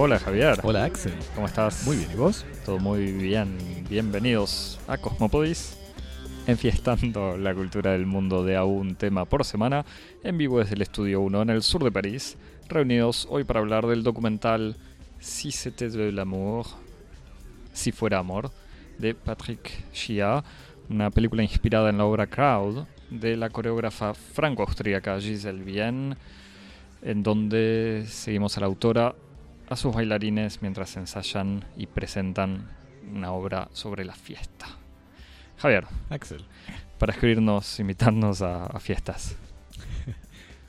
Hola 0.00 0.20
Javier. 0.20 0.60
Hola 0.62 0.84
Axel. 0.84 1.12
¿Cómo 1.34 1.48
estás? 1.48 1.84
Muy 1.84 1.96
bien, 1.96 2.12
¿y 2.12 2.14
vos? 2.14 2.46
Todo 2.64 2.78
muy 2.78 3.10
bien. 3.10 3.58
Bienvenidos 3.90 4.78
a 4.86 4.96
Cosmopodis, 4.96 5.76
enfiestando 6.46 7.36
la 7.36 7.52
cultura 7.52 7.90
del 7.90 8.06
mundo 8.06 8.44
de 8.44 8.54
a 8.54 8.62
un 8.62 8.94
tema 8.94 9.24
por 9.24 9.44
semana, 9.44 9.84
en 10.22 10.38
vivo 10.38 10.60
desde 10.60 10.76
el 10.76 10.82
Estudio 10.82 11.20
1 11.22 11.42
en 11.42 11.50
el 11.50 11.62
sur 11.62 11.82
de 11.82 11.90
París, 11.90 12.36
reunidos 12.68 13.26
hoy 13.28 13.42
para 13.42 13.58
hablar 13.58 13.88
del 13.88 14.04
documental 14.04 14.76
Si 15.18 15.50
c'était 15.50 15.90
de 15.90 16.12
l'amour, 16.12 16.66
Si 17.72 17.90
fuera 17.90 18.20
amor, 18.20 18.52
de 18.98 19.16
Patrick 19.16 19.90
Chia, 19.92 20.44
una 20.88 21.10
película 21.10 21.42
inspirada 21.42 21.90
en 21.90 21.98
la 21.98 22.04
obra 22.04 22.28
Crowd 22.28 22.86
de 23.10 23.36
la 23.36 23.50
coreógrafa 23.50 24.14
franco-austríaca 24.14 25.20
Giselle 25.20 25.64
Bien, 25.64 26.16
en 27.02 27.24
donde 27.24 28.04
seguimos 28.06 28.56
a 28.56 28.60
la 28.60 28.66
autora 28.66 29.16
a 29.70 29.76
sus 29.76 29.94
bailarines 29.94 30.62
mientras 30.62 30.96
ensayan 30.96 31.64
y 31.76 31.86
presentan 31.86 32.68
una 33.12 33.32
obra 33.32 33.68
sobre 33.72 34.04
la 34.04 34.14
fiesta. 34.14 34.66
Javier, 35.58 35.86
Axel. 36.10 36.44
para 36.98 37.12
escribirnos, 37.12 37.78
invitarnos 37.80 38.42
a, 38.42 38.66
a 38.66 38.80
fiestas. 38.80 39.36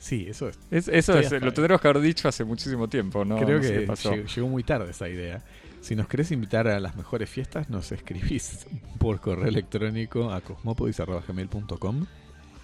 Sí, 0.02 0.24
eso 0.30 0.48
es. 0.48 0.58
Es- 0.70 0.88
eso 0.88 1.18
es, 1.18 1.30
lo 1.30 1.36
ahí. 1.48 1.52
tendremos 1.52 1.78
que 1.82 1.88
haber 1.88 2.00
dicho 2.02 2.26
hace 2.26 2.42
muchísimo 2.42 2.88
tiempo, 2.88 3.22
¿no? 3.26 3.36
Creo 3.36 3.58
No 3.58 3.62
sé 3.62 3.72
qué 3.74 3.80
que 3.80 3.86
pasó. 3.86 4.14
llegó, 4.16 4.48
muy 4.48 4.62
tarde 4.62 4.90
esa 4.92 5.10
idea. 5.10 5.44
Si 5.82 5.94
nos 5.94 6.08
querés 6.08 6.30
invitar 6.32 6.66
a 6.68 6.80
las 6.80 6.96
mejores 6.96 7.28
fiestas, 7.28 7.68
nos 7.68 7.92
escribís 7.92 8.66
por 8.98 9.20
correo 9.20 9.46
electrónico 9.48 10.30
a 10.32 10.40
cosmopodis.gmail.com 10.40 12.06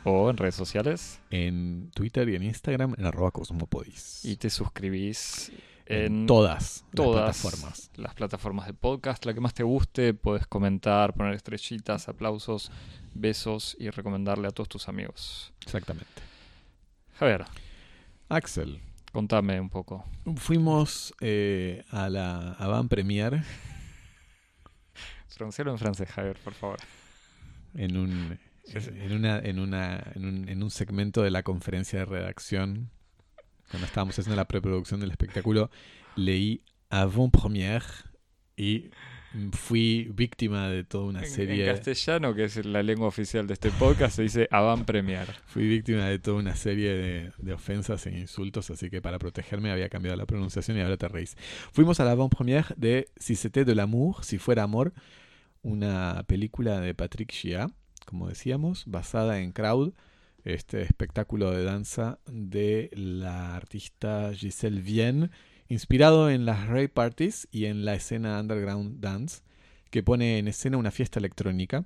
O 0.05 0.31
en 0.31 0.37
redes 0.39 0.55
sociales 0.55 1.21
en 1.31 1.91
Twitter 1.95 2.27
y 2.31 2.37
en 2.37 2.43
Instagram 2.45 2.95
en 2.97 3.05
arroba 3.05 3.31
cosmopodis. 3.33 4.25
y 4.25 4.37
te 4.37 4.49
suscribís 4.49 5.53
en, 5.87 6.27
todas, 6.27 6.85
todas 6.95 7.27
las 7.27 7.41
plataformas. 7.41 7.91
las 7.97 8.15
plataformas 8.15 8.67
de 8.67 8.75
podcast, 8.75 9.25
la 9.25 9.35
que 9.35 9.41
más 9.41 9.55
te 9.55 9.63
guste, 9.63 10.15
puedes 10.15 10.47
comentar, 10.47 11.15
poner 11.15 11.35
estrellitas, 11.35 12.09
aplausos, 12.09 12.71
besos 13.15 13.77
y 13.79 13.91
recomendarle 13.91 14.49
a 14.49 14.51
todos 14.51 14.69
tus 14.69 14.89
amigos. 14.89 15.53
Exactamente. 15.63 16.23
Javier, 17.19 17.45
Axel, 18.29 18.81
contame 19.13 19.61
un 19.61 19.71
poco. 19.71 20.05
fuimos 20.37 21.15
eh, 21.21 21.85
a 21.91 22.09
la 22.09 22.53
Avant 22.53 22.91
Premier 22.91 23.43
Pronuncialo 25.37 25.71
en 25.71 25.79
francés, 25.79 26.09
Javier, 26.09 26.39
por 26.43 26.55
favor. 26.55 26.79
en 27.75 27.97
un, 27.99 28.39
en, 28.73 29.13
una, 29.13 29.39
en, 29.39 29.59
una, 29.59 30.03
en, 30.15 30.25
un, 30.25 30.49
en 30.49 30.63
un 30.63 30.71
segmento 30.71 31.23
de 31.23 31.31
la 31.31 31.43
conferencia 31.43 31.99
de 31.99 32.05
redacción, 32.07 32.91
cuando 33.71 33.87
estábamos 33.87 34.19
haciendo 34.19 34.37
la 34.37 34.47
preproducción 34.49 35.01
del 35.01 35.11
espectáculo, 35.11 35.71
leí 36.17 36.63
Avant 36.91 37.33
Première 37.33 37.85
y 38.57 38.91
fui 39.53 40.09
víctima 40.15 40.69
de 40.71 40.83
toda 40.85 41.05
una 41.05 41.19
En- 41.19 41.25
En, 41.27 41.31
serie. 41.31 41.67
castellano, 41.67 42.35
que 42.35 42.45
es 42.45 42.65
la 42.65 42.83
lengua 42.83 43.07
oficial 43.09 43.47
de 43.47 43.53
este 43.55 43.71
podcast, 43.71 44.17
se 44.17 44.23
dice 44.23 44.49
avant 44.51 44.85
premier. 44.87 45.27
Fui 45.47 45.69
víctima 45.69 46.07
de 46.07 46.19
toda 46.19 46.39
una 46.39 46.57
serie 46.57 46.95
de, 46.95 47.33
de 47.37 47.53
ofensas 47.53 48.07
e 48.07 48.19
insultos, 48.19 48.71
así 48.71 48.89
que 48.89 49.03
para 49.03 49.19
protegerme 49.19 49.71
había 49.71 49.91
cambiado 49.91 50.17
la 50.17 50.25
pronunciación 50.25 50.79
y 50.79 50.81
ahora 50.81 50.97
te 50.97 51.09
reís. 51.09 51.37
Fuimos 51.73 52.01
a 52.01 52.05
la 52.07 52.13
avant-première 52.13 52.73
de 52.79 53.09
Si 53.19 53.35
c'était 53.37 53.67
de 53.67 53.75
l'amour, 53.75 54.25
si 54.25 54.39
fuera 54.39 54.63
amor, 54.63 54.95
una 55.63 56.25
película 56.27 56.81
de 56.81 56.95
Patrick 56.95 57.31
Chia, 57.33 57.69
como 58.07 58.29
decíamos, 58.29 58.85
basada 58.87 59.41
en 59.41 59.53
Crowd, 59.53 59.93
este 60.47 60.83
espectáculo 60.83 61.51
de 61.51 61.65
danza 61.65 62.21
de 62.27 62.91
la 62.93 63.57
artista 63.57 64.33
Giselle 64.33 64.81
Vienne, 64.81 65.31
inspirado 65.69 66.31
en 66.31 66.47
las 66.47 66.69
rave 66.69 66.89
parties 66.89 67.49
y 67.51 67.65
en 67.65 67.85
la 67.85 67.95
escena 67.95 68.41
underground 68.41 69.01
dance, 69.01 69.43
que 69.91 70.03
pone 70.03 70.39
en 70.39 70.49
escena 70.49 70.77
una 70.77 70.91
fiesta 70.91 71.19
electrónica, 71.19 71.85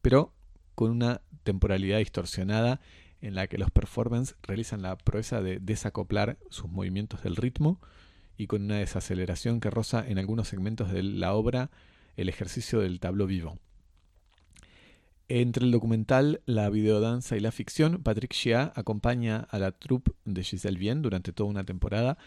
pero 0.00 0.32
con 0.74 0.90
una 0.90 1.20
temporalidad 1.42 1.98
distorsionada 1.98 2.80
en 3.20 3.34
la 3.34 3.46
que 3.46 3.58
los 3.58 3.70
performers 3.70 4.36
realizan 4.42 4.82
la 4.82 4.96
proeza 4.96 5.42
de 5.42 5.58
desacoplar 5.60 6.38
sus 6.48 6.70
movimientos 6.70 7.22
del 7.22 7.36
ritmo 7.36 7.80
y 8.38 8.46
con 8.46 8.62
una 8.62 8.78
desaceleración 8.78 9.60
que 9.60 9.68
roza 9.68 10.02
en 10.06 10.18
algunos 10.18 10.48
segmentos 10.48 10.90
de 10.90 11.02
la 11.02 11.34
obra 11.34 11.70
el 12.16 12.30
ejercicio 12.30 12.80
del 12.80 12.98
tableau 12.98 13.28
vivant. 13.28 13.60
Entre 15.32 15.64
el 15.64 15.70
documental, 15.70 16.40
la 16.44 16.68
videodanza 16.70 17.36
y 17.36 17.40
la 17.40 17.52
ficción, 17.52 18.02
Patrick 18.02 18.32
Chia 18.32 18.72
acompaña 18.74 19.46
a 19.50 19.60
la 19.60 19.70
troupe 19.70 20.10
de 20.24 20.42
Giselle 20.42 20.76
Bien 20.76 21.02
durante 21.02 21.32
toda 21.32 21.48
una 21.48 21.62
temporada 21.62 22.18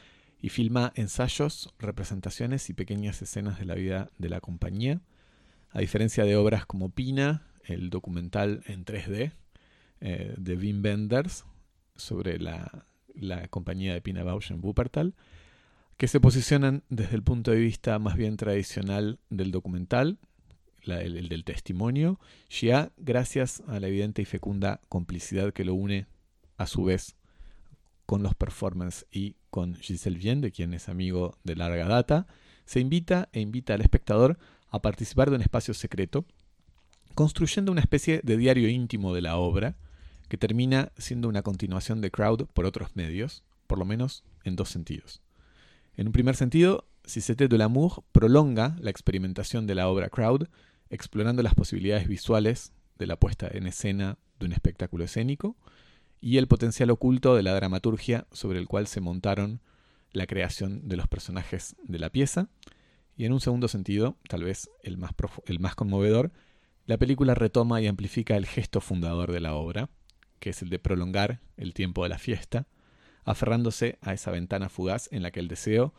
y 0.42 0.48
filma 0.48 0.94
ensayos, 0.96 1.74
representaciones 1.80 2.70
y 2.70 2.74
pequeñas 2.74 3.22
escenas 3.22 3.60
de 3.60 3.66
la 3.66 3.76
vida 3.76 4.10
de 4.20 4.30
la 4.30 4.40
compañía. 4.40 5.02
A 5.72 5.82
diferencia 5.82 6.24
de 6.24 6.38
obras 6.38 6.66
como 6.66 6.92
Pina, 6.92 7.46
el 7.66 7.90
documental 7.90 8.64
en 8.68 8.86
3D 8.86 9.34
eh, 10.00 10.34
de 10.38 10.56
Wim 10.56 10.82
Wenders 10.82 11.44
sobre 11.98 12.40
la, 12.40 12.86
la 13.14 13.50
compañía 13.50 13.94
de 13.94 14.02
Pina 14.02 14.24
Bausch 14.24 14.50
en 14.50 14.64
Wuppertal, 14.64 15.14
que 15.98 16.08
se 16.08 16.22
posicionan 16.22 16.84
desde 16.88 17.16
el 17.18 17.24
punto 17.24 17.52
de 17.52 17.58
vista 17.58 18.00
más 18.00 18.16
bien 18.16 18.38
tradicional 18.38 19.20
del 19.30 19.52
documental, 19.52 20.20
el, 20.86 21.18
el 21.18 21.30
del 21.30 21.44
testimonio, 21.44 22.20
Xia, 22.50 22.92
gracias 22.98 23.64
a 23.68 23.80
la 23.80 23.88
evidente 23.88 24.22
y 24.22 24.26
fecunda 24.26 24.82
complicidad 24.90 25.54
que 25.54 25.66
lo 25.66 25.74
une 25.74 26.08
a 26.58 26.68
su 26.68 26.84
vez 26.84 27.16
con 28.06 28.24
los 28.24 28.36
performers 28.36 29.06
y 29.12 29.36
con 29.50 29.76
Giselle 29.76 30.18
Bien, 30.18 30.42
de 30.42 30.52
quien 30.52 30.74
es 30.74 30.90
amigo 30.90 31.38
de 31.44 31.56
larga 31.56 31.88
data, 31.88 32.28
se 32.66 32.80
invita 32.80 33.30
e 33.32 33.40
invita 33.40 33.74
al 33.74 33.82
espectador 33.82 34.38
a 34.70 34.82
participar 34.82 35.30
de 35.30 35.36
un 35.36 35.42
espacio 35.42 35.74
secreto, 35.74 36.26
construyendo 37.16 37.72
una 37.72 37.82
especie 37.82 38.22
de 38.24 38.38
diario 38.38 38.68
íntimo 38.68 39.14
de 39.14 39.22
la 39.22 39.38
obra, 39.38 39.78
que 40.28 40.38
termina 40.38 40.92
siendo 40.98 41.30
una 41.30 41.44
continuación 41.44 42.02
de 42.02 42.12
Crowd 42.12 42.48
por 42.48 42.66
otros 42.66 42.96
medios, 42.96 43.44
por 43.68 43.78
lo 43.78 43.86
menos 43.86 44.24
en 44.44 44.56
dos 44.56 44.70
sentidos. 44.70 45.22
En 45.96 46.08
un 46.08 46.14
primer 46.14 46.36
sentido, 46.36 46.86
c'était 47.06 47.48
de 47.48 47.58
l'amour 47.58 48.04
prolonga 48.12 48.76
la 48.80 48.90
experimentación 48.90 49.68
de 49.68 49.76
la 49.76 49.88
obra 49.90 50.10
Crowd, 50.10 50.48
explorando 50.90 51.44
las 51.44 51.56
posibilidades 51.56 52.08
visuales 52.08 52.74
de 52.98 53.08
la 53.08 53.18
puesta 53.18 53.50
en 53.52 53.68
escena 53.68 54.18
de 54.40 54.46
un 54.46 54.54
espectáculo 54.54 55.04
escénico 55.04 55.58
y 56.22 56.38
el 56.38 56.48
potencial 56.48 56.90
oculto 56.90 57.36
de 57.36 57.44
la 57.44 57.54
dramaturgia 57.54 58.28
sobre 58.32 58.60
el 58.60 58.68
cual 58.68 58.88
se 58.88 59.02
montaron 59.02 59.62
la 60.14 60.28
creación 60.28 60.88
de 60.88 60.96
los 60.96 61.08
personajes 61.08 61.76
de 61.84 62.00
la 62.00 62.10
pieza. 62.10 62.50
Y 63.18 63.26
en 63.26 63.34
un 63.34 63.42
segundo 63.42 63.68
sentido, 63.68 64.18
tal 64.30 64.44
vez 64.44 64.70
el 64.84 64.98
más, 64.98 65.12
el 65.46 65.60
más 65.60 65.76
conmovedor, 65.76 66.32
la 66.86 66.98
película 66.98 67.36
retoma 67.36 67.82
y 67.82 67.88
amplifica 67.88 68.38
el 68.38 68.46
gesto 68.46 68.80
fundador 68.80 69.32
de 69.32 69.40
la 69.40 69.54
obra, 69.56 69.90
que 70.40 70.52
es 70.52 70.62
el 70.62 70.70
de 70.70 70.80
prolongar 70.80 71.42
el 71.58 71.74
tiempo 71.74 72.04
de 72.04 72.10
la 72.10 72.20
fiesta, 72.20 72.68
aferrándose 73.24 73.98
a 74.02 74.14
esa 74.14 74.32
ventana 74.32 74.70
fugaz 74.70 75.10
en 75.12 75.24
la 75.24 75.32
que 75.32 75.40
el 75.40 75.48
deseo, 75.48 75.94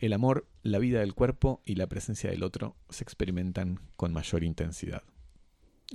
el 0.00 0.12
amor, 0.12 0.46
la 0.62 0.78
vida 0.78 1.00
del 1.00 1.14
cuerpo 1.14 1.60
y 1.64 1.74
la 1.74 1.86
presencia 1.86 2.30
del 2.30 2.42
otro 2.42 2.76
se 2.88 3.02
experimentan 3.04 3.80
con 3.96 4.12
mayor 4.12 4.44
intensidad. 4.44 5.02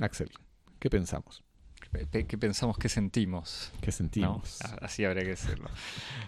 Axel, 0.02 0.30
¿qué 0.80 0.90
pensamos? 0.90 1.44
Pe- 1.92 2.06
pe- 2.08 2.26
¿Qué 2.26 2.38
pensamos? 2.38 2.78
¿Qué 2.78 2.90
sentimos? 2.90 3.72
¿Qué 3.82 3.92
sentimos? 3.92 4.60
así 4.82 5.06
habría 5.06 5.24
que 5.24 5.30
decirlo. 5.30 5.70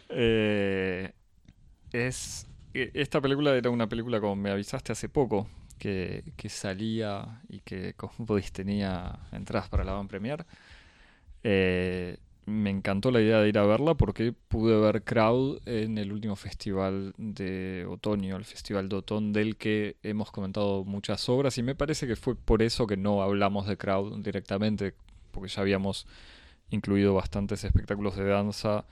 Eh, 0.09 1.11
es, 1.91 2.47
e- 2.73 2.91
esta 2.93 3.19
película 3.21 3.55
era 3.55 3.69
una 3.69 3.87
película, 3.87 4.19
como 4.19 4.35
me 4.35 4.51
avisaste 4.51 4.91
hace 4.91 5.09
poco, 5.09 5.49
que, 5.79 6.23
que 6.37 6.49
salía 6.49 7.41
y 7.49 7.59
que 7.61 7.93
Cosmopodis 7.95 8.51
tenía 8.51 9.19
entradas 9.31 9.67
para 9.69 9.83
la 9.83 9.93
Van 9.93 10.07
Premier. 10.07 10.45
Eh, 11.43 12.17
me 12.45 12.69
encantó 12.69 13.11
la 13.11 13.21
idea 13.21 13.39
de 13.39 13.49
ir 13.49 13.57
a 13.57 13.65
verla 13.65 13.95
porque 13.95 14.31
pude 14.31 14.79
ver 14.79 15.03
Crowd 15.03 15.59
en 15.65 15.97
el 15.97 16.11
último 16.11 16.35
festival 16.35 17.13
de 17.17 17.85
otoño, 17.89 18.35
el 18.35 18.45
Festival 18.45 18.87
de 18.87 18.97
Otón, 18.97 19.33
del 19.33 19.57
que 19.57 19.97
hemos 20.03 20.31
comentado 20.31 20.83
muchas 20.83 21.27
obras 21.27 21.57
y 21.57 21.63
me 21.63 21.75
parece 21.75 22.07
que 22.07 22.15
fue 22.15 22.35
por 22.35 22.61
eso 22.61 22.85
que 22.85 22.97
no 22.97 23.23
hablamos 23.23 23.67
de 23.67 23.77
Crowd 23.77 24.23
directamente, 24.23 24.93
porque 25.31 25.49
ya 25.49 25.61
habíamos 25.61 26.05
incluido 26.69 27.15
bastantes 27.15 27.63
espectáculos 27.63 28.15
de 28.15 28.25
danza 28.25 28.85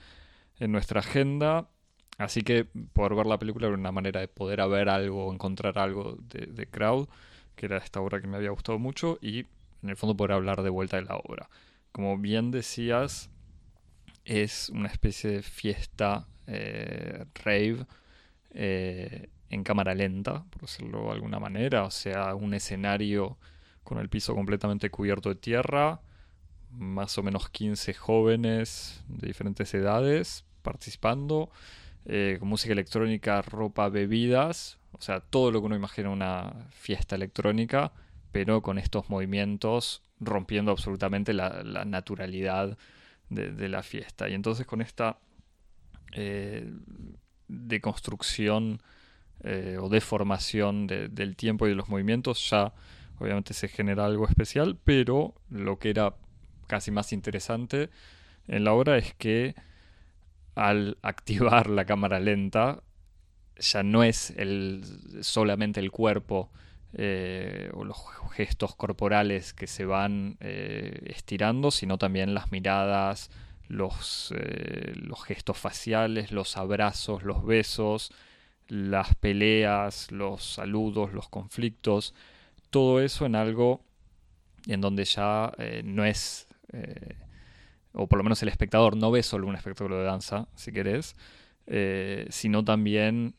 en 0.59 0.71
nuestra 0.71 1.01
agenda. 1.01 1.69
Así 2.17 2.41
que 2.43 2.65
poder 2.93 3.15
ver 3.15 3.25
la 3.27 3.39
película 3.39 3.67
era 3.67 3.75
una 3.75 3.91
manera 3.91 4.19
de 4.19 4.27
poder 4.27 4.67
ver 4.69 4.89
algo, 4.89 5.31
encontrar 5.33 5.77
algo 5.79 6.17
de, 6.29 6.47
de 6.47 6.67
Crowd, 6.67 7.07
que 7.55 7.67
era 7.67 7.77
esta 7.77 8.01
obra 8.01 8.21
que 8.21 8.27
me 8.27 8.37
había 8.37 8.51
gustado 8.51 8.79
mucho, 8.79 9.17
y 9.21 9.45
en 9.83 9.89
el 9.89 9.95
fondo 9.95 10.15
poder 10.15 10.33
hablar 10.33 10.63
de 10.63 10.69
vuelta 10.69 10.97
de 10.97 11.03
la 11.03 11.17
obra. 11.17 11.49
Como 11.91 12.17
bien 12.17 12.51
decías, 12.51 13.29
es 14.25 14.69
una 14.69 14.89
especie 14.89 15.29
de 15.29 15.41
fiesta 15.43 16.27
eh, 16.47 17.25
rave 17.43 17.85
eh, 18.51 19.29
en 19.49 19.63
cámara 19.63 19.93
lenta, 19.93 20.45
por 20.49 20.61
decirlo 20.61 21.05
de 21.05 21.11
alguna 21.11 21.39
manera, 21.39 21.83
o 21.83 21.91
sea, 21.91 22.35
un 22.35 22.53
escenario 22.53 23.37
con 23.83 23.99
el 23.99 24.09
piso 24.09 24.33
completamente 24.33 24.89
cubierto 24.89 25.29
de 25.29 25.35
tierra, 25.35 26.01
más 26.71 27.17
o 27.17 27.23
menos 27.23 27.49
15 27.49 27.93
jóvenes 27.93 29.03
de 29.07 29.27
diferentes 29.27 29.73
edades 29.73 30.45
participando, 30.61 31.51
eh, 32.05 32.37
con 32.39 32.49
música 32.49 32.73
electrónica, 32.73 33.41
ropa, 33.41 33.89
bebidas, 33.89 34.79
o 34.91 35.01
sea, 35.01 35.19
todo 35.19 35.51
lo 35.51 35.59
que 35.59 35.67
uno 35.67 35.75
imagina 35.75 36.09
una 36.09 36.67
fiesta 36.71 37.15
electrónica, 37.15 37.91
pero 38.31 38.61
con 38.61 38.77
estos 38.77 39.09
movimientos 39.09 40.01
rompiendo 40.19 40.71
absolutamente 40.71 41.33
la, 41.33 41.63
naturalidad 41.85 42.77
de, 43.35 43.69
la 43.69 43.83
fiesta. 43.83 44.29
Y 44.29 44.33
entonces 44.33 44.65
con 44.65 44.81
esta 44.81 45.19
eh, 46.13 46.71
deconstrucción 47.47 48.81
eh, 49.43 49.77
o 49.79 49.89
deformación 49.89 50.87
del 50.87 51.35
tiempo 51.35 51.65
y 51.65 51.69
de 51.69 51.75
los 51.75 51.89
movimientos 51.89 52.49
ya 52.49 52.73
obviamente 53.19 53.53
se 53.53 53.67
genera 53.67 54.05
algo 54.05 54.27
especial, 54.27 54.77
pero 54.83 55.35
lo 55.49 55.79
que 55.79 55.89
era 55.89 56.15
casi 56.67 56.91
más 56.91 57.13
interesante 57.13 57.89
en 58.47 58.63
la 58.63 58.73
obra 58.73 58.97
es 58.97 59.13
que 59.13 59.55
al 60.55 60.97
activar 61.01 61.69
la 61.69 61.85
cámara 61.85 62.19
lenta 62.19 62.83
ya 63.57 63.83
no 63.83 64.03
es 64.03 64.31
el, 64.31 64.83
solamente 65.21 65.79
el 65.79 65.91
cuerpo 65.91 66.51
eh, 66.95 67.71
o 67.73 67.85
los 67.85 67.97
gestos 68.33 68.75
corporales 68.75 69.53
que 69.53 69.65
se 69.65 69.83
van 69.83 70.37
eh, 70.41 70.99
estirando, 71.05 71.71
sino 71.71 71.97
también 71.97 72.35
las 72.35 72.51
miradas, 72.51 73.31
los, 73.67 74.31
eh, 74.37 74.93
los 74.95 75.23
gestos 75.23 75.57
faciales, 75.57 76.31
los 76.31 76.55
abrazos, 76.55 77.23
los 77.23 77.43
besos, 77.43 78.11
las 78.67 79.15
peleas, 79.15 80.11
los 80.11 80.43
saludos, 80.43 81.13
los 81.13 81.29
conflictos, 81.29 82.13
todo 82.69 83.01
eso 83.01 83.25
en 83.25 83.35
algo 83.35 83.81
en 84.67 84.79
donde 84.79 85.05
ya 85.05 85.51
no 85.83 86.05
es 86.05 86.47
o 87.91 88.07
por 88.07 88.17
lo 88.17 88.23
menos 88.23 88.41
el 88.41 88.49
espectador 88.49 88.97
no 88.97 89.11
ve 89.11 89.21
solo 89.21 89.47
un 89.47 89.55
espectáculo 89.55 89.97
de 89.97 90.05
danza, 90.05 90.47
si 90.55 90.71
querés, 90.71 91.15
sino 92.29 92.63
también 92.63 93.35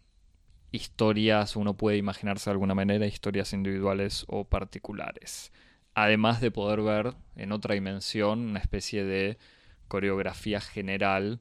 historias, 0.75 1.56
uno 1.56 1.76
puede 1.76 1.97
imaginarse 1.97 2.50
de 2.50 2.53
alguna 2.53 2.75
manera, 2.75 3.06
historias 3.06 3.53
individuales 3.53 4.25
o 4.29 4.44
particulares. 4.44 5.53
Además 5.94 6.41
de 6.41 6.50
poder 6.50 6.82
ver 6.82 7.15
en 7.37 7.53
otra 7.53 7.75
dimensión 7.75 8.41
una 8.41 8.59
especie 8.59 9.05
de 9.05 9.38
coreografía 9.87 10.61
general 10.61 11.41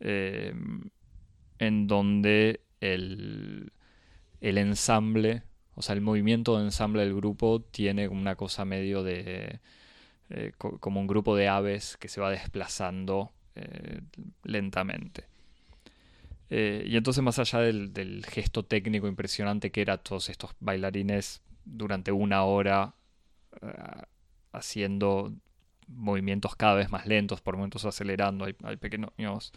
eh, 0.00 0.54
en 1.58 1.86
donde 1.86 2.62
el, 2.80 3.72
el 4.40 4.58
ensamble, 4.58 5.42
o 5.74 5.82
sea, 5.82 5.94
el 5.94 6.00
movimiento 6.00 6.56
de 6.56 6.64
ensamble 6.64 7.02
del 7.02 7.14
grupo 7.14 7.60
tiene 7.60 8.08
una 8.08 8.36
cosa 8.36 8.64
medio 8.64 9.02
de 9.02 9.60
eh, 10.30 10.52
como 10.56 10.98
un 10.98 11.06
grupo 11.06 11.36
de 11.36 11.48
aves 11.48 11.98
que 11.98 12.08
se 12.08 12.20
va 12.20 12.30
desplazando 12.30 13.32
eh, 13.54 14.00
lentamente. 14.44 15.31
Eh, 16.54 16.84
y 16.86 16.96
entonces 16.96 17.22
más 17.22 17.38
allá 17.38 17.60
del, 17.60 18.24
gesto 18.28 18.62
técnico 18.62 19.08
impresionante 19.08 19.70
que 19.70 19.80
era 19.80 19.96
todos 19.96 20.28
estos 20.28 20.50
bailarines 20.60 21.42
durante 21.64 22.12
una 22.12 22.44
hora 22.44 22.94
haciendo 24.52 25.32
movimientos 25.88 26.56
cada 26.56 26.74
vez 26.74 26.90
más 26.90 27.06
lentos, 27.06 27.40
por 27.40 27.56
momentos 27.56 27.84
acelerando, 27.84 28.44
hay, 28.44 28.76
pequeños, 28.76 29.52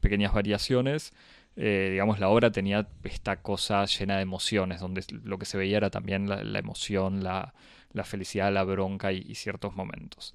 pequeñas 0.00 0.32
variaciones. 0.32 1.12
digamos, 1.56 2.18
la 2.20 2.28
obra 2.28 2.52
tenía 2.52 2.88
esta 3.04 3.42
cosa 3.42 3.84
llena 3.84 4.16
de 4.16 4.22
emociones, 4.22 4.80
donde 4.80 5.04
lo 5.24 5.38
que 5.38 5.46
se 5.46 5.58
veía 5.58 5.78
era 5.78 5.90
también 5.90 6.28
la 6.28 6.58
emoción, 6.58 7.24
la, 7.24 7.52
la 7.92 8.04
felicidad, 8.04 8.52
la 8.52 8.64
bronca 8.64 9.12
y, 9.12 9.34
ciertos 9.34 9.74
momentos. 9.74 10.34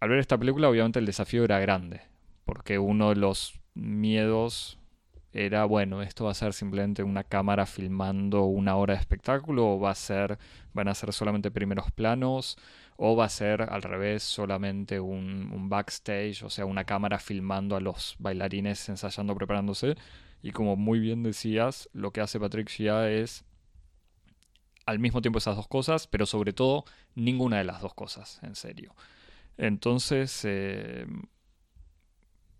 Al 0.00 0.08
ver 0.08 0.18
esta 0.18 0.38
película, 0.38 0.68
obviamente 0.68 0.98
el 0.98 1.06
desafío 1.06 1.44
era 1.44 1.58
grande, 1.60 2.02
porque 2.44 2.78
uno 2.78 3.10
de 3.10 3.16
los 3.16 3.54
miedos 3.74 4.78
era, 5.34 5.64
bueno, 5.64 6.00
esto 6.00 6.26
va 6.26 6.30
a 6.30 6.34
ser 6.34 6.52
simplemente 6.52 7.02
una 7.02 7.24
cámara 7.24 7.66
filmando 7.66 8.44
una 8.44 8.76
hora 8.76 8.94
de 8.94 9.00
espectáculo, 9.00 9.74
o 9.74 9.80
va 9.80 9.90
a 9.90 9.94
ser, 9.96 10.38
van 10.72 10.86
a 10.86 10.94
ser 10.94 11.12
solamente 11.12 11.50
primeros 11.50 11.90
planos, 11.90 12.56
o 12.96 13.16
va 13.16 13.24
a 13.24 13.28
ser 13.28 13.62
al 13.62 13.82
revés, 13.82 14.22
solamente 14.22 15.00
un, 15.00 15.68
backstage, 15.68 16.44
o 16.44 16.50
sea, 16.50 16.66
una 16.66 16.84
cámara 16.84 17.18
filmando 17.18 17.74
a 17.74 17.80
los 17.80 18.14
bailarines 18.20 18.88
ensayando, 18.88 19.34
preparándose. 19.34 19.96
Y 20.40 20.52
como 20.52 20.76
muy 20.76 21.00
bien 21.00 21.24
decías, 21.24 21.88
lo 21.92 22.12
que 22.12 22.20
hace 22.20 22.38
Patrick 22.38 22.68
Shia 22.70 23.10
es 23.10 23.44
al 24.86 25.00
mismo 25.00 25.20
tiempo 25.20 25.38
esas 25.38 25.56
dos 25.56 25.66
cosas, 25.66 26.06
pero 26.06 26.26
sobre 26.26 26.52
todo 26.52 26.84
ninguna 27.16 27.58
de 27.58 27.64
las 27.64 27.80
dos 27.80 27.94
cosas, 27.94 28.38
en 28.42 28.54
serio. 28.54 28.94
Entonces, 29.56 30.42
eh, 30.44 31.06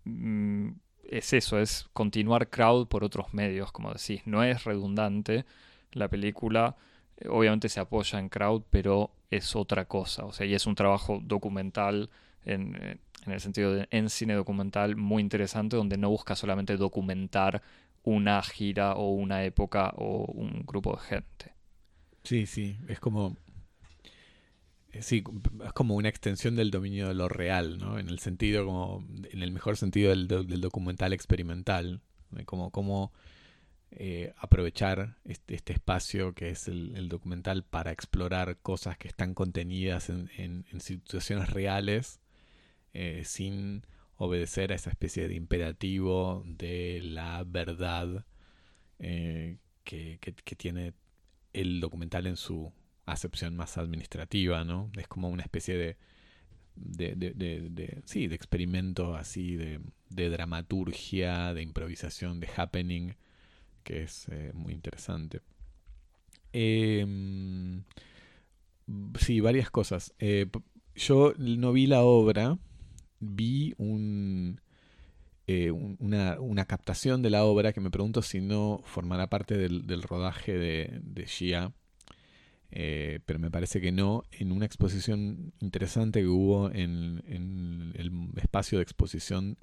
mm, 0.03 0.71
es 1.09 1.33
eso, 1.33 1.59
es 1.59 1.87
continuar 1.93 2.49
crowd 2.49 2.87
por 2.87 3.03
otros 3.03 3.33
medios, 3.33 3.71
como 3.71 3.91
decís. 3.93 4.21
No 4.25 4.43
es 4.43 4.63
redundante. 4.63 5.45
La 5.91 6.07
película 6.07 6.75
obviamente 7.29 7.69
se 7.69 7.79
apoya 7.79 8.19
en 8.19 8.29
crowd, 8.29 8.63
pero 8.69 9.11
es 9.29 9.55
otra 9.55 9.85
cosa. 9.85 10.25
O 10.25 10.33
sea, 10.33 10.45
y 10.45 10.53
es 10.53 10.65
un 10.65 10.75
trabajo 10.75 11.19
documental 11.23 12.09
en, 12.45 12.99
en 13.25 13.31
el 13.31 13.39
sentido 13.39 13.73
de 13.73 13.87
en 13.91 14.09
cine 14.09 14.33
documental 14.33 14.95
muy 14.95 15.21
interesante, 15.21 15.77
donde 15.77 15.97
no 15.97 16.09
busca 16.09 16.35
solamente 16.35 16.77
documentar 16.77 17.61
una 18.03 18.41
gira 18.43 18.93
o 18.93 19.09
una 19.11 19.43
época 19.43 19.93
o 19.97 20.25
un 20.25 20.63
grupo 20.65 20.95
de 20.95 21.01
gente. 21.01 21.53
Sí, 22.23 22.45
sí, 22.45 22.77
es 22.87 22.99
como... 22.99 23.35
Eh, 24.95 25.01
sí, 25.01 25.23
es 25.65 25.73
como 25.73 25.95
una 25.95 26.07
extensión 26.07 26.55
del 26.55 26.71
dominio 26.71 27.09
de 27.09 27.15
lo 27.15 27.27
real, 27.27 27.77
¿no? 27.79 27.99
En 27.99 28.07
el 28.07 28.19
sentido 28.19 28.65
como... 28.65 29.05
En 29.31 29.43
el 29.43 29.51
mejor 29.51 29.75
sentido 29.77 30.09
del, 30.11 30.27
documental 30.61 31.11
experimental. 31.13 32.01
Como, 32.45 33.11
eh, 33.91 34.33
aprovechar 34.37 35.17
este, 35.25 35.55
este, 35.55 35.73
espacio 35.73 36.33
que 36.33 36.49
es 36.49 36.67
el, 36.67 37.07
documental 37.07 37.63
para 37.63 37.91
explorar 37.91 38.57
cosas 38.57 38.97
que 38.97 39.07
están 39.07 39.33
contenidas 39.33 40.09
en, 40.09 40.65
situaciones 40.79 41.49
reales 41.49 42.19
eh, 42.93 43.23
sin 43.25 43.85
obedecer 44.17 44.71
a 44.71 44.75
esa 44.75 44.89
especie 44.89 45.27
de 45.27 45.35
imperativo 45.35 46.43
de 46.45 47.01
la 47.03 47.43
verdad 47.45 48.25
que, 48.97 49.59
que, 50.19 50.55
tiene 50.55 50.93
el 51.53 51.79
documental 51.79 52.27
en 52.27 52.37
su 52.37 52.73
acepción 53.05 53.55
más 53.55 53.77
administrativa, 53.77 54.63
¿no? 54.63 54.91
Es 54.97 55.07
como 55.07 55.29
una 55.29 55.43
especie 55.43 55.75
de, 55.77 55.97
sí, 58.05 58.27
de 58.27 58.35
experimento 58.35 59.15
así, 59.15 59.55
de, 59.55 59.79
dramaturgia, 60.09 61.53
de 61.53 61.61
improvisación, 61.61 62.39
de 62.39 62.49
happening, 62.55 63.13
que 63.83 64.03
es 64.03 64.27
eh, 64.29 64.51
muy 64.53 64.73
interesante. 64.73 65.41
Em, 66.53 67.83
sí, 69.19 69.39
varias 69.39 69.69
cosas. 69.69 70.13
Eh, 70.19 70.47
yo 70.95 71.33
no 71.37 71.73
vi 71.73 71.87
la 71.87 72.01
obra, 72.01 72.57
vi 73.19 73.75
eh, 75.47 75.71
una, 75.71 76.65
captación 76.65 77.21
de 77.21 77.29
la 77.29 77.43
obra 77.43 77.73
que 77.73 77.81
me 77.81 77.91
pregunto 77.91 78.21
si 78.21 78.41
no 78.41 78.81
formará 78.85 79.27
parte 79.27 79.57
del, 79.57 79.85
del 79.85 80.01
rodaje 80.01 80.53
de, 80.53 81.01
de 81.03 81.25
Shia, 81.25 81.73
eh, 82.71 83.19
pero 83.25 83.39
me 83.39 83.51
parece 83.51 83.81
que 83.81 83.91
no, 83.91 84.23
en 84.31 84.51
una 84.51 84.65
exposición 84.65 85.53
interesante 85.59 86.21
que 86.21 86.27
hubo 86.27 86.71
en, 86.71 87.23
en 87.27 87.93
el 87.95 88.11
espacio 88.37 88.79
de 88.79 88.83
exposición 88.83 89.57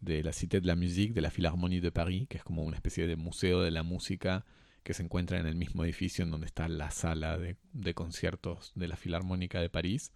de 0.00 0.22
la 0.22 0.32
Cité 0.32 0.60
de 0.60 0.66
la 0.66 0.76
Musique 0.76 1.14
de 1.14 1.20
la 1.20 1.30
Philharmonie 1.30 1.80
de 1.80 1.92
Paris, 1.92 2.28
que 2.28 2.38
es 2.38 2.44
como 2.44 2.62
una 2.62 2.76
especie 2.76 3.06
de 3.06 3.16
museo 3.16 3.62
de 3.62 3.70
la 3.70 3.82
música 3.82 4.44
que 4.82 4.94
se 4.94 5.02
encuentra 5.02 5.38
en 5.40 5.46
el 5.46 5.56
mismo 5.56 5.84
edificio 5.84 6.24
en 6.24 6.30
donde 6.30 6.46
está 6.46 6.68
la 6.68 6.90
sala 6.90 7.38
de, 7.38 7.56
de 7.72 7.94
conciertos 7.94 8.72
de 8.74 8.88
la 8.88 8.96
Filarmónica 8.96 9.60
de 9.60 9.68
París 9.68 10.12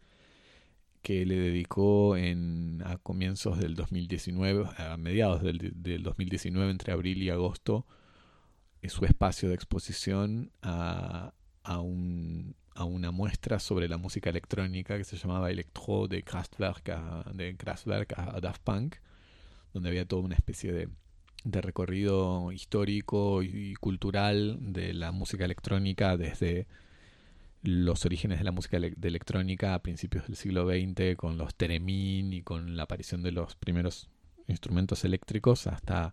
que 1.02 1.25
le 1.25 1.37
dedicó 1.37 2.16
en, 2.16 2.82
a 2.84 2.99
comienzos 2.99 3.58
del 3.58 3.75
2019, 3.75 4.66
a 4.76 4.96
mediados 4.96 5.42
del, 5.42 6.02
2019, 6.02 6.70
entre 6.70 6.92
abril 6.92 7.22
y 7.22 7.30
agosto, 7.30 7.87
su 8.87 9.04
espacio 9.04 9.49
de 9.49 9.54
exposición 9.54 10.52
a, 10.62 11.32
a, 11.71 11.79
un, 11.81 12.57
a, 12.75 12.85
una 12.85 13.12
muestra 13.12 13.61
sobre 13.61 13.89
la 13.89 13.97
música 13.97 14.29
electrónica 14.29 14.99
que 14.99 15.05
se 15.05 15.17
llamaba 15.17 15.50
Electro 15.50 16.09
de 16.09 16.25
Kraftwerk 16.25 16.89
a, 16.89 17.31
de 17.33 17.57
Kraftwerk 17.57 18.19
a 18.19 18.41
Daft 18.41 18.62
Punk, 18.65 18.97
donde 19.73 19.89
había 19.89 20.05
toda 20.05 20.23
una 20.23 20.35
especie 20.35 20.73
de, 20.73 20.89
recorrido 21.45 22.53
histórico 22.53 23.43
y 23.43 23.75
cultural 23.77 24.59
de 24.61 24.93
la 24.93 25.11
música 25.12 25.47
electrónica 25.47 26.19
desde 26.19 26.67
los 27.62 28.05
orígenes 28.05 28.39
de 28.39 28.45
la 28.45 28.53
música 28.53 28.77
electrónica 28.77 29.75
a 29.75 29.83
principios 29.83 30.27
del 30.27 30.37
siglo 30.37 30.69
XX 30.69 31.17
con 31.17 31.39
los 31.39 31.55
Teremin 31.55 32.33
y 32.33 32.43
con 32.43 32.77
la 32.77 32.83
aparición 32.83 33.23
de 33.23 33.33
los 33.33 33.55
primeros 33.55 34.11
instrumentos 34.49 35.05
eléctricos 35.05 35.67
hasta 35.67 36.12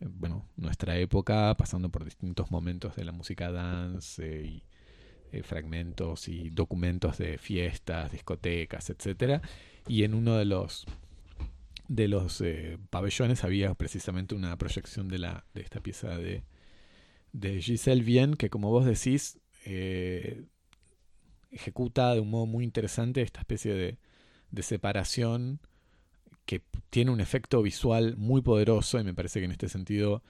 eh, 0.00 0.06
bueno, 0.08 0.48
nuestra 0.56 0.96
época, 0.96 1.54
pasando 1.56 1.90
por 1.90 2.04
distintos 2.04 2.50
momentos 2.50 2.96
de 2.96 3.04
la 3.04 3.12
música 3.12 3.50
dance 3.50 4.44
y 4.44 4.62
eh, 5.34 5.42
fragmentos 5.42 6.28
y 6.28 6.50
documentos 6.50 7.18
de 7.18 7.38
fiestas, 7.38 8.12
discotecas, 8.12 8.90
etcétera. 8.90 9.42
Y 9.88 10.04
en 10.04 10.14
uno 10.14 10.36
de 10.36 10.44
los 10.44 10.86
de 11.88 12.08
los 12.08 12.40
eh, 12.40 12.78
pabellones 12.90 13.44
había 13.44 13.74
precisamente 13.74 14.34
una 14.34 14.56
proyección 14.56 15.08
de, 15.08 15.18
la, 15.18 15.44
de 15.52 15.62
esta 15.62 15.80
pieza 15.80 16.16
de, 16.16 16.44
de 17.32 17.60
Giselle 17.60 18.02
Bien, 18.02 18.34
que 18.34 18.48
como 18.48 18.70
vos 18.70 18.86
decís, 18.86 19.38
eh, 19.66 20.44
ejecuta 21.50 22.14
de 22.14 22.20
un 22.20 22.30
modo 22.30 22.46
muy 22.46 22.64
interesante 22.64 23.20
esta 23.22 23.40
especie 23.40 23.74
de, 23.74 23.98
de 24.50 24.62
separación 24.62 25.60
que 26.46 26.62
tiene 26.90 27.10
un 27.10 27.20
efecto 27.20 27.60
visual 27.60 28.16
muy 28.16 28.40
poderoso 28.40 28.98
y 29.00 29.04
me 29.04 29.14
parece 29.14 29.40
que 29.40 29.46
en 29.46 29.52
este 29.52 29.68
sentido 29.68 30.22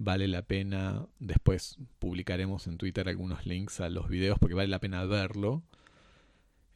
vale 0.00 0.28
la 0.28 0.40
pena, 0.40 1.06
después 1.18 1.76
publicaremos 1.98 2.66
en 2.66 2.78
Twitter 2.78 3.06
algunos 3.06 3.44
links 3.44 3.80
a 3.80 3.90
los 3.90 4.08
videos 4.08 4.38
porque 4.38 4.54
vale 4.54 4.68
la 4.68 4.80
pena 4.80 5.04
verlo, 5.04 5.62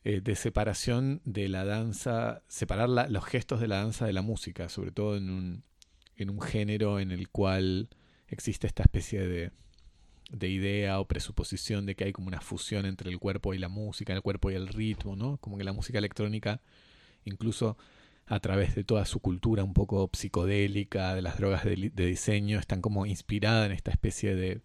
eh, 0.05 0.21
de 0.21 0.37
separación 0.37 1.23
de 1.25 1.49
la 1.49 1.65
danza, 1.65 2.43
separar 2.49 2.91
los 2.91 3.25
gestos 3.25 3.61
de 3.61 3.69
la 3.69 3.77
danza 3.77 4.05
de 4.05 4.13
la 4.13 4.21
música, 4.21 4.69
sobre 4.69 4.91
todo 4.91 5.17
en 5.17 5.31
un, 5.31 5.65
en 6.17 6.29
un 6.29 6.43
género 6.43 7.01
en 7.01 7.13
el 7.13 7.31
cual 7.31 7.89
existe 8.29 8.67
esta 8.67 8.83
especie 8.83 9.27
de, 9.27 9.53
de 10.31 10.49
idea 10.51 11.01
o 11.01 11.09
presuposición 11.09 11.87
de 11.87 11.95
que 11.95 12.05
hay 12.05 12.13
como 12.13 12.29
una 12.29 12.43
fusión 12.43 12.85
entre 12.85 13.09
el 13.09 13.19
cuerpo 13.19 13.55
y 13.55 13.59
la 13.59 13.69
música, 13.69 14.13
el 14.13 14.21
cuerpo 14.21 14.51
y 14.51 14.55
el 14.55 14.69
ritmo, 14.69 15.17
¿no? 15.17 15.39
Como 15.39 15.57
que 15.57 15.65
la 15.65 15.73
música 15.73 15.97
electrónica, 15.97 16.61
incluso 17.25 17.79
a 18.27 18.41
través 18.41 18.75
de 18.75 18.85
toda 18.85 19.05
su 19.05 19.21
cultura 19.21 19.65
un 19.65 19.75
poco 19.75 20.11
psicodélica, 20.13 21.15
de 21.15 21.23
las 21.23 21.37
drogas 21.39 21.65
de, 21.65 21.91
diseño, 21.91 22.59
están 22.59 22.81
como 22.81 23.07
inspirada 23.07 23.67
en 23.67 23.73
esta 23.73 23.91
especie 23.91 24.35
de 24.35 24.63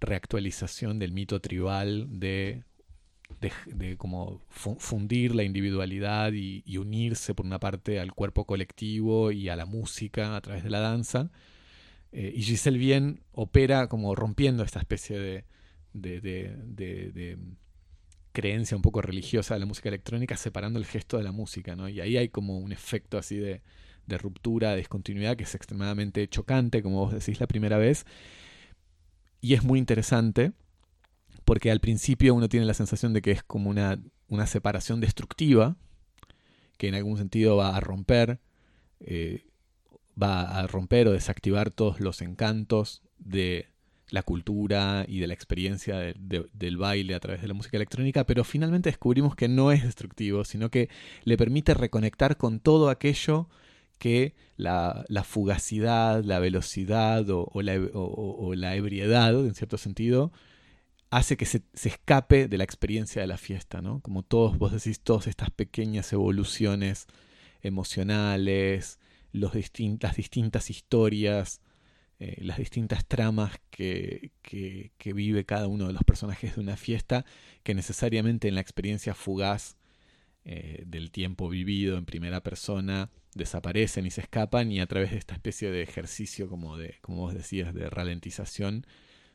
reactualización 0.00 0.98
del 0.98 1.12
mito 1.12 1.40
tribal 1.40 2.18
de 2.20 2.64
de, 3.66 3.96
como 3.96 4.40
fundir 4.48 5.34
la 5.34 5.42
individualidad 5.42 6.32
y, 6.32 6.62
unirse 6.78 7.34
por 7.34 7.46
una 7.46 7.58
parte 7.58 8.00
al 8.00 8.12
cuerpo 8.12 8.44
colectivo 8.44 9.32
y 9.32 9.48
a 9.48 9.56
la 9.56 9.66
música 9.66 10.36
a 10.36 10.40
través 10.40 10.62
de 10.64 10.70
la 10.70 10.80
danza. 10.80 11.30
Eh, 12.12 12.32
y 12.34 12.42
Giselle 12.42 12.78
Bien 12.78 13.20
opera 13.32 13.88
como 13.88 14.14
rompiendo 14.14 14.62
esta 14.62 14.78
especie 14.78 15.18
de, 15.18 15.44
creencia 18.36 18.76
un 18.76 18.82
poco 18.82 19.00
religiosa 19.00 19.54
de 19.54 19.60
la 19.60 19.66
música 19.66 19.88
electrónica, 19.88 20.36
separando 20.36 20.78
el 20.78 20.84
gesto 20.84 21.16
de 21.16 21.22
la 21.22 21.32
música. 21.32 21.74
¿no? 21.74 21.88
Y 21.88 22.02
ahí 22.02 22.18
hay 22.18 22.28
como 22.28 22.58
un 22.58 22.70
efecto 22.70 23.16
así 23.16 23.38
de, 23.38 23.62
ruptura, 24.18 24.72
de 24.72 24.76
discontinuidad 24.76 25.38
que 25.38 25.44
es 25.44 25.54
extremadamente 25.54 26.28
chocante, 26.28 26.82
como 26.82 27.06
vos 27.06 27.14
decís 27.14 27.40
la 27.40 27.46
primera 27.46 27.78
vez. 27.78 28.04
Y 29.40 29.54
es 29.54 29.64
muy 29.64 29.78
interesante 29.78 30.52
porque 31.46 31.70
al 31.70 31.80
principio 31.80 32.34
uno 32.34 32.50
tiene 32.50 32.66
la 32.66 32.74
sensación 32.74 33.14
de 33.14 33.22
que 33.22 33.30
es 33.30 33.42
como 33.42 33.70
una, 33.70 33.98
una 34.28 34.46
separación 34.46 35.00
destructiva, 35.00 35.76
que 36.76 36.88
en 36.88 36.94
algún 36.94 37.16
sentido 37.16 37.56
va 37.56 37.74
a 37.74 37.80
romper, 37.80 38.38
eh, 39.00 39.46
va 40.22 40.58
a 40.58 40.66
romper 40.66 41.08
o 41.08 41.12
desactivar 41.12 41.70
todos 41.70 42.00
los 42.00 42.20
encantos 42.20 43.02
de 43.18 43.70
la 44.10 44.22
cultura 44.22 45.04
y 45.08 45.18
de 45.18 45.26
la 45.26 45.34
experiencia 45.34 45.98
del 45.98 46.76
baile 46.76 47.14
a 47.14 47.20
través 47.20 47.42
de 47.42 47.48
la 47.48 47.54
música 47.54 47.76
electrónica, 47.76 48.24
pero 48.24 48.44
finalmente 48.44 48.88
descubrimos 48.88 49.34
que 49.34 49.48
no 49.48 49.72
es 49.72 49.82
destructivo, 49.82 50.44
sino 50.44 50.70
que 50.70 50.88
le 51.24 51.36
permite 51.36 51.74
reconectar 51.74 52.36
con 52.36 52.60
todo 52.60 52.88
aquello 52.88 53.48
que 53.98 54.34
la, 54.56 55.04
fugacidad, 55.24 56.22
la 56.22 56.38
velocidad 56.38 57.26
o, 57.30 57.50
la, 57.62 58.74
ebriedad, 58.76 59.34
en 59.34 59.54
cierto 59.54 59.78
sentido, 59.78 60.32
hace 61.10 61.36
que 61.36 61.46
se, 61.46 61.62
escape 61.74 62.46
de 62.46 62.58
la 62.58 62.64
experiencia 62.64 63.22
de 63.22 63.28
la 63.28 63.38
fiesta, 63.38 63.82
¿no? 63.82 64.00
Como 64.00 64.22
todos, 64.22 64.58
vos 64.58 64.72
decís, 64.72 65.00
todas 65.00 65.26
estas 65.26 65.50
pequeñas 65.50 66.12
evoluciones 66.12 67.06
emocionales, 67.62 69.00
los 69.32 69.52
las 69.54 70.16
distintas 70.16 70.70
historias, 70.70 71.60
eh, 72.18 72.38
las 72.40 72.58
distintas 72.58 73.06
tramas 73.06 73.52
que, 73.70 74.32
que, 74.42 75.12
vive 75.12 75.44
cada 75.44 75.66
uno 75.66 75.86
de 75.86 75.92
los 75.92 76.02
personajes 76.04 76.54
de 76.54 76.60
una 76.62 76.76
fiesta, 76.76 77.24
que 77.62 77.74
necesariamente 77.74 78.48
en 78.48 78.54
la 78.54 78.60
experiencia 78.62 79.14
fugaz 79.14 79.76
eh, 80.44 80.84
del 80.86 81.10
tiempo 81.10 81.48
vivido 81.48 81.98
en 81.98 82.06
primera 82.06 82.42
persona 82.42 83.10
desaparecen 83.34 84.06
y 84.06 84.10
se 84.10 84.22
escapan 84.22 84.72
y 84.72 84.80
a 84.80 84.86
través 84.86 85.10
de 85.10 85.18
esta 85.18 85.34
especie 85.34 85.70
de 85.70 85.82
ejercicio 85.82 86.48
como 86.48 86.78
de, 86.78 86.96
como 87.02 87.18
vos 87.18 87.34
decías, 87.34 87.74
de 87.74 87.90
ralentización, 87.90 88.86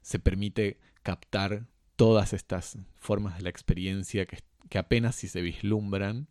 se 0.01 0.19
permite 0.19 0.79
captar 1.03 1.67
todas 1.95 2.33
estas 2.33 2.79
formas 2.97 3.37
de 3.37 3.43
la 3.43 3.49
experiencia 3.49 4.25
que, 4.25 4.39
apenas 4.77 5.15
si 5.15 5.27
se 5.27 5.41
vislumbran 5.41 6.27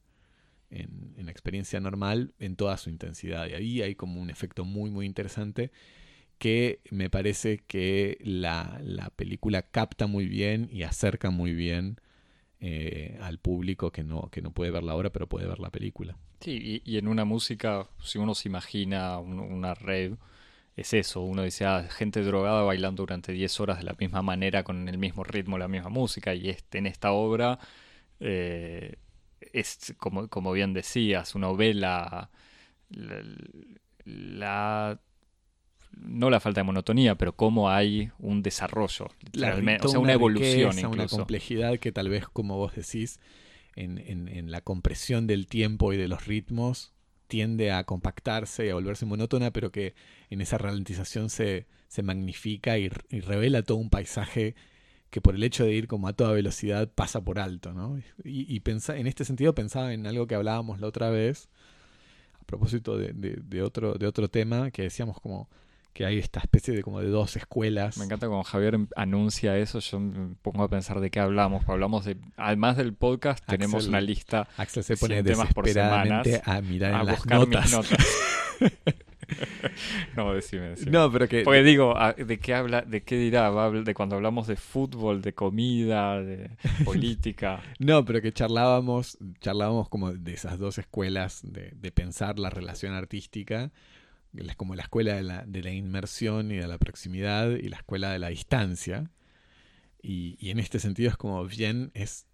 en, 0.70 1.14
la 1.16 1.30
experiencia 1.30 1.78
normal 1.78 2.34
en 2.38 2.56
toda 2.56 2.76
su 2.76 2.90
intensidad. 2.90 3.48
Y 3.48 3.52
ahí 3.52 3.82
hay 3.82 3.94
como 3.94 4.20
un 4.20 4.30
efecto 4.30 4.64
muy, 4.64 4.90
muy 4.90 5.06
interesante 5.06 5.70
que 6.40 6.80
me 6.90 7.10
parece 7.10 7.58
que 7.58 8.18
la, 8.22 8.80
película 9.14 9.60
capta 9.60 10.06
muy 10.06 10.26
bien 10.26 10.70
y 10.72 10.84
acerca 10.84 11.28
muy 11.30 11.52
bien 11.52 12.00
eh, 12.60 13.18
al 13.20 13.38
público 13.38 13.92
que 13.92 14.02
no, 14.02 14.30
que 14.32 14.40
no 14.40 14.50
puede 14.50 14.70
ver 14.70 14.82
la 14.82 14.94
obra, 14.96 15.10
pero 15.10 15.28
puede 15.28 15.46
ver 15.46 15.58
la 15.58 15.70
película. 15.70 16.16
Sí, 16.40 16.82
y, 16.82 16.96
en 16.96 17.08
una 17.08 17.26
música, 17.26 17.86
si 18.02 18.18
uno 18.18 18.34
se 18.34 18.48
imagina 18.48 19.18
una 19.18 19.74
red 19.74 20.14
es 20.76 20.94
eso, 20.94 21.20
uno 21.20 21.42
dice, 21.42 21.66
ah, 21.66 21.86
gente 21.90 22.22
drogada 22.22 22.62
bailando 22.62 23.02
durante 23.02 23.32
10 23.32 23.60
horas 23.60 23.78
de 23.78 23.84
la 23.84 23.94
misma 23.98 24.22
manera, 24.22 24.64
con 24.64 24.88
el 24.88 24.96
mismo 24.96 25.24
ritmo, 25.24 25.58
la 25.58 25.68
misma 25.68 25.90
música, 25.90 26.34
y 26.34 26.48
este, 26.48 26.78
en 26.78 26.86
esta 26.86 27.12
obra 27.12 27.58
eh, 28.20 28.96
es, 29.52 29.94
como, 29.98 30.28
como 30.28 30.52
bien 30.52 30.72
decías, 30.72 31.34
uno 31.34 31.54
ve 31.54 31.74
la, 31.74 32.30
no 35.92 36.30
la 36.30 36.40
falta 36.40 36.60
de 36.60 36.64
monotonía, 36.64 37.16
pero 37.16 37.34
cómo 37.34 37.70
hay 37.70 38.10
un 38.18 38.42
desarrollo, 38.42 39.06
o 39.06 39.38
sea, 39.38 39.56
una, 39.98 40.12
evolución 40.12 40.76
Una 40.86 41.06
complejidad 41.06 41.78
que 41.78 41.92
tal 41.92 42.08
vez, 42.08 42.26
como 42.28 42.56
vos 42.56 42.74
decís, 42.74 43.20
en, 43.76 43.98
en, 43.98 44.50
la 44.50 44.60
compresión 44.60 45.26
del 45.26 45.46
tiempo 45.46 45.92
y 45.92 45.96
de 45.96 46.08
los 46.08 46.26
ritmos, 46.26 46.92
tiende 47.26 47.70
a 47.70 47.84
compactarse 47.84 48.66
y 48.66 48.70
a 48.70 48.74
volverse 48.74 49.06
monótona, 49.06 49.52
pero 49.52 49.70
que 49.70 49.94
en 50.30 50.40
esa 50.40 50.58
ralentización 50.58 51.30
se, 51.30 51.66
se 51.88 52.02
magnifica 52.02 52.78
y, 52.78 52.88
revela 52.88 53.62
todo 53.62 53.78
un 53.78 53.90
paisaje 53.90 54.54
que 55.10 55.20
por 55.20 55.34
el 55.34 55.42
hecho 55.42 55.64
de 55.64 55.72
ir 55.72 55.88
como 55.88 56.06
a 56.06 56.12
toda 56.12 56.32
velocidad 56.32 56.88
pasa 56.88 57.20
por 57.20 57.38
alto, 57.40 57.72
¿no? 57.72 57.98
Y, 58.24 58.54
y 58.54 58.62
en 58.64 59.06
este 59.06 59.24
sentido 59.24 59.54
pensaba 59.54 59.92
en 59.92 60.06
algo 60.06 60.26
que 60.26 60.36
hablábamos 60.36 60.80
la 60.80 60.86
otra 60.86 61.10
vez, 61.10 61.48
a 62.40 62.44
propósito 62.44 62.96
de, 62.96 63.12
de, 63.12 63.62
otro, 63.62 63.94
de 63.94 64.06
otro 64.06 64.28
tema, 64.28 64.70
que 64.70 64.82
decíamos 64.82 65.20
como 65.20 65.48
que 65.92 66.06
hay 66.06 66.18
esta 66.18 66.40
especie 66.40 66.74
de 66.74 66.82
como 66.82 67.00
de 67.00 67.08
dos 67.08 67.36
escuelas. 67.36 67.98
Me 67.98 68.04
encanta 68.04 68.28
cuando 68.28 68.44
Javier 68.44 68.78
anuncia 68.96 69.56
eso, 69.58 69.80
yo 69.80 70.00
me 70.00 70.34
pongo 70.42 70.62
a 70.62 70.68
pensar 70.68 71.00
de 71.00 71.10
qué 71.10 71.20
hablamos. 71.20 71.68
Hablamos 71.68 72.04
de, 72.04 72.16
además 72.36 72.76
del 72.76 72.94
podcast, 72.94 73.44
tenemos 73.46 73.86
una 73.86 74.00
lista 74.00 74.48
Axel 74.56 74.84
se 74.84 74.96
pone 74.96 75.22
temas 75.22 75.52
por 75.52 75.68
semanas 75.68 76.26
a 76.44 76.60
mirar 76.60 77.00
en 77.00 77.06
las 77.06 77.26
notas. 77.26 77.70
no, 80.16 80.34
decime, 80.34 80.70
decime. 80.70 80.90
No, 80.90 81.10
pero 81.10 81.28
que... 81.28 81.42
Porque 81.42 81.62
digo, 81.62 81.94
¿de 82.16 82.38
qué 82.38 82.54
habla, 82.54 82.82
de 82.82 83.02
qué 83.02 83.16
dirá? 83.16 83.50
De 83.70 83.94
cuando 83.94 84.16
hablamos 84.16 84.46
de 84.46 84.56
fútbol, 84.56 85.22
de 85.22 85.34
comida, 85.34 86.22
de 86.22 86.50
política. 86.84 87.62
no, 87.78 88.04
pero 88.04 88.20
que 88.20 88.32
charlábamos, 88.32 89.18
charlábamos 89.40 89.88
como 89.88 90.12
de 90.12 90.32
esas 90.32 90.58
dos 90.58 90.78
escuelas 90.78 91.40
de, 91.42 91.72
de 91.74 91.92
pensar 91.92 92.38
la 92.38 92.50
relación 92.50 92.92
artística 92.92 93.70
como 94.56 94.74
la 94.74 94.82
escuela 94.82 95.14
de 95.14 95.22
la, 95.22 95.44
de 95.46 95.62
la, 95.62 95.72
inmersión 95.72 96.52
y 96.52 96.56
de 96.56 96.68
la 96.68 96.78
proximidad 96.78 97.50
y 97.50 97.68
la 97.68 97.78
escuela 97.78 98.12
de 98.12 98.18
la 98.18 98.28
distancia. 98.28 99.10
Y, 100.02 100.36
y, 100.40 100.50
en 100.50 100.58
este 100.58 100.78
sentido 100.78 101.10
es 101.10 101.16
como 101.16 101.44
bien, 101.46 101.90
es 101.94 102.26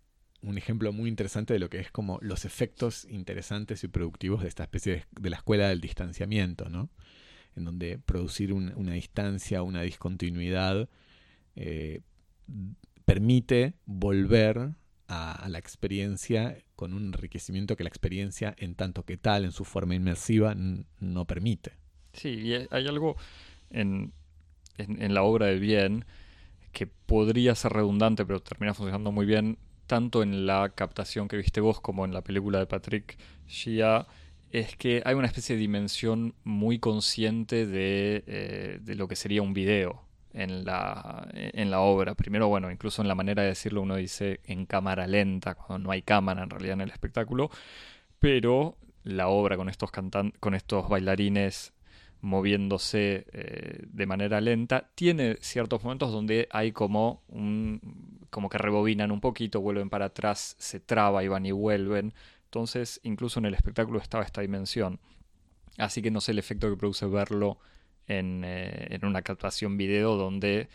un 0.43 0.59
ejemplo 0.59 0.93
muy 0.93 1.09
interesante 1.09 1.55
de 1.55 1.59
lo 1.59 1.69
que 1.69 1.81
es 1.81 1.91
como 1.91 2.19
los 2.23 2.45
efectos 2.45 3.07
interesantes 3.11 3.83
y 3.85 3.89
productivos 3.89 4.43
de 4.43 4.49
esta 4.49 4.63
especie 4.63 5.07
de, 5.21 5.31
la 5.31 5.37
escuela 5.37 5.69
del 5.69 5.81
distanciamiento, 5.81 6.69
¿no? 6.69 6.91
En 7.57 7.65
donde 7.65 7.99
producir 7.99 8.53
una 8.53 8.93
distancia, 8.93 9.63
una 9.63 9.83
discontinuidad, 9.83 10.89
eh, 11.57 12.03
permite 13.05 13.75
volver 13.87 14.75
a, 15.09 15.47
la 15.49 15.59
experiencia 15.59 16.59
con 16.75 16.93
un 16.93 17.07
enriquecimiento 17.07 17.77
que 17.77 17.85
la 17.85 17.89
experiencia, 17.89 18.55
en 18.59 18.75
tanto 18.75 19.05
que 19.05 19.17
tal, 19.17 19.45
en 19.45 19.53
su 19.53 19.65
forma 19.65 19.95
inmersiva, 19.95 20.55
no 20.55 21.25
permite. 21.25 21.86
Sí, 22.17 22.29
y 22.29 22.55
hay 22.55 22.87
algo 22.89 23.17
en, 23.71 24.13
en, 24.79 25.15
la 25.15 25.23
obra 25.23 25.47
de 25.47 25.59
Bien 25.59 26.05
que 26.73 26.87
podría 26.87 27.55
ser 27.55 27.73
redundante, 27.73 28.27
pero 28.27 28.41
termina 28.41 28.75
funcionando 28.75 29.13
muy 29.13 29.27
bien, 29.27 29.59
tanto 29.87 30.23
en 30.23 30.47
la 30.47 30.71
captación 30.75 31.29
que 31.29 31.37
viste 31.37 31.61
vos 31.61 31.81
como 31.81 32.05
en 32.05 32.13
la 32.13 32.23
película 32.23 32.59
de 32.59 32.67
Patrick 32.67 33.17
Shia, 33.49 34.07
es 34.51 34.77
que 34.77 35.03
hay 35.05 35.15
una 35.15 35.27
especie 35.27 35.57
de 35.57 35.61
dimensión 35.61 36.35
muy 36.45 36.79
consciente 36.79 37.67
de, 37.67 38.25
eh, 38.27 38.79
de 38.83 38.95
lo 38.95 39.09
que 39.09 39.17
sería 39.17 39.43
un 39.43 39.55
video 39.55 40.03
en 40.33 40.65
la, 40.65 41.29
en 41.33 41.71
la 41.71 41.81
obra. 41.81 42.15
Primero, 42.15 42.49
bueno, 42.49 42.71
incluso 42.71 43.03
en 43.03 43.09
la 43.09 43.15
manera 43.15 43.43
de 43.43 43.49
decirlo 43.49 43.83
uno 43.83 43.97
dice 43.97 44.41
en 44.45 44.67
cámara 44.67 45.07
lenta, 45.07 45.55
cuando 45.55 45.89
no 45.89 45.93
hay 45.93 46.03
cámara 46.03 46.43
en 46.43 46.51
realidad 46.51 46.75
en 46.75 46.83
el 46.83 46.91
espectáculo, 46.91 47.51
pero 48.19 48.77
la 49.03 49.29
obra 49.29 49.57
con 49.57 49.69
estos, 49.69 49.91
cantan 49.91 50.33
con 50.41 50.55
estos 50.55 50.89
bailarines 50.89 51.73
moviéndose 52.21 53.27
eh, 53.33 53.85
de 53.87 54.07
manera 54.07 54.41
lenta, 54.41 54.91
tiene 54.95 55.37
ciertos 55.41 55.83
momentos 55.85 56.13
donde 56.13 56.49
hay 56.51 56.73
como 56.73 57.23
un 57.29 58.17
como 58.31 58.49
que 58.49 58.59
rebobinan 58.59 59.13
un 59.13 59.21
poquito, 59.21 59.61
vuelven 59.61 59.89
para 59.89 60.07
atrás, 60.07 60.57
se 60.59 60.81
traba 60.81 61.25
y 61.25 61.29
van 61.29 61.47
y 61.47 61.53
vuelven. 61.53 62.13
Entonces, 62.45 63.01
incluso 63.03 63.39
en 63.39 63.47
el 63.47 63.55
espectáculo 63.55 63.99
estaba 63.99 64.25
esta 64.25 64.43
dimensión. 64.43 65.01
Así 65.79 66.03
que 66.03 66.11
no 66.11 66.21
sé 66.21 66.33
el 66.33 66.39
efecto 66.39 66.69
que 66.69 66.77
produce 66.77 67.07
verlo 67.07 67.59
en, 68.07 68.43
eh, 68.45 68.89
en 68.91 69.07
una 69.07 69.23
captación 69.23 69.77
video 69.77 70.17
donde 70.17 70.69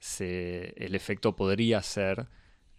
se, 0.00 0.74
el 0.76 0.94
efecto 0.94 1.34
podría 1.34 1.82
ser 1.82 2.28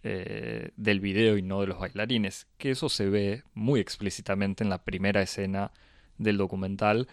eh, 0.02 0.70
del 0.76 1.00
video 1.00 1.36
y 1.36 1.42
no 1.42 1.60
de 1.60 1.66
los 1.66 1.78
bailarines. 1.78 2.46
Que 2.56 2.70
eso 2.70 2.88
se 2.88 3.10
ve 3.10 3.42
muy 3.54 3.80
explícitamente 3.80 4.64
en 4.64 4.70
la 4.70 4.84
primera 4.84 5.20
escena 5.20 5.72
del 6.16 6.38
documental 6.38 7.08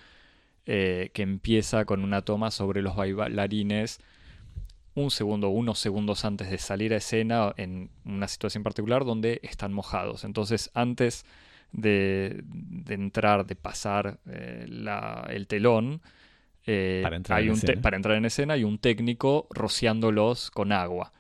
eh, 0.70 1.12
que 1.14 1.22
empieza 1.22 1.86
con 1.86 2.04
una 2.04 2.22
toma 2.24 2.52
sobre 2.52 2.82
los 2.82 2.96
bailarines 2.96 4.00
un 4.96 5.12
segundo, 5.12 5.50
unos 5.50 5.80
segundos 5.80 6.26
antes 6.26 6.50
de 6.50 6.58
salir 6.58 6.94
a 6.94 6.98
escena 6.98 7.54
en 7.56 7.90
una 8.04 8.28
situación 8.28 8.64
particular 8.64 9.06
donde 9.06 9.40
están 9.44 9.72
mojados. 9.72 10.24
Entonces, 10.24 10.72
antes 10.74 11.26
de, 11.72 12.44
entrar, 12.90 13.46
de 13.46 13.56
pasar 13.56 14.20
eh, 14.28 14.66
el 15.30 15.48
telón, 15.48 16.02
eh, 16.66 17.00
para, 17.04 17.16
entrar 17.16 17.40
hay 17.40 17.50
un 17.50 17.62
para 17.82 17.96
entrar 17.96 18.18
en 18.18 18.26
escena 18.26 18.56
hay 18.56 18.66
un 18.66 18.78
técnico 18.78 19.48
rociándolos 19.52 20.52
con 20.52 20.72
agua. 20.72 21.14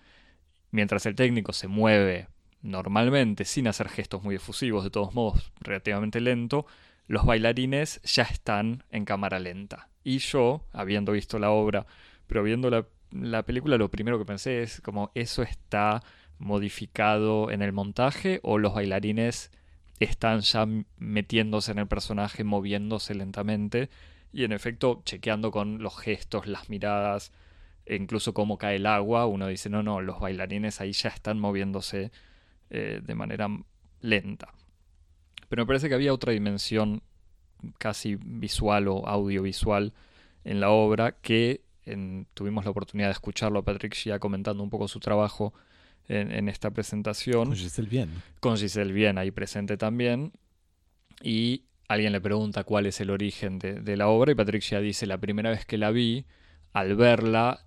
Mientras 0.71 1.05
el 1.05 1.15
técnico 1.15 1.53
se 1.53 1.67
mueve 1.67 2.27
normalmente, 2.61 3.45
sin 3.45 3.67
hacer 3.67 3.87
gestos 3.87 4.23
muy 4.23 4.35
efusivos, 4.35 4.83
de 4.83 4.89
todos 4.89 5.13
modos 5.13 5.51
relativamente 5.61 6.19
lento, 6.19 6.65
los 7.07 7.25
bailarines 7.25 8.01
ya 8.03 8.23
están 8.23 8.83
en 8.91 9.05
cámara 9.05 9.39
lenta. 9.39 9.89
Y 10.03 10.19
yo, 10.19 10.61
habiendo 10.73 11.11
visto 11.13 11.39
la 11.39 11.51
obra, 11.51 11.85
pero 12.27 12.43
viendo 12.43 12.69
la, 12.69 13.43
película, 13.43 13.77
lo 13.77 13.89
primero 13.89 14.19
que 14.19 14.25
pensé 14.25 14.61
es 14.61 14.81
como 14.81 15.11
eso 15.15 15.43
está 15.43 16.03
modificado 16.37 17.49
en 17.49 17.61
el 17.61 17.73
montaje 17.73 18.39
o 18.43 18.57
los 18.57 18.73
bailarines 18.73 19.51
están 19.99 20.41
ya 20.41 20.67
metiéndose 20.97 21.71
en 21.71 21.79
el 21.79 21.87
personaje, 21.87 22.43
moviéndose 22.43 23.15
lentamente 23.15 23.89
y 24.31 24.43
en 24.43 24.51
efecto 24.51 25.01
chequeando 25.03 25.51
con 25.51 25.81
los 25.81 25.97
gestos, 25.97 26.45
las 26.45 26.69
miradas, 26.69 27.31
e 27.85 27.95
incluso 27.95 28.33
cómo 28.33 28.57
cae 28.57 28.75
el 28.75 28.85
agua, 28.85 29.25
uno 29.25 29.47
dice, 29.47 29.69
no, 29.69 29.81
no, 29.81 30.01
los 30.01 30.19
bailarines 30.19 30.81
ahí 30.81 30.91
ya 30.91 31.09
están 31.09 31.39
moviéndose 31.39 32.11
eh, 32.69 33.01
de 33.01 33.15
manera 33.15 33.47
lenta. 34.01 34.53
Pero 35.49 35.63
me 35.63 35.67
parece 35.67 35.89
que 35.89 35.95
había 35.95 36.13
otra 36.13 36.33
dimensión 36.33 37.01
casi 37.77 38.15
visual 38.15 38.87
o 38.87 39.07
audiovisual 39.07 39.93
en 40.43 40.59
la 40.59 40.69
obra 40.69 41.13
que 41.13 41.61
tuvimos 42.33 42.65
la 42.65 42.71
oportunidad 42.71 43.07
de 43.07 43.13
escucharlo 43.13 43.59
a 43.59 43.63
Patrick 43.63 43.93
Shia 43.93 44.19
comentando 44.19 44.61
un 44.61 44.69
poco 44.69 44.87
su 44.87 44.99
trabajo 44.99 45.53
en, 46.09 46.49
esta 46.49 46.71
presentación. 46.71 47.47
Con 47.47 47.55
Giselle 47.55 47.89
Bien. 47.89 48.09
Con 48.39 48.57
Giselle 48.57 48.93
Bien 48.93 49.17
ahí 49.17 49.31
presente 49.31 49.77
también. 49.77 50.31
Y 51.21 51.63
alguien 51.87 52.11
le 52.11 52.21
pregunta 52.21 52.63
cuál 52.63 52.85
es 52.85 52.99
el 53.01 53.09
origen 53.09 53.59
de, 53.59 53.75
de 53.81 53.97
la 53.97 54.07
obra 54.07 54.31
y 54.31 54.35
Patrick 54.35 54.61
Shia 54.61 54.79
dice, 54.79 55.05
la 55.05 55.17
primera 55.17 55.49
vez 55.49 55.65
que 55.65 55.77
la 55.77 55.91
vi, 55.91 56.25
al 56.73 56.95
verla, 56.95 57.65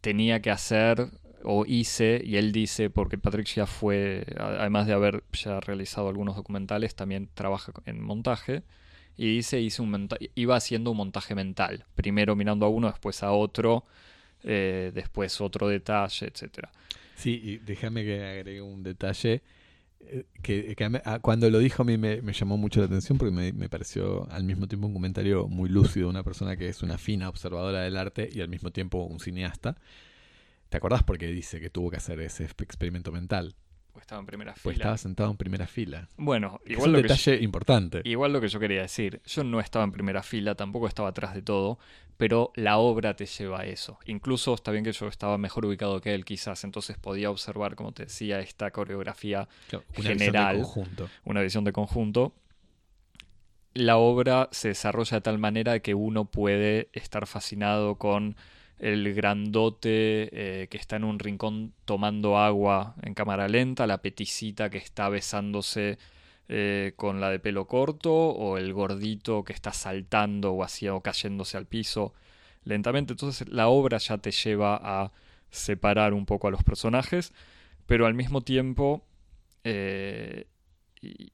tenía 0.00 0.40
que 0.40 0.50
hacer 0.50 1.10
o 1.44 1.64
hice, 1.66 2.22
y 2.24 2.36
él 2.36 2.52
dice, 2.52 2.90
porque 2.90 3.18
Patrick 3.18 3.46
ya 3.46 3.66
fue, 3.66 4.24
además 4.38 4.86
de 4.86 4.92
haber 4.92 5.24
ya 5.32 5.60
realizado 5.60 6.08
algunos 6.08 6.36
documentales, 6.36 6.94
también 6.94 7.28
trabaja 7.34 7.72
en 7.86 8.02
montaje, 8.02 8.62
y 9.16 9.36
dice, 9.36 9.60
hice 9.60 9.82
un 9.82 10.08
iba 10.34 10.56
haciendo 10.56 10.90
un 10.90 10.96
montaje 10.96 11.34
mental, 11.34 11.84
primero 11.94 12.34
mirando 12.36 12.66
a 12.66 12.68
uno, 12.68 12.88
después 12.88 13.22
a 13.22 13.32
otro, 13.32 13.84
eh, 14.42 14.90
después 14.94 15.40
otro 15.40 15.68
detalle, 15.68 16.26
etc. 16.26 16.68
Sí, 17.14 17.40
y 17.42 17.58
déjame 17.58 18.04
que 18.04 18.24
agregue 18.24 18.62
un 18.62 18.82
detalle. 18.82 19.42
Eh, 20.00 20.24
que, 20.42 20.74
cuando 21.20 21.48
lo 21.48 21.58
dijo 21.60 21.82
a 21.82 21.84
mí 21.84 21.96
me, 21.96 22.20
llamó 22.32 22.56
mucho 22.56 22.80
la 22.80 22.86
atención 22.86 23.18
porque 23.18 23.32
me, 23.32 23.52
me, 23.52 23.68
pareció 23.68 24.28
al 24.32 24.42
mismo 24.42 24.66
tiempo 24.66 24.88
un 24.88 24.94
comentario 24.94 25.46
muy 25.46 25.68
lúcido, 25.68 26.08
una 26.08 26.24
persona 26.24 26.56
que 26.56 26.68
es 26.68 26.82
una 26.82 26.98
fina 26.98 27.28
observadora 27.28 27.82
del 27.82 27.96
arte 27.96 28.28
y 28.32 28.40
al 28.40 28.48
mismo 28.48 28.72
tiempo 28.72 29.04
un 29.04 29.20
cineasta. 29.20 29.76
¿Te 30.72 30.78
acordás 30.78 31.02
por 31.02 31.18
qué 31.18 31.26
dice 31.26 31.60
que 31.60 31.68
tuvo 31.68 31.90
que 31.90 31.98
hacer 31.98 32.18
ese 32.20 32.44
experimento 32.44 33.12
mental? 33.12 33.54
Pues 33.92 34.04
estaba 34.04 34.20
en 34.20 34.24
primera 34.24 34.54
fila. 34.54 34.62
Pues 34.62 34.76
estaba 34.78 34.96
sentado 34.96 35.30
en 35.30 35.36
primera 35.36 35.66
fila. 35.66 36.08
Bueno, 36.16 36.62
igual 36.64 36.92
es 36.92 36.96
un 36.96 37.02
detalle 37.02 37.42
importante. 37.42 38.00
Igual 38.04 38.32
lo 38.32 38.40
que 38.40 38.48
yo 38.48 38.58
quería 38.58 38.80
decir, 38.80 39.20
yo 39.26 39.44
no 39.44 39.60
estaba 39.60 39.84
en 39.84 39.92
primera 39.92 40.22
fila, 40.22 40.54
tampoco 40.54 40.88
estaba 40.88 41.10
atrás 41.10 41.34
de 41.34 41.42
todo, 41.42 41.78
pero 42.16 42.52
la 42.54 42.78
obra 42.78 43.14
te 43.14 43.26
lleva 43.26 43.60
a 43.60 43.66
eso. 43.66 43.98
Incluso 44.06 44.54
está 44.54 44.70
bien 44.70 44.82
que 44.82 44.92
yo 44.92 45.08
estaba 45.08 45.36
mejor 45.36 45.66
ubicado 45.66 46.00
que 46.00 46.14
él, 46.14 46.24
quizás, 46.24 46.64
entonces 46.64 46.96
podía 46.96 47.30
observar, 47.30 47.74
como 47.74 47.92
te 47.92 48.04
decía, 48.04 48.40
esta 48.40 48.70
coreografía 48.70 49.46
una 49.70 50.08
general, 50.08 50.56
visión 50.56 50.56
de 50.56 50.62
conjunto. 50.62 51.10
una 51.24 51.42
visión 51.42 51.64
de 51.64 51.72
conjunto. 51.74 52.34
La 53.74 53.98
obra 53.98 54.48
se 54.52 54.68
desarrolla 54.68 55.18
de 55.18 55.20
tal 55.20 55.38
manera 55.38 55.80
que 55.80 55.92
uno 55.92 56.24
puede 56.24 56.88
estar 56.94 57.26
fascinado 57.26 57.96
con 57.96 58.36
el 58.82 59.14
grandote 59.14 60.28
eh, 60.32 60.68
que 60.68 60.76
está 60.76 60.96
en 60.96 61.04
un 61.04 61.20
rincón 61.20 61.72
tomando 61.84 62.36
agua 62.36 62.96
en 63.02 63.14
cámara 63.14 63.46
lenta, 63.46 63.86
la 63.86 64.02
peticita 64.02 64.70
que 64.70 64.78
está 64.78 65.08
besándose 65.08 65.98
eh, 66.48 66.92
con 66.96 67.20
la 67.20 67.30
de 67.30 67.38
pelo 67.38 67.68
corto, 67.68 68.12
o 68.12 68.58
el 68.58 68.72
gordito 68.72 69.44
que 69.44 69.52
está 69.52 69.72
saltando 69.72 70.52
o, 70.54 70.66
o 70.66 71.00
cayéndose 71.00 71.56
al 71.56 71.66
piso 71.66 72.12
lentamente. 72.64 73.12
Entonces 73.12 73.48
la 73.48 73.68
obra 73.68 73.98
ya 73.98 74.18
te 74.18 74.32
lleva 74.32 74.80
a 74.82 75.12
separar 75.50 76.12
un 76.12 76.26
poco 76.26 76.48
a 76.48 76.50
los 76.50 76.64
personajes, 76.64 77.32
pero 77.86 78.06
al 78.06 78.14
mismo 78.14 78.40
tiempo, 78.40 79.06
eh, 79.62 80.48
y, 81.00 81.32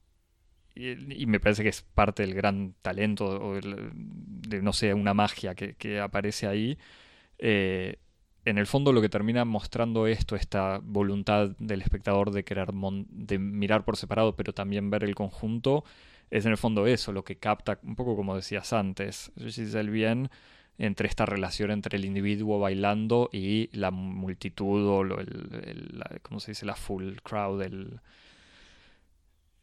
me 1.25 1.39
parece 1.39 1.63
que 1.63 1.69
es 1.69 1.81
parte 1.81 2.23
del 2.23 2.35
gran 2.35 2.75
talento, 2.83 3.25
o 3.25 3.55
de, 3.59 4.61
no 4.61 4.71
sé, 4.71 4.93
una 4.93 5.15
magia 5.15 5.55
que 5.55 5.99
aparece 5.99 6.47
ahí, 6.47 6.77
eh, 7.39 7.97
en 8.45 8.57
el 8.57 8.67
fondo 8.67 8.93
lo 8.93 9.01
que 9.01 9.09
termina 9.09 9.45
mostrando 9.45 10.07
esto, 10.07 10.35
esta 10.35 10.79
voluntad 10.83 11.51
del 11.59 11.81
espectador 11.81 12.31
de 12.31 12.43
querer 12.43 12.69
de 12.73 13.39
mirar 13.39 13.83
por 13.83 13.97
separado, 13.97 14.35
pero 14.35 14.53
también 14.53 14.89
ver 14.89 15.03
el 15.03 15.15
conjunto, 15.15 15.83
es 16.29 16.45
en 16.45 16.51
el 16.51 16.57
fondo 16.57 16.87
eso, 16.87 17.11
lo 17.11 17.23
que 17.23 17.37
capta, 17.37 17.79
un 17.83 17.95
poco 17.95 18.15
como 18.15 18.35
decías 18.35 18.71
antes, 18.73 19.31
el 19.37 19.89
bien 19.89 20.29
entre 20.77 21.09
esta 21.09 21.25
relación 21.25 21.71
entre 21.71 21.97
el 21.97 22.05
individuo 22.05 22.57
bailando 22.59 23.29
y 23.33 23.69
la 23.77 23.91
multitud 23.91 24.87
o 24.87 25.01
el, 25.01 26.01
¿cómo 26.21 26.39
se 26.39 26.51
dice? 26.51 26.65
La 26.65 26.75
full 26.75 27.15
crowd, 27.21 27.61
el, 27.61 27.99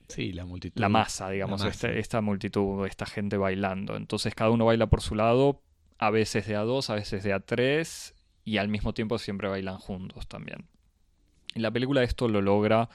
Sí, 0.08 0.32
la 0.32 0.44
multitud. 0.44 0.80
La 0.80 0.88
masa, 0.88 1.30
digamos, 1.30 1.64
este, 1.64 1.98
esta 1.98 2.20
multitud, 2.20 2.86
esta 2.86 3.06
gente 3.06 3.36
bailando. 3.36 3.96
Entonces 3.96 4.34
cada 4.34 4.50
uno 4.50 4.66
baila 4.66 4.86
por 4.86 5.00
su 5.00 5.14
lado, 5.14 5.62
a 5.98 6.10
veces 6.10 6.46
de 6.46 6.56
a 6.56 6.60
dos, 6.60 6.90
a 6.90 6.94
veces 6.94 7.22
de 7.22 7.32
a 7.32 7.40
tres, 7.40 8.14
y 8.44 8.58
al 8.58 8.68
mismo 8.68 8.94
tiempo 8.94 9.18
siempre 9.18 9.48
bailan 9.48 9.78
juntos 9.78 10.26
también. 10.28 10.66
Y 11.54 11.60
la 11.60 11.70
película 11.70 12.02
esto 12.02 12.28
lo 12.28 12.42
logra 12.42 12.88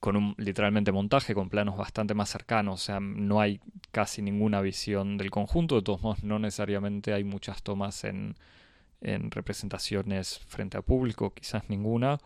con 0.00 0.16
un 0.16 0.34
literalmente 0.36 0.90
montaje, 0.90 1.32
con 1.32 1.48
planos 1.48 1.76
bastante 1.76 2.12
más 2.12 2.28
cercanos, 2.28 2.82
o 2.82 2.84
sea, 2.84 2.98
no 2.98 3.40
hay 3.40 3.60
casi 3.92 4.20
ninguna 4.20 4.60
visión 4.60 5.16
del 5.16 5.30
conjunto, 5.30 5.76
de 5.76 5.82
todos 5.82 6.02
modos 6.02 6.24
no 6.24 6.40
necesariamente 6.40 7.12
hay 7.12 7.22
muchas 7.22 7.62
tomas 7.62 8.02
en, 8.02 8.34
en 9.00 9.30
representaciones 9.30 10.40
frente 10.48 10.76
a 10.76 10.82
público, 10.82 11.32
quizás 11.32 11.70
ninguna, 11.70 12.18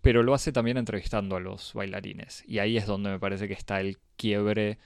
pero 0.00 0.22
lo 0.22 0.34
hace 0.34 0.52
también 0.52 0.76
entrevistando 0.76 1.34
a 1.34 1.40
los 1.40 1.74
bailarines, 1.74 2.44
y 2.46 2.60
ahí 2.60 2.76
es 2.76 2.86
donde 2.86 3.10
me 3.10 3.18
parece 3.18 3.48
que 3.48 3.54
está 3.54 3.80
el 3.80 3.98
quiebre 4.16 4.78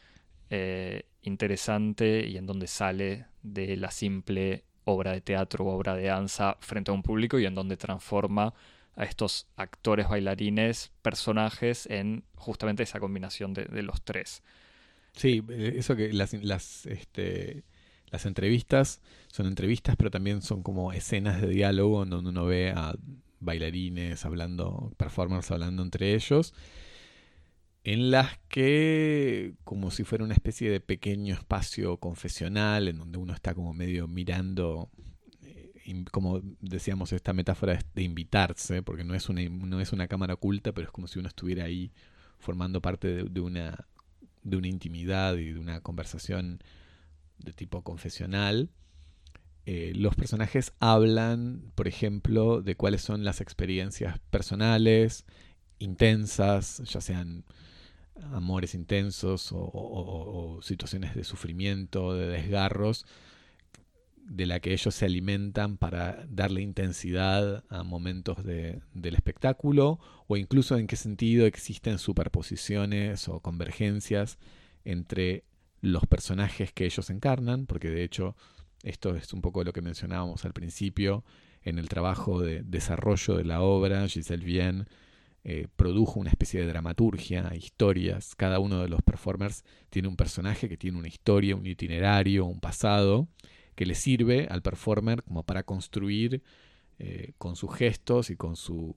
eh, 0.51 1.07
interesante 1.23 2.27
y 2.27 2.37
en 2.37 2.47
donde 2.47 2.67
sale 2.67 3.27
de 3.43 3.77
la 3.77 3.91
simple 3.91 4.65
obra 4.85 5.13
de 5.13 5.21
teatro 5.21 5.65
o 5.65 5.69
obra 5.75 5.95
de 5.95 6.05
danza 6.05 6.57
frente 6.61 6.91
a 6.91 6.95
un 6.95 7.03
público 7.03 7.39
y 7.39 7.47
en 7.47 7.55
donde 7.55 7.77
transforma 7.77 8.55
a 8.97 9.05
estos 9.05 9.49
actores, 9.57 10.09
bailarines, 10.09 10.93
personajes 11.03 11.87
en 11.87 12.25
justamente 12.37 12.83
esa 12.83 13.01
combinación 13.01 13.53
de, 13.55 13.83
los 13.83 14.03
tres. 14.03 14.43
Sí, 15.13 15.43
eh, 15.49 15.75
eso 15.77 15.97
que 15.97 16.13
las, 16.13 16.33
las, 16.35 16.87
este, 16.87 17.65
las 18.11 18.27
entrevistas 18.27 19.01
son 19.29 19.47
entrevistas, 19.47 19.97
pero 19.97 20.11
también 20.11 20.43
son 20.43 20.63
como 20.63 20.93
escenas 20.93 21.41
de 21.41 21.49
diálogo 21.49 22.05
en 22.05 22.11
donde 22.11 22.31
uno 22.31 22.45
ve 22.45 22.71
a 22.71 22.95
bailarines 23.41 24.25
hablando, 24.25 24.93
performers 24.97 25.51
hablando 25.51 25.83
entre 25.83 26.15
ellos 26.15 26.55
en 27.85 28.11
las 28.11 28.39
que, 28.49 29.55
como 29.63 29.91
si 29.91 30.05
fuera 30.05 30.25
una 30.25 30.33
especie 30.33 30.71
de 30.71 30.81
pequeño 30.81 31.35
espacio 31.35 31.99
confesional, 31.99 32.89
en 32.89 32.99
donde 32.99 33.19
uno 33.19 33.35
está 33.35 33.55
como 33.55 33.75
medio 33.75 34.09
mirando, 34.09 34.89
eh, 35.43 36.05
como 36.11 36.41
decíamos, 36.61 37.13
esta 37.13 37.35
metáfora 37.35 37.79
de 37.95 38.03
invitarse, 38.03 38.83
porque 38.83 39.05
no 39.05 39.15
es, 39.15 39.29
una, 39.29 39.43
no 39.43 39.81
es 39.81 39.93
una 39.93 40.09
cámara 40.09 40.35
oculta, 40.35 40.73
pero 40.73 40.87
es 40.87 40.93
como 40.93 41.09
si 41.09 41.19
uno 41.19 41.29
estuviera 41.29 41.65
ahí 41.65 41.93
formando 42.39 42.81
parte 42.81 43.25
de, 43.25 43.41
una 43.41 43.87
de 44.43 44.57
una 44.57 44.69
intimidad 44.69 45.37
y 45.37 45.53
de 45.53 45.59
una 45.59 45.81
conversación 45.83 46.63
de 47.39 47.53
tipo 47.53 47.83
confesional, 47.83 48.71
eh, 49.67 49.93
los 49.95 50.15
personajes 50.15 50.73
hablan, 50.81 51.71
por 51.75 51.87
ejemplo, 51.87 52.63
de 52.63 52.77
cuáles 52.77 53.03
son 53.03 53.25
las 53.25 53.43
experiencias 53.43 54.21
personales, 54.31 55.27
intensas, 55.79 56.83
ya 56.85 57.01
sean 57.03 57.45
amores 58.33 58.75
intensos 58.75 59.51
o, 59.53 60.61
situaciones 60.63 61.15
de 61.15 61.25
sufrimiento, 61.25 62.15
de 62.15 62.29
desgarros, 62.29 63.07
de 64.17 64.47
la 64.47 64.61
que 64.61 64.73
ellos 64.73 64.95
se 64.95 65.05
alimentan 65.05 65.77
para 65.77 66.25
darle 66.29 66.63
intensidad 66.63 67.65
a 67.69 67.83
momentos 67.83 68.43
del 68.45 69.15
espectáculo, 69.15 69.99
o 70.27 70.37
incluso 70.37 70.79
en 70.79 70.87
qué 70.87 70.97
sentido 70.97 71.47
existen 71.47 71.99
superposiciones 71.99 73.29
o 73.29 73.41
convergencias 73.41 74.39
entre 74.85 75.45
los 75.81 76.07
personajes 76.07 76.73
que 76.73 76.87
ellos 76.87 77.11
encarnan, 77.11 77.67
porque 77.67 77.91
de 77.91 78.05
hecho 78.05 78.37
esto 78.83 79.15
es 79.17 79.33
un 79.33 79.43
poco 79.43 79.65
lo 79.65 79.73
que 79.73 79.83
mencionábamos 79.83 80.45
al 80.45 80.53
principio 80.53 81.25
en 81.63 81.79
el 81.79 81.89
trabajo 81.89 82.41
de 82.41 82.63
desarrollo 82.63 83.37
de 83.37 83.45
la 83.45 83.61
obra, 83.61 84.09
Giselle 84.09 84.45
Vienne 84.45 84.85
eh, 85.47 85.69
produjo 85.77 86.19
una 86.19 86.31
especie 86.31 86.61
de 86.61 86.67
dramaturgia, 86.67 87.53
historias. 87.55 88.35
Cada 88.35 88.61
uno 88.61 88.81
de 88.81 88.89
los 88.89 89.03
performers 89.03 89.63
tiene 89.91 90.09
un 90.09 90.17
personaje 90.17 90.71
que 90.71 90.79
tiene 90.79 90.97
una 90.97 91.09
historia, 91.09 91.55
un 91.55 91.67
itinerario, 91.67 92.47
un 92.47 92.61
pasado, 92.61 93.29
que 93.75 93.85
le 93.85 93.95
sirve 93.95 94.47
al 94.51 94.63
performer 94.63 95.23
como 95.23 95.43
para 95.43 95.63
construir 95.63 96.43
eh, 96.99 97.35
con 97.37 97.57
sus 97.57 97.75
gestos 97.75 98.31
y 98.31 98.37
con 98.37 98.57
su, 98.57 98.97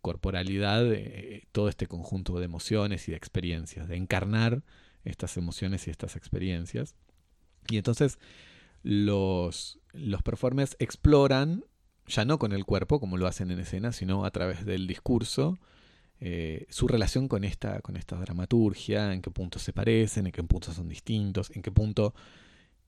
corporalidad 0.00 0.90
eh, 0.90 1.46
todo 1.52 1.68
este 1.68 1.86
conjunto 1.86 2.38
de 2.38 2.46
emociones 2.46 3.06
y 3.08 3.10
de 3.10 3.18
experiencias, 3.18 3.86
de 3.86 3.96
encarnar 3.96 4.62
estas 5.04 5.36
emociones 5.36 5.86
y 5.88 5.90
estas 5.90 6.16
experiencias. 6.16 6.94
Y 7.68 7.76
entonces 7.76 8.18
los 8.82 9.78
performers 10.24 10.74
exploran, 10.78 11.66
ya 12.06 12.24
no 12.24 12.38
con 12.38 12.52
el 12.52 12.64
cuerpo 12.64 12.98
como 12.98 13.18
lo 13.18 13.26
hacen 13.26 13.50
en 13.50 13.58
escena, 13.58 13.92
sino 13.92 14.24
a 14.24 14.30
través 14.30 14.64
del 14.64 14.86
discurso, 14.86 15.58
eh, 16.24 16.66
su 16.68 16.86
relación 16.86 17.26
con 17.26 17.42
esta, 17.42 17.80
con 17.80 17.96
esta 17.96 18.14
dramaturgia, 18.16 19.12
en 19.12 19.22
qué 19.22 19.30
punto 19.32 19.58
se 19.58 19.72
parecen, 19.72 20.26
en 20.26 20.32
qué 20.32 20.44
punto 20.44 20.72
son 20.72 20.88
distintos, 20.88 21.50
en 21.50 21.62
qué 21.62 21.72
punto 21.72 22.14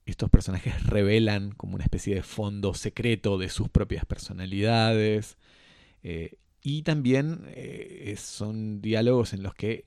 estos 0.05 0.29
personajes 0.29 0.85
revelan 0.85 1.51
como 1.51 1.75
una 1.75 1.83
especie 1.83 2.15
de 2.15 2.23
fondo 2.23 2.73
secreto 2.73 3.37
de 3.37 3.49
sus 3.49 3.67
propias 3.67 4.05
personalidades. 4.05 5.37
Eh, 6.01 6.37
y 6.61 6.83
también 6.83 7.41
eh, 7.47 8.15
son 8.17 8.81
diálogos 8.81 9.33
en 9.33 9.43
los 9.43 9.53
que 9.53 9.83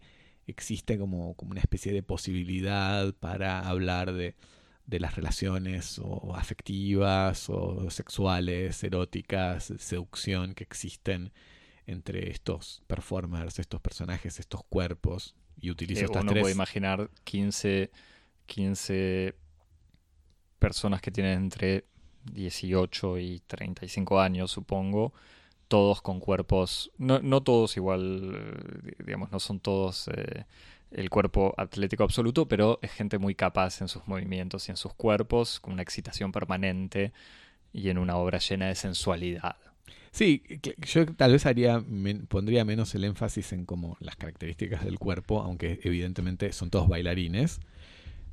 existe 0.47 0.99
como, 0.99 1.33
como, 1.35 1.53
una 1.53 1.61
especie 1.61 1.95
de 1.95 2.03
posibilidad 2.03 3.15
para 3.15 3.67
hablar 3.67 4.13
de, 4.13 4.35
de 4.85 5.01
las 5.01 5.17
relaciones 5.17 5.99
o 6.05 6.37
afectivas 6.37 7.49
o 7.49 7.89
sexuales, 7.89 8.85
eróticas, 8.85 9.73
seducción 9.79 10.55
que 10.55 10.65
existen 10.65 11.33
entre 11.89 12.31
estos 12.31 12.83
performers, 12.87 13.59
estos 13.59 13.81
personajes, 13.81 14.39
estos 14.39 14.63
cuerpos. 14.65 15.35
Y 15.61 15.71
utilizo 15.71 16.05
estas 16.05 16.23
uno 16.23 16.33
puede 16.33 16.53
imaginar 16.53 17.11
15, 17.25 17.91
15 18.47 19.35
personas 20.59 21.01
que 21.01 21.11
tienen 21.11 21.39
entre 21.39 21.87
18 22.33 23.19
y 23.19 23.41
35 23.41 24.21
años, 24.21 24.51
supongo, 24.51 25.15
todos 25.67 26.03
con 26.03 26.21
cuerpos, 26.21 26.91
no, 26.99 27.21
no 27.21 27.43
todos 27.43 27.77
igual, 27.77 28.35
eh, 28.35 28.93
digamos, 29.05 29.33
no 29.33 29.41
son 29.41 29.59
todos 29.59 30.09
eh, 30.09 30.45
el 30.91 31.11
cuerpo 31.11 31.55
atlético 31.57 32.05
absoluto, 32.05 32.47
pero 32.47 32.79
es 32.83 32.93
gente 32.93 33.19
muy 33.19 33.35
capaz 33.35 33.81
en 33.81 33.89
sus 33.89 34.07
movimientos 34.07 34.69
y 34.69 34.73
en 34.73 34.77
sus 34.77 34.93
cuerpos, 34.93 35.59
con 35.59 35.73
una 35.73 35.83
excitación 35.83 36.33
permanente 36.33 37.13
y 37.73 37.89
en 37.89 37.99
una 37.99 38.17
obra 38.17 38.39
llena 38.39 38.67
de 38.67 38.75
sensualidad. 38.75 39.57
Sí, 40.11 40.43
yo 40.87 41.07
tal 41.07 41.33
vez 41.33 41.47
haría, 41.47 41.85
pondría 42.29 42.65
menos 42.65 42.95
el 42.95 43.05
énfasis 43.05 43.53
en 43.53 43.65
como 43.67 43.97
las 44.01 44.17
características 44.17 44.85
del 44.85 44.99
cuerpo, 44.99 45.41
aunque 45.43 45.81
evidentemente 45.83 46.53
son 46.53 46.71
todos 46.71 46.89
bailarines, 46.89 47.61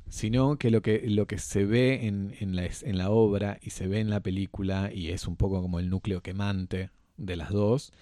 sino 0.08 0.56
que 0.56 0.70
lo 0.70 0.82
que, 0.82 1.02
lo 1.08 1.26
que 1.26 1.38
se 1.38 1.64
ve 1.64 2.06
en, 2.06 2.34
en, 2.40 2.56
la, 2.56 2.68
en 2.82 2.98
la 2.98 3.10
obra 3.10 3.58
y 3.60 3.70
se 3.70 3.88
ve 3.88 4.00
en 4.00 4.10
la 4.10 4.20
película, 4.20 4.90
y 4.92 5.10
es 5.10 5.26
un 5.26 5.36
poco 5.36 5.60
como 5.62 5.80
el 5.80 5.90
núcleo 5.90 6.22
quemante 6.22 6.90
de 7.16 7.36
las 7.36 7.50
dos, 7.50 7.92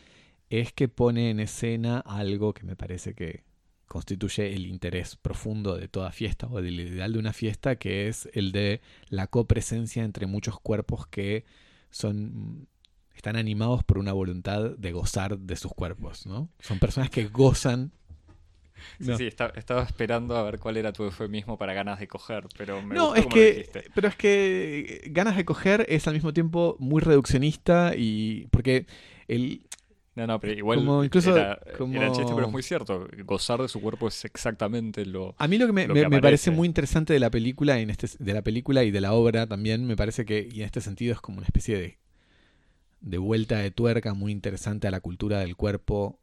es 0.51 0.73
que 0.73 0.89
pone 0.89 1.31
en 1.31 1.41
escena 1.41 1.99
algo 2.01 2.53
que 2.55 2.65
me 2.65 2.77
parece 2.77 3.15
que 3.15 3.43
constituye 3.87 4.55
el 4.55 4.67
interés 4.67 5.17
profundo 5.17 5.77
de 5.77 5.89
toda 5.89 6.11
fiesta 6.13 6.47
o 6.51 6.61
del 6.61 6.81
ideal 6.81 7.13
de 7.13 7.19
una 7.19 7.33
fiesta, 7.33 7.77
que 7.77 8.09
es 8.09 8.29
el 8.33 8.53
de 8.53 8.81
la 9.09 9.27
copresencia 9.27 10.05
entre 10.05 10.27
muchos 10.27 10.59
cuerpos 10.61 11.07
que 11.07 11.45
son 11.91 12.67
están 13.15 13.37
animados 13.37 13.85
por 13.85 13.99
una 13.99 14.13
voluntad 14.13 14.71
de 14.77 14.93
gozar 14.93 15.39
de 15.39 15.57
sus 15.57 15.73
cuerpos, 15.73 16.27
¿no? 16.27 16.49
Son 16.61 16.79
personas 16.79 17.11
que 17.11 17.27
gozan. 17.27 17.93
Sí, 19.01 19.17
sí 19.17 19.27
estaba 19.27 19.83
esperando 19.83 20.37
a 20.37 20.43
ver 20.43 20.59
cuál 20.59 20.77
era 20.77 20.93
tu 20.93 21.05
eufemismo 21.05 21.57
para 21.57 21.73
ganas 21.73 21.99
de 22.01 22.09
coger, 22.09 22.47
pero 22.59 22.83
me 22.83 22.95
No, 22.95 23.15
es 23.15 23.27
que, 23.27 23.71
pero 23.95 24.09
es 24.09 24.17
que 24.17 25.05
ganas 25.07 25.37
de 25.37 25.45
coger 25.45 25.87
es 25.89 26.07
al 26.07 26.15
mismo 26.15 26.35
tiempo 26.35 26.77
muy 26.79 27.01
reduccionista 27.01 27.95
y 27.97 28.47
porque 28.51 28.87
el 29.27 29.65
no, 30.17 30.29
no, 30.29 30.39
pero 30.39 30.53
igual 30.53 30.79
como 30.79 31.03
incluso, 31.03 31.37
era, 31.37 31.59
chiste, 32.13 32.33
pero 32.35 32.47
es 32.47 32.53
muy 32.53 32.63
cierto. 32.63 33.09
Gozar 33.25 33.61
de 33.61 33.69
su 33.69 33.81
cuerpo 33.81 34.07
es 34.07 34.25
exactamente 34.25 35.05
lo. 35.05 35.35
A 35.39 35.49
mí 35.49 35.59
lo 35.59 35.67
que 35.67 35.73
me, 35.73 35.89
me, 35.89 36.21
parece 36.21 36.53
muy 36.53 36.69
interesante 36.69 37.13
de 37.13 37.19
la 37.19 37.31
película, 37.31 37.81
en 37.81 37.91
este, 37.91 38.09
de 38.19 38.33
la 38.33 38.43
película 38.43 38.85
y 38.85 38.93
de 38.93 39.01
la 39.01 39.13
obra 39.13 39.49
también, 39.49 39.87
me 39.87 39.97
parece 39.97 40.25
que, 40.25 40.49
y 40.53 40.61
en 40.61 40.67
este 40.67 40.81
sentido 40.81 41.15
es 41.15 41.21
como 41.21 41.39
una 41.39 41.47
especie 41.47 41.77
de 41.77 41.99
de 43.05 43.19
vuelta 43.19 43.59
de 43.59 43.71
tuerca 43.71 44.15
muy 44.15 44.33
interesante 44.33 44.89
a 44.89 44.91
la 44.91 45.01
cultura 45.01 45.41
del 45.41 45.57
cuerpo 45.57 46.19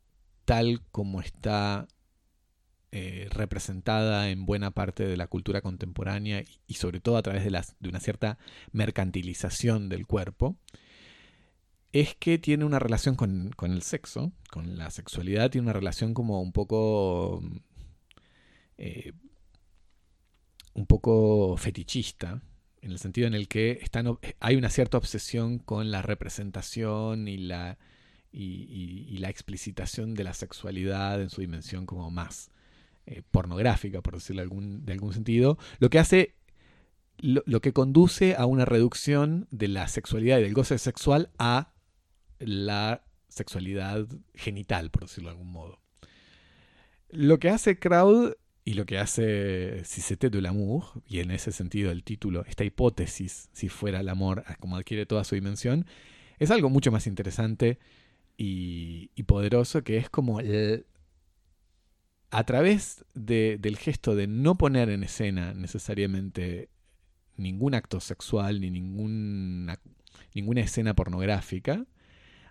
tal 0.46 0.82
como 0.92 1.22
está 1.22 1.88
eh, 2.92 3.28
representada 3.32 4.30
en 4.30 4.46
buena 4.46 4.72
parte 4.72 5.06
de 5.06 5.16
la 5.16 5.28
cultura 5.28 5.62
contemporánea 5.62 6.44
y, 6.68 6.74
sobre 6.74 7.00
todo 7.00 7.18
a 7.18 7.22
través 7.22 7.44
de, 7.44 7.52
de 7.80 7.90
una 7.90 8.00
cierta 8.00 8.40
mercantilización 8.72 9.90
del 9.90 10.08
cuerpo, 10.08 10.58
es 11.92 12.16
que 12.16 12.40
tiene 12.40 12.66
una 12.66 12.80
relación 12.80 13.16
con, 13.16 13.52
con, 13.56 13.72
el 13.72 13.84
sexo, 13.84 14.32
con 14.50 14.78
la 14.78 14.90
sexualidad, 14.90 15.52
tiene 15.52 15.66
una 15.66 15.74
relación 15.74 16.14
como 16.14 16.42
un 16.42 16.52
poco... 16.52 17.44
Eh, 18.78 19.14
un 20.74 20.86
poco 20.88 21.58
fetichista, 21.58 22.42
en 22.82 22.92
el 22.92 23.00
sentido 23.00 23.28
en 23.28 23.34
el 23.34 23.48
que 23.48 23.80
están, 23.82 24.18
hay 24.40 24.56
una 24.56 24.70
cierta 24.70 24.98
obsesión 24.98 25.60
con 25.60 25.92
la 25.92 26.02
representación 26.02 27.28
y 27.28 27.38
la, 27.38 27.78
y, 28.32 29.18
la 29.20 29.30
explicitación 29.30 30.16
de 30.16 30.24
la 30.24 30.34
sexualidad 30.34 31.22
en 31.22 31.30
su 31.30 31.42
dimensión 31.42 31.86
como 31.86 32.10
más 32.10 32.50
eh, 33.06 33.22
pornográfica, 33.30 34.02
por 34.02 34.16
decirlo 34.16 34.42
de 34.42 34.44
algún, 34.44 34.86
de 34.86 34.94
algún 34.94 35.14
sentido, 35.14 35.58
lo 35.80 35.90
que 35.90 36.00
hace, 36.00 36.36
lo, 37.20 37.44
lo, 37.46 37.62
que 37.62 37.72
conduce 37.72 38.36
a 38.36 38.46
una 38.48 38.66
reducción 38.66 39.48
de 39.52 39.68
la 39.68 39.88
sexualidad 39.88 40.40
y 40.40 40.44
del 40.44 40.54
goce 40.54 40.78
sexual 40.80 41.30
a 41.38 41.74
la 42.40 43.04
sexualidad 43.28 44.08
genital, 44.34 44.90
por 44.90 45.04
decirlo 45.04 45.30
de 45.30 45.38
algún 45.38 45.52
modo. 45.52 45.80
Lo 47.10 47.40
que 47.40 47.50
hace 47.50 47.78
Crowd 47.78 48.34
y 48.64 48.74
lo 48.74 48.86
que 48.86 49.00
hace 49.00 49.84
Cicete 49.86 50.30
de 50.30 50.42
l'amour, 50.42 51.02
y 51.08 51.20
en 51.20 51.32
ese 51.32 51.52
sentido 51.52 51.92
el 51.92 52.04
título, 52.04 52.46
esta 52.46 52.64
hipótesis, 52.64 53.50
si 53.54 53.70
fuera 53.70 54.02
el 54.02 54.10
amor, 54.10 54.44
como 54.60 54.78
adquiere 54.78 55.06
toda 55.06 55.24
su 55.24 55.36
dimensión, 55.36 55.86
es 56.40 56.52
algo 56.52 56.70
mucho 56.70 56.92
más 56.92 57.08
interesante 57.08 57.80
y, 58.38 59.08
poderoso, 59.24 59.84
que 59.84 59.98
es 59.98 60.10
como 60.10 60.40
a 62.32 62.44
través 62.46 63.06
del 63.14 63.78
gesto 63.78 64.16
de 64.16 64.28
no 64.28 64.58
poner 64.58 64.90
en 64.90 65.04
escena 65.04 65.54
necesariamente 65.54 66.70
ningún 67.38 67.76
acto 67.76 68.00
sexual 68.00 68.62
ni 68.62 68.72
ninguna, 68.72 69.80
ninguna 70.34 70.62
escena 70.62 70.96
pornográfica, 70.96 71.86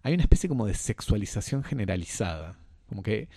hay 0.02 0.14
una 0.14 0.22
especie 0.22 0.48
como 0.48 0.66
de 0.66 0.74
sexualización 0.74 1.62
generalizada. 1.62 2.58
Como 2.88 3.02
que 3.02 3.28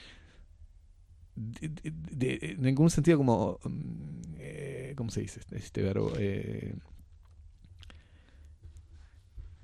de, 1.36 2.40
en 2.42 2.62
ningún 2.62 2.90
sentido 2.90 3.18
como 3.18 3.60
mm, 3.64 4.36
eh, 4.40 4.94
¿cómo 4.96 5.10
se 5.10 5.22
dice 5.22 5.40
este, 5.40 5.58
este 5.58 5.82
verbo? 5.82 6.14
Eh, 6.18 6.76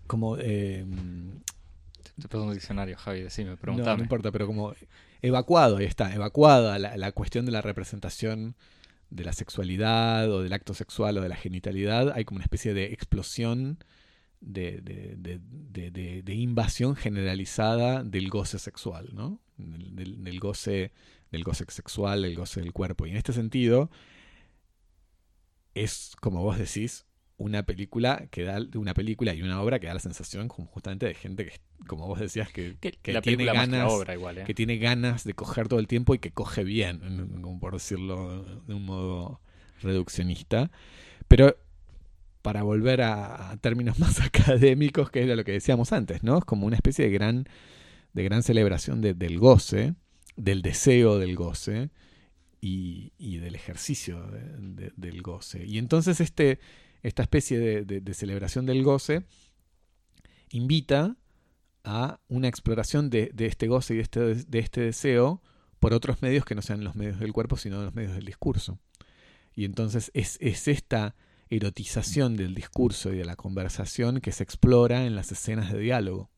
como 0.07 0.37
eh, 0.37 0.85
te 2.27 2.37
un 2.37 2.53
diccionario 2.53 2.97
Javi 2.97 3.21
decime 3.21 3.55
preguntame 3.55 3.91
no, 3.91 3.97
no 3.97 4.03
importa 4.03 4.31
pero 4.31 4.47
como 4.47 4.73
evacuado 5.21 5.77
ahí 5.77 5.85
está 5.85 6.13
evacuada 6.13 6.79
la, 6.79 6.97
la, 6.97 7.11
cuestión 7.11 7.45
de 7.45 7.51
la 7.51 7.61
representación 7.61 8.55
de 9.11 9.23
la 9.23 9.33
sexualidad 9.33 10.29
o 10.31 10.41
del 10.41 10.53
acto 10.53 10.73
sexual 10.73 11.17
o 11.17 11.21
de 11.21 11.29
la 11.29 11.35
genitalidad 11.35 12.11
hay 12.13 12.25
como 12.25 12.37
una 12.37 12.45
especie 12.45 12.73
de 12.73 12.85
explosión 12.85 13.77
de, 14.41 14.81
de, 14.81 16.21
de 16.23 16.33
invasión 16.33 16.95
generalizada 16.95 18.03
del 18.03 18.29
goce 18.29 18.59
sexual, 18.59 19.09
¿no? 19.13 19.41
Del, 19.57 20.23
del, 20.23 20.39
goce 20.39 20.91
del 21.31 21.43
goce 21.43 21.65
sexual, 21.67 22.21
del 22.21 22.35
goce 22.35 22.61
del 22.61 22.73
cuerpo. 22.73 23.05
Y 23.05 23.11
en 23.11 23.17
este 23.17 23.33
sentido, 23.33 23.89
es, 25.75 26.15
como 26.21 26.41
vos 26.43 26.57
decís, 26.57 27.05
una 27.39 27.63
película 27.63 28.27
que 28.31 28.43
da 28.43 28.59
una 28.75 28.93
película 28.93 29.33
y 29.33 29.41
una 29.41 29.61
obra 29.61 29.79
que 29.79 29.87
da 29.87 29.93
la 29.93 29.99
sensación 30.01 30.49
justamente 30.49 31.05
de 31.05 31.13
gente 31.13 31.45
que 31.45 31.53
como 31.87 32.05
vos 32.05 32.19
decías 32.19 32.51
que, 32.51 32.75
tiene 33.23 33.45
ganas 33.45 33.93
¿eh? 34.09 34.43
que 34.45 34.53
tiene 34.53 34.77
ganas 34.77 35.23
de 35.23 35.33
coger 35.33 35.69
todo 35.69 35.79
el 35.79 35.87
tiempo 35.87 36.13
y 36.13 36.19
que 36.19 36.31
coge 36.31 36.65
bien 36.65 37.39
como 37.41 37.57
por 37.61 37.73
decirlo 37.73 38.43
de 38.67 38.73
un 38.73 38.85
modo 38.85 39.39
reduccionista 39.81 40.69
pero 41.29 41.55
para 42.41 42.63
volver 42.63 43.01
a, 43.01 43.57
términos 43.61 43.99
más 43.99 44.19
académicos 44.21 45.09
que 45.09 45.23
era 45.23 45.35
lo 45.35 45.43
que 45.43 45.53
decíamos 45.53 45.93
antes 45.93 46.23
no 46.23 46.37
es 46.37 46.45
como 46.45 46.65
una 46.67 46.75
especie 46.75 47.05
de 47.05 47.11
gran 47.11 47.45
de 48.13 48.23
gran 48.23 48.43
celebración 48.43 49.01
del 49.01 49.39
goce 49.39 49.93
del 50.35 50.61
deseo 50.61 51.19
del 51.19 51.35
goce 51.35 51.89
y, 52.61 53.37
del 53.37 53.55
ejercicio 53.55 54.25
del 54.97 55.21
goce 55.21 55.65
y 55.65 55.77
entonces 55.77 56.19
este 56.19 56.59
esta 57.03 57.23
especie 57.23 57.59
de, 57.59 58.13
celebración 58.13 58.65
del 58.65 58.83
goce 58.83 59.23
invita 60.51 61.15
a 61.83 62.19
una 62.27 62.47
exploración 62.47 63.09
de, 63.09 63.31
este 63.37 63.67
goce 63.67 63.93
y 63.93 63.97
de 63.97 64.03
este, 64.03 64.19
de 64.19 64.59
este, 64.59 64.81
deseo 64.81 65.41
por 65.79 65.93
otros 65.93 66.21
medios 66.21 66.43
que 66.43 66.55
no 66.55 66.61
sean 66.61 66.83
los 66.83 66.95
medios 66.95 67.19
del 67.19 67.31
cuerpo, 67.31 67.55
sino 67.55 67.81
los 67.83 67.95
medios 67.95 68.13
del 68.13 68.25
discurso. 68.25 68.79
Y 69.55 69.65
entonces 69.65 70.11
es, 70.13 70.37
es, 70.41 70.67
esta 70.67 71.15
erotización 71.49 72.35
del 72.35 72.53
discurso 72.53 73.11
y 73.11 73.17
de 73.17 73.25
la 73.25 73.35
conversación 73.35 74.21
que 74.21 74.31
se 74.31 74.43
explora 74.43 75.05
en 75.05 75.15
las 75.15 75.31
escenas 75.31 75.71
de 75.71 75.79
diálogo, 75.79 76.29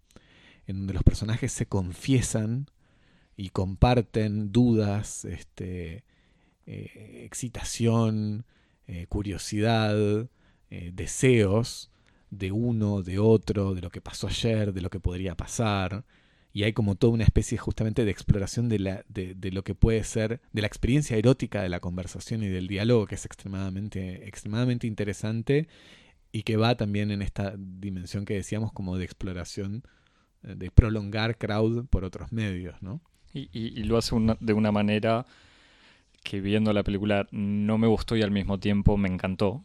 en 0.68 0.78
donde 0.78 0.94
los 0.94 1.04
personajes 1.04 1.52
se 1.52 1.66
confiesan 1.66 2.68
y 3.36 3.50
comparten 3.50 4.52
dudas, 4.52 5.26
este, 5.26 6.06
eh, 6.66 7.24
excitación, 7.26 8.46
eh, 8.88 9.08
curiosidad, 9.08 9.96
eh, 10.70 10.92
deseos 10.94 11.92
de 12.30 12.52
uno, 12.52 13.02
de 13.04 13.20
otro, 13.20 13.74
de 13.74 13.82
lo 13.82 13.90
que 13.90 14.02
pasó 14.02 14.28
ayer, 14.28 14.74
de 14.74 14.82
lo 14.82 14.90
que 14.90 15.00
podría 15.00 15.36
pasar. 15.36 16.06
Y 16.54 16.64
hay 16.64 16.74
como 16.74 16.96
toda 16.96 17.14
una 17.14 17.24
especie 17.24 17.58
justamente 17.58 18.04
de 18.04 18.12
exploración 18.12 18.68
de, 18.68 18.80
la, 18.80 19.06
de, 19.08 19.52
lo 19.52 19.64
que 19.64 19.74
puede 19.74 20.04
ser, 20.04 20.42
de 20.52 20.62
la 20.62 20.68
experiencia 20.68 21.16
erótica 21.16 21.62
de 21.62 21.70
la 21.70 21.80
conversación 21.80 22.44
y 22.44 22.50
del 22.50 22.68
diálogo, 22.68 23.06
que 23.06 23.16
es 23.16 23.26
extremadamente, 23.26 24.28
extremadamente 24.28 24.86
interesante 24.86 25.68
y 26.34 26.44
que 26.44 26.58
va 26.58 26.76
también 26.76 27.12
en 27.12 27.22
esta 27.22 27.54
dimensión 27.58 28.26
que 28.26 28.34
decíamos 28.34 28.74
como 28.74 28.98
de 28.98 29.06
exploración, 29.06 29.84
eh, 30.44 30.56
de 30.56 30.72
prolongar 30.72 31.38
crowd 31.38 31.86
por 31.88 32.04
otros 32.04 32.32
medios, 32.32 32.82
¿no? 32.82 33.02
Y, 33.34 33.50
y, 33.54 33.84
lo 33.84 33.98
hace 33.98 34.14
de 34.42 34.52
una 34.52 34.74
manera 34.74 35.26
que 36.22 36.42
viendo 36.42 36.74
la 36.74 36.84
película 36.84 37.30
no 37.32 37.78
me 37.78 37.88
gustó 37.88 38.18
y 38.18 38.24
al 38.24 38.32
mismo 38.32 38.60
tiempo 38.60 38.98
me 38.98 39.08
encantó. 39.08 39.64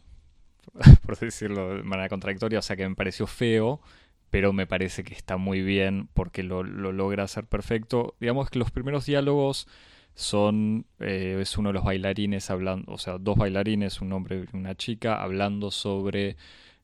por 1.05 1.17
decirlo 1.17 1.75
de 1.75 1.83
manera 1.83 2.09
contradictoria, 2.09 2.59
o 2.59 2.61
sea 2.61 2.75
que 2.75 2.87
me 2.87 2.95
pareció 2.95 3.27
feo, 3.27 3.81
pero 4.29 4.53
me 4.53 4.67
parece 4.67 5.03
que 5.03 5.13
está 5.13 5.37
muy 5.37 5.61
bien 5.61 6.09
porque 6.13 6.43
lo, 6.43 6.63
logra 6.63 7.23
hacer 7.23 7.45
perfecto. 7.45 8.15
Digamos 8.19 8.49
que 8.49 8.59
los 8.59 8.71
primeros 8.71 9.05
diálogos 9.05 9.67
son, 10.15 10.85
eh, 10.99 11.37
es 11.41 11.57
uno 11.57 11.69
de 11.69 11.73
los 11.73 11.83
bailarines 11.83 12.49
hablando, 12.49 12.91
o 12.91 12.97
sea, 12.97 13.17
dos 13.19 13.37
bailarines, 13.37 14.01
un 14.01 14.13
hombre 14.13 14.45
y 14.51 14.57
una 14.57 14.75
chica, 14.75 15.21
hablando 15.21 15.71
sobre 15.71 16.37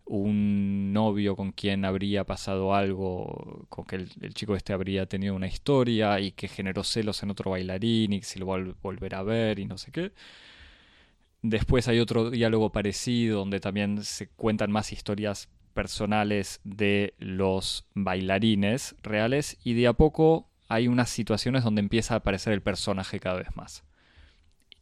un 0.05 0.93
novio 0.93 1.35
con 1.35 1.51
quien 1.51 1.85
habría 1.85 2.25
pasado 2.25 2.75
algo, 2.75 3.65
con 3.69 3.85
que 3.85 3.95
el, 3.95 4.33
chico 4.33 4.55
este 4.55 4.73
habría 4.73 5.05
tenido 5.07 5.35
una 5.35 5.47
historia 5.47 6.19
y 6.19 6.31
que 6.31 6.47
generó 6.47 6.83
celos 6.83 7.23
en 7.23 7.31
otro 7.31 7.51
bailarín 7.51 8.13
y 8.13 8.19
que 8.19 8.25
si 8.25 8.39
lo 8.39 8.47
va 8.47 8.57
a 8.57 8.65
volver 8.81 9.15
a 9.15 9.23
ver 9.23 9.59
y 9.59 9.65
no 9.65 9.77
sé 9.77 9.91
qué. 9.91 10.11
Después 11.41 11.87
hay 11.87 11.99
otro 11.99 12.29
diálogo 12.31 12.71
parecido 12.71 13.39
donde 13.39 13.59
también 13.59 14.03
se 14.03 14.29
cuentan 14.29 14.71
más 14.71 14.93
historias 14.93 15.49
personales 15.73 16.61
de 16.63 17.13
los 17.17 17.87
bailarines 17.93 18.95
reales 19.03 19.57
y 19.63 19.73
de 19.73 19.87
a 19.87 19.93
poco 19.93 20.49
hay 20.69 20.87
unas 20.87 21.09
situaciones 21.09 21.63
donde 21.63 21.81
empieza 21.81 22.13
a 22.13 22.17
aparecer 22.17 22.53
el 22.53 22.61
personaje 22.61 23.19
cada 23.19 23.37
vez 23.37 23.55
más. 23.55 23.83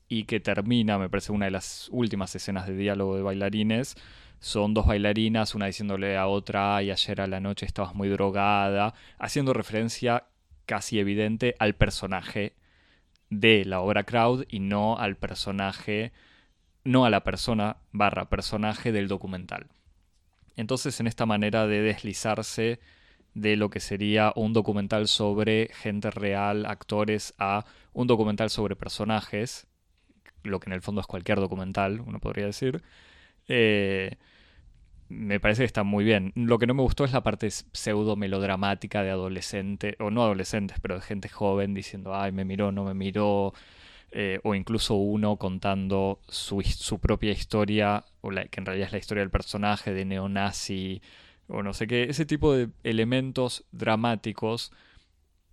Y 0.07 0.25
que 0.25 0.39
termina, 0.39 0.97
me 0.97 1.09
parece, 1.09 1.31
una 1.31 1.45
de 1.45 1.51
las 1.51 1.89
últimas 1.91 2.35
escenas 2.35 2.67
de 2.67 2.75
diálogo 2.75 3.15
de 3.15 3.23
bailarines. 3.23 3.95
Son 4.39 4.73
dos 4.73 4.85
bailarinas, 4.85 5.55
una 5.55 5.67
diciéndole 5.67 6.17
a 6.17 6.27
otra, 6.27 6.83
y 6.83 6.91
ayer 6.91 7.21
a 7.21 7.27
la 7.27 7.39
noche 7.39 7.65
estabas 7.65 7.95
muy 7.95 8.09
drogada, 8.09 8.93
haciendo 9.19 9.53
referencia 9.53 10.25
casi 10.65 10.99
evidente 10.99 11.55
al 11.59 11.75
personaje 11.75 12.55
de 13.29 13.63
la 13.65 13.79
obra 13.79 14.03
Crowd 14.03 14.45
y 14.49 14.59
no 14.59 14.97
al 14.97 15.15
personaje 15.15 16.11
no 16.83 17.05
a 17.05 17.09
la 17.09 17.23
persona 17.23 17.77
barra 17.91 18.29
personaje 18.29 18.91
del 18.91 19.07
documental. 19.07 19.67
Entonces, 20.55 20.99
en 20.99 21.07
esta 21.07 21.25
manera 21.25 21.67
de 21.67 21.81
deslizarse 21.81 22.79
de 23.33 23.55
lo 23.55 23.69
que 23.69 23.79
sería 23.79 24.33
un 24.35 24.53
documental 24.53 25.07
sobre 25.07 25.69
gente 25.73 26.11
real, 26.11 26.65
actores, 26.65 27.33
a 27.39 27.65
un 27.93 28.07
documental 28.07 28.49
sobre 28.49 28.75
personajes, 28.75 29.67
lo 30.43 30.59
que 30.59 30.69
en 30.69 30.73
el 30.73 30.81
fondo 30.81 31.01
es 31.01 31.07
cualquier 31.07 31.39
documental, 31.39 32.01
uno 32.01 32.19
podría 32.19 32.45
decir, 32.45 32.83
eh, 33.47 34.17
me 35.09 35.39
parece 35.39 35.61
que 35.63 35.65
está 35.65 35.83
muy 35.83 36.03
bien. 36.05 36.31
Lo 36.35 36.57
que 36.57 36.67
no 36.67 36.73
me 36.73 36.81
gustó 36.83 37.03
es 37.03 37.11
la 37.11 37.21
parte 37.21 37.49
pseudo 37.51 38.15
melodramática 38.15 39.03
de 39.03 39.11
adolescentes, 39.11 39.95
o 39.99 40.09
no 40.09 40.23
adolescentes, 40.23 40.79
pero 40.81 40.95
de 40.95 41.01
gente 41.01 41.29
joven 41.29 41.73
diciendo, 41.73 42.15
ay, 42.15 42.31
me 42.31 42.45
miró, 42.45 42.71
no 42.71 42.85
me 42.85 42.93
miró, 42.93 43.53
eh, 44.11 44.39
o 44.43 44.55
incluso 44.55 44.95
uno 44.95 45.37
contando 45.37 46.19
su, 46.27 46.61
su 46.61 46.99
propia 46.99 47.31
historia, 47.31 48.05
o 48.21 48.31
la, 48.31 48.45
que 48.45 48.59
en 48.59 48.65
realidad 48.65 48.87
es 48.87 48.93
la 48.93 48.99
historia 48.99 49.21
del 49.21 49.31
personaje 49.31 49.93
de 49.93 50.05
neonazi, 50.05 51.01
o 51.47 51.63
no 51.63 51.73
sé 51.73 51.87
qué, 51.87 52.03
ese 52.03 52.25
tipo 52.25 52.53
de 52.53 52.69
elementos 52.83 53.65
dramáticos 53.71 54.71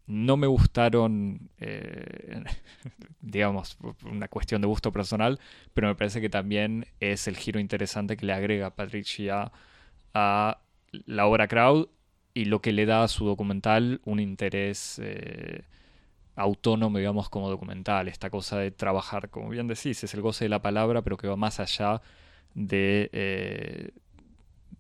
no 0.09 0.37
me 0.37 0.47
gustaron, 0.47 1.51
eh, 1.59 2.43
digamos, 3.21 3.79
una 4.05 4.29
cuestión 4.29 4.63
de 4.63 4.69
gusto 4.69 4.91
personal, 4.91 5.39
pero 5.75 5.89
me 5.89 5.95
parece 5.95 6.21
que 6.21 6.31
también 6.31 6.87
es 6.99 7.29
el 7.29 7.37
giro 7.37 7.61
interesante 7.61 8.17
que 8.17 8.27
le 8.27 8.33
agrega 8.33 8.75
Patricia 8.75 9.53
a 10.15 10.61
la 10.91 11.27
obra 11.27 11.47
Crowd 11.47 11.89
y 12.35 12.47
lo 12.47 12.61
que 12.63 12.73
le 12.73 12.87
da 12.87 13.05
a 13.05 13.09
su 13.09 13.27
documental 13.27 14.01
un 14.05 14.21
interés 14.21 14.99
eh, 15.03 15.65
autónomo, 16.39 16.99
digamos, 16.99 17.29
como 17.29 17.51
documental. 17.51 18.09
Esta 18.09 18.31
cosa 18.31 18.59
de 18.59 18.71
trabajar, 18.71 19.29
como 19.29 19.49
bien 19.49 19.67
decís, 19.67 20.03
es 20.05 20.15
el 20.15 20.23
goce 20.23 20.45
de 20.45 20.49
la 20.49 20.63
palabra, 20.63 21.03
pero 21.03 21.17
que 21.17 21.27
va 21.27 21.37
más 21.37 21.61
allá 21.61 22.01
de, 22.55 23.11
eh, 23.13 23.91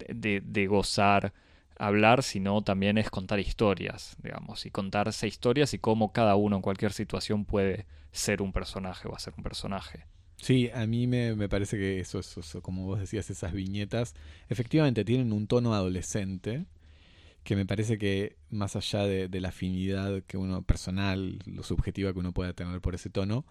de, 0.08 0.66
gozar 0.66 1.32
hablar, 1.76 2.22
sino 2.22 2.62
también 2.62 2.96
es 2.96 3.10
contar 3.10 3.40
historias, 3.40 4.16
digamos, 4.22 4.66
y 4.66 4.70
contarse 4.70 5.26
historias 5.26 5.74
y 5.74 5.78
cómo 5.78 6.12
cada 6.12 6.36
uno 6.36 6.56
en 6.56 6.62
cualquier 6.62 6.92
situación 6.92 7.44
puede 7.44 7.86
ser 8.12 8.40
un 8.40 8.52
personaje 8.52 9.08
o 9.08 9.14
hacer 9.14 9.34
un 9.36 9.42
personaje. 9.42 10.06
Sí, 10.36 10.70
a 10.72 10.86
mí 10.86 11.08
me, 11.08 11.34
me 11.34 11.48
parece 11.48 11.76
que 11.76 11.98
eso, 11.98 12.20
eso, 12.20 12.62
como 12.62 12.84
vos 12.84 13.00
decías, 13.00 13.28
esas 13.30 13.52
viñetas, 13.52 14.14
efectivamente 14.48 15.04
tienen 15.04 15.32
un 15.32 15.48
tono 15.48 15.74
adolescente, 15.74 16.64
que 17.48 17.56
me 17.56 17.64
parece 17.64 17.96
que 17.96 18.36
más 18.50 18.76
allá 18.76 19.04
de, 19.04 19.40
la 19.40 19.48
afinidad 19.48 20.22
que 20.24 20.36
uno 20.36 20.60
personal, 20.60 21.38
lo 21.46 21.62
subjetiva 21.62 22.12
que 22.12 22.18
uno 22.18 22.34
pueda 22.34 22.52
tener 22.52 22.82
por 22.82 22.94
ese 22.94 23.08
tono, 23.08 23.46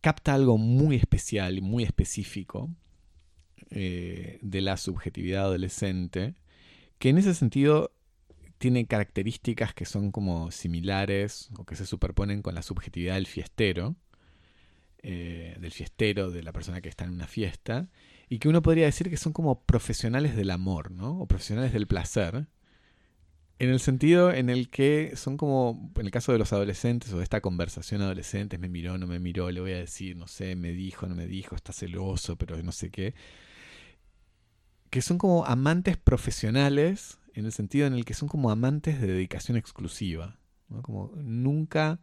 capta 0.00 0.34
algo 0.34 0.58
muy 0.58 0.96
especial 0.96 1.56
y 1.56 1.60
muy 1.60 1.84
específico 1.84 2.68
eh, 3.70 4.40
de 4.42 4.60
la 4.60 4.76
subjetividad 4.76 5.44
adolescente, 5.44 6.34
que 6.98 7.10
en 7.10 7.18
ese 7.18 7.32
sentido 7.32 7.92
tiene 8.58 8.84
características 8.86 9.72
que 9.72 9.84
son 9.84 10.10
como 10.10 10.50
similares 10.50 11.48
o 11.58 11.64
que 11.64 11.76
se 11.76 11.86
superponen 11.86 12.42
con 12.42 12.56
la 12.56 12.62
subjetividad 12.62 13.14
del 13.14 13.28
fiestero, 13.28 13.94
eh, 15.04 15.56
del 15.60 15.70
fiestero, 15.70 16.32
de 16.32 16.42
la 16.42 16.52
persona 16.52 16.80
que 16.80 16.88
está 16.88 17.04
en 17.04 17.12
una 17.12 17.28
fiesta, 17.28 17.88
y 18.28 18.40
que 18.40 18.48
uno 18.48 18.62
podría 18.62 18.86
decir 18.86 19.08
que 19.10 19.16
son 19.16 19.32
como 19.32 19.62
profesionales 19.62 20.34
del 20.34 20.50
amor, 20.50 20.90
¿no? 20.90 21.20
O 21.20 21.26
profesionales 21.28 21.72
del 21.72 21.86
placer, 21.86 22.48
en 23.60 23.68
el 23.68 23.78
sentido 23.78 24.32
en 24.32 24.48
el 24.48 24.70
que 24.70 25.12
son 25.16 25.36
como, 25.36 25.92
en 25.94 26.06
el 26.06 26.10
caso 26.10 26.32
de 26.32 26.38
los 26.38 26.50
adolescentes 26.54 27.12
o 27.12 27.18
de 27.18 27.24
esta 27.24 27.42
conversación 27.42 28.00
adolescente, 28.00 28.56
me 28.56 28.70
miró, 28.70 28.96
no 28.96 29.06
me 29.06 29.20
miró, 29.20 29.50
le 29.50 29.60
voy 29.60 29.72
a 29.72 29.76
decir, 29.76 30.16
no 30.16 30.26
sé, 30.26 30.56
me 30.56 30.72
dijo, 30.72 31.06
no 31.06 31.14
me 31.14 31.26
dijo, 31.26 31.54
está 31.54 31.74
celoso, 31.74 32.36
pero 32.36 32.56
no 32.62 32.72
sé 32.72 32.90
qué. 32.90 33.14
Que 34.88 35.02
son 35.02 35.18
como 35.18 35.44
amantes 35.44 35.98
profesionales, 35.98 37.18
en 37.34 37.44
el 37.44 37.52
sentido 37.52 37.86
en 37.86 37.92
el 37.92 38.06
que 38.06 38.14
son 38.14 38.30
como 38.30 38.50
amantes 38.50 38.98
de 38.98 39.08
dedicación 39.08 39.58
exclusiva. 39.58 40.38
Como 40.80 41.12
nunca 41.16 42.00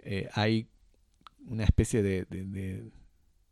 eh, 0.00 0.28
hay 0.34 0.68
una 1.46 1.64
especie 1.64 2.02
de 2.02 2.26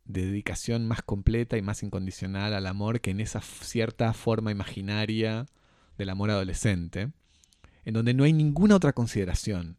dedicación 0.05 0.87
más 0.87 1.01
completa 1.01 1.57
y 1.57 1.63
más 1.63 1.81
incondicional 1.81 2.53
al 2.53 2.67
amor 2.67 3.01
que 3.01 3.09
en 3.09 3.21
esa 3.21 3.41
cierta 3.41 4.13
forma 4.13 4.51
imaginaria 4.51 5.47
del 5.97 6.11
amor 6.11 6.29
adolescente 6.29 7.11
en 7.85 7.93
donde 7.93 8.13
no 8.13 8.23
hay 8.23 8.33
ninguna 8.33 8.75
otra 8.75 8.93
consideración. 8.93 9.77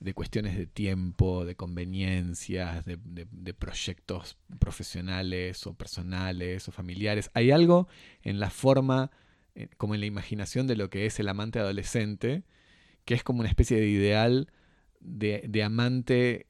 de 0.00 0.12
cuestiones 0.12 0.58
de 0.58 0.66
tiempo, 0.66 1.46
de 1.46 1.54
conveniencias, 1.56 2.84
de, 2.84 3.54
proyectos 3.54 4.36
profesionales 4.58 5.66
o 5.66 5.72
personales 5.74 6.68
o 6.68 6.72
familiares. 6.72 7.30
Hay 7.32 7.52
algo 7.52 7.88
en 8.22 8.38
la 8.38 8.50
forma, 8.50 9.12
eh, 9.54 9.68
como 9.78 9.94
en 9.94 10.00
la 10.00 10.06
imaginación 10.06 10.66
de 10.66 10.76
lo 10.76 10.90
que 10.90 11.06
es 11.06 11.18
el 11.20 11.28
amante 11.28 11.58
adolescente, 11.58 12.42
que 13.06 13.14
es 13.14 13.22
como 13.22 13.40
una 13.40 13.48
especie 13.48 13.80
de 13.80 13.86
ideal 13.88 14.50
de, 15.00 15.44
de 15.48 15.62
amante 15.62 16.48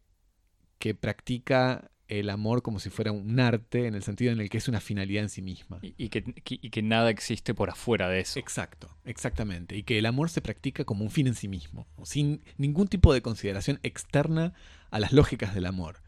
que 0.81 0.95
practica 0.97 1.93
el 2.09 2.29
amor 2.31 2.63
como 2.63 2.81
si 2.81 2.91
fuera 2.91 3.13
un 3.13 3.41
arte, 3.41 3.87
en 3.87 3.95
el 3.95 4.03
sentido 4.03 4.33
en 4.33 4.41
el 4.41 4.51
que 4.51 4.59
es 4.59 4.69
una 4.69 4.81
finalidad 4.81 5.23
en 5.23 5.29
sí 5.31 5.43
misma. 5.43 5.79
Y, 5.83 6.09
que, 6.09 6.23
que, 6.23 6.83
nada 6.83 7.11
existe 7.11 7.55
por 7.55 7.71
afuera 7.71 8.09
de 8.09 8.21
eso. 8.21 8.39
Exacto, 8.39 8.89
exactamente. 9.05 9.77
Y 9.77 9.83
que 9.85 9.99
el 9.99 10.07
amor 10.07 10.29
se 10.29 10.43
practica 10.43 10.85
como 10.85 11.05
un 11.05 11.11
fin 11.11 11.27
en 11.27 11.35
sí 11.35 11.49
mismo, 11.49 11.87
sin 12.03 12.43
ningún 12.59 12.89
tipo 12.89 13.13
de 13.15 13.23
consideración 13.23 13.81
externa 13.83 14.53
a 14.91 15.01
las 15.01 15.13
lógicas 15.13 15.55
del 15.55 15.67
amor. 15.67 16.03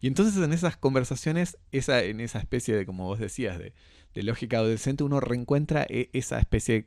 Y 0.00 0.06
entonces 0.06 0.42
en 0.42 0.52
esas 0.52 0.76
conversaciones, 0.76 1.58
esa, 1.72 2.02
en 2.02 2.20
esa 2.20 2.38
especie 2.38 2.74
de, 2.74 2.86
como 2.86 3.06
vos 3.06 3.18
decías, 3.18 3.58
de, 3.58 3.74
de 4.14 4.22
lógica 4.22 4.58
adolescente, 4.58 5.04
uno 5.04 5.20
reencuentra 5.20 5.84
e, 5.88 6.10
esa 6.12 6.38
especie 6.38 6.86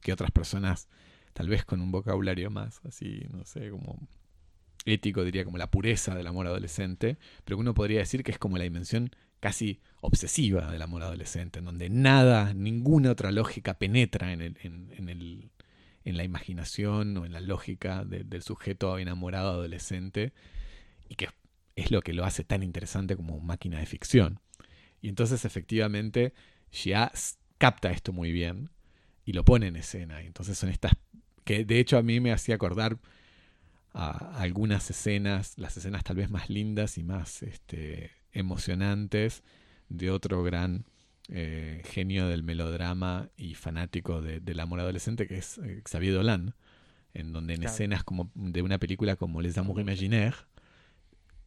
que 0.00 0.12
otras 0.12 0.30
personas, 0.30 0.88
tal 1.32 1.48
vez 1.48 1.64
con 1.64 1.80
un 1.80 1.90
vocabulario 1.90 2.50
más 2.50 2.80
así, 2.84 3.26
no 3.32 3.44
sé, 3.44 3.70
como 3.70 4.06
ético, 4.84 5.24
diría 5.24 5.44
como 5.44 5.58
la 5.58 5.70
pureza 5.70 6.14
del 6.14 6.26
amor 6.26 6.46
adolescente, 6.46 7.18
pero 7.44 7.58
uno 7.58 7.74
podría 7.74 8.00
decir 8.00 8.22
que 8.22 8.32
es 8.32 8.38
como 8.38 8.58
la 8.58 8.64
dimensión 8.64 9.10
casi 9.40 9.80
obsesiva 10.00 10.70
del 10.70 10.82
amor 10.82 11.02
adolescente, 11.02 11.58
en 11.58 11.66
donde 11.66 11.90
nada, 11.90 12.54
ninguna 12.54 13.10
otra 13.10 13.30
lógica 13.30 13.74
penetra 13.74 14.32
en, 14.32 14.40
el, 14.40 14.56
en, 14.60 16.16
la 16.16 16.24
imaginación 16.24 17.16
o 17.16 17.26
en 17.26 17.32
la 17.32 17.40
lógica 17.40 18.04
del 18.04 18.42
sujeto 18.42 18.98
enamorado 18.98 19.50
adolescente, 19.50 20.32
y 21.08 21.16
que 21.16 21.28
es 21.76 21.90
lo 21.90 22.00
que 22.00 22.14
lo 22.14 22.24
hace 22.24 22.44
tan 22.44 22.62
interesante 22.62 23.16
como 23.16 23.40
máquina 23.40 23.78
de 23.78 23.86
ficción. 23.86 24.40
Y 25.00 25.08
entonces 25.08 25.44
efectivamente 25.44 26.32
Xia 26.70 27.12
capta 27.58 27.90
esto 27.90 28.12
muy 28.12 28.32
bien 28.32 28.70
y 29.24 29.32
lo 29.32 29.44
pone 29.44 29.66
en 29.66 29.76
escena. 29.76 30.22
Y 30.22 30.26
entonces 30.26 30.56
son 30.56 30.70
estas 30.70 30.92
que 31.44 31.64
de 31.64 31.78
hecho 31.78 31.98
a 31.98 32.02
mí 32.02 32.20
me 32.20 32.32
hacía 32.32 32.54
acordar 32.54 32.98
a 33.94 34.40
algunas 34.40 34.90
escenas, 34.90 35.56
las 35.56 35.76
escenas 35.76 36.02
tal 36.02 36.16
vez 36.16 36.28
más 36.28 36.50
lindas 36.50 36.98
y 36.98 37.04
más 37.04 37.42
este, 37.44 38.10
emocionantes 38.32 39.44
de 39.88 40.10
otro 40.10 40.42
gran 40.42 40.84
eh, 41.28 41.80
genio 41.86 42.26
del 42.28 42.42
melodrama 42.42 43.30
y 43.36 43.54
fanático 43.54 44.20
del 44.20 44.60
amor 44.60 44.80
adolescente 44.80 45.28
que 45.28 45.38
es 45.38 45.58
eh, 45.58 45.80
Xavier 45.88 46.14
Dolan, 46.14 46.54
en 47.14 47.32
donde 47.32 47.54
en 47.54 47.62
escenas 47.62 48.02
como 48.02 48.30
de 48.34 48.62
una 48.62 48.78
película 48.78 49.14
como 49.14 49.40
Les 49.40 49.56
Amours 49.56 49.80
Imaginaires 49.80 50.34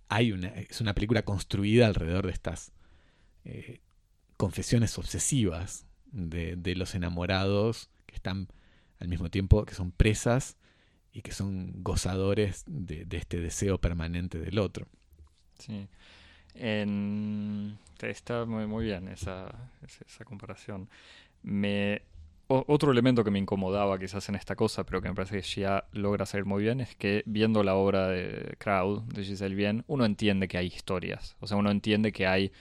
hay 0.08 0.32
una, 0.32 0.48
es 0.48 0.80
una 0.80 0.94
película 0.94 1.24
construida 1.24 1.88
alrededor 1.88 2.28
de 2.28 2.32
estas 2.32 2.72
eh, 3.44 3.82
confesiones 4.38 4.98
obsesivas 4.98 5.86
de, 6.14 6.56
de 6.56 6.76
los 6.76 6.96
enamorados 6.96 7.90
que 8.06 8.16
están 8.16 8.48
al 9.00 9.10
mismo 9.10 9.30
tiempo 9.30 9.66
que 9.66 9.76
son 9.76 9.92
presas 9.92 10.56
y 11.12 11.22
que 11.22 11.32
son 11.32 11.72
gozadores 11.84 12.64
de, 12.68 13.06
este 13.12 13.40
deseo 13.40 13.80
permanente 13.80 14.40
del 14.40 14.60
otro. 14.60 14.88
Sí. 15.58 15.88
Está 18.02 18.46
muy, 18.46 18.86
bien 18.86 19.08
esa, 19.08 19.72
esa 19.82 20.26
comparación. 20.26 20.90
Me, 21.44 22.02
otro 22.48 22.92
elemento 22.92 23.24
que 23.24 23.32
me 23.32 23.40
incomodaba 23.40 24.00
quizás 24.00 24.30
en 24.30 24.36
esta 24.36 24.56
cosa, 24.56 24.86
pero 24.86 25.02
que 25.02 25.10
me 25.10 25.16
parece 25.16 25.42
que 25.42 25.62
ya 25.62 25.86
logra 25.92 26.24
hacer 26.24 26.46
muy 26.46 26.64
bien, 26.64 26.80
es 26.80 26.96
que 26.96 27.24
viendo 27.26 27.64
la 27.64 27.76
obra 27.76 28.08
de 28.08 28.56
Crowd, 28.58 29.04
de 29.14 29.24
Giselle 29.24 29.56
Bien, 29.56 29.84
uno 29.88 30.06
entiende 30.06 30.48
que 30.48 30.58
hay 30.58 30.68
historias. 30.68 31.36
O 31.40 31.48
sea, 31.48 31.58
uno 31.58 31.72
entiende 31.72 32.12
que 32.12 32.26
hay 32.26 32.52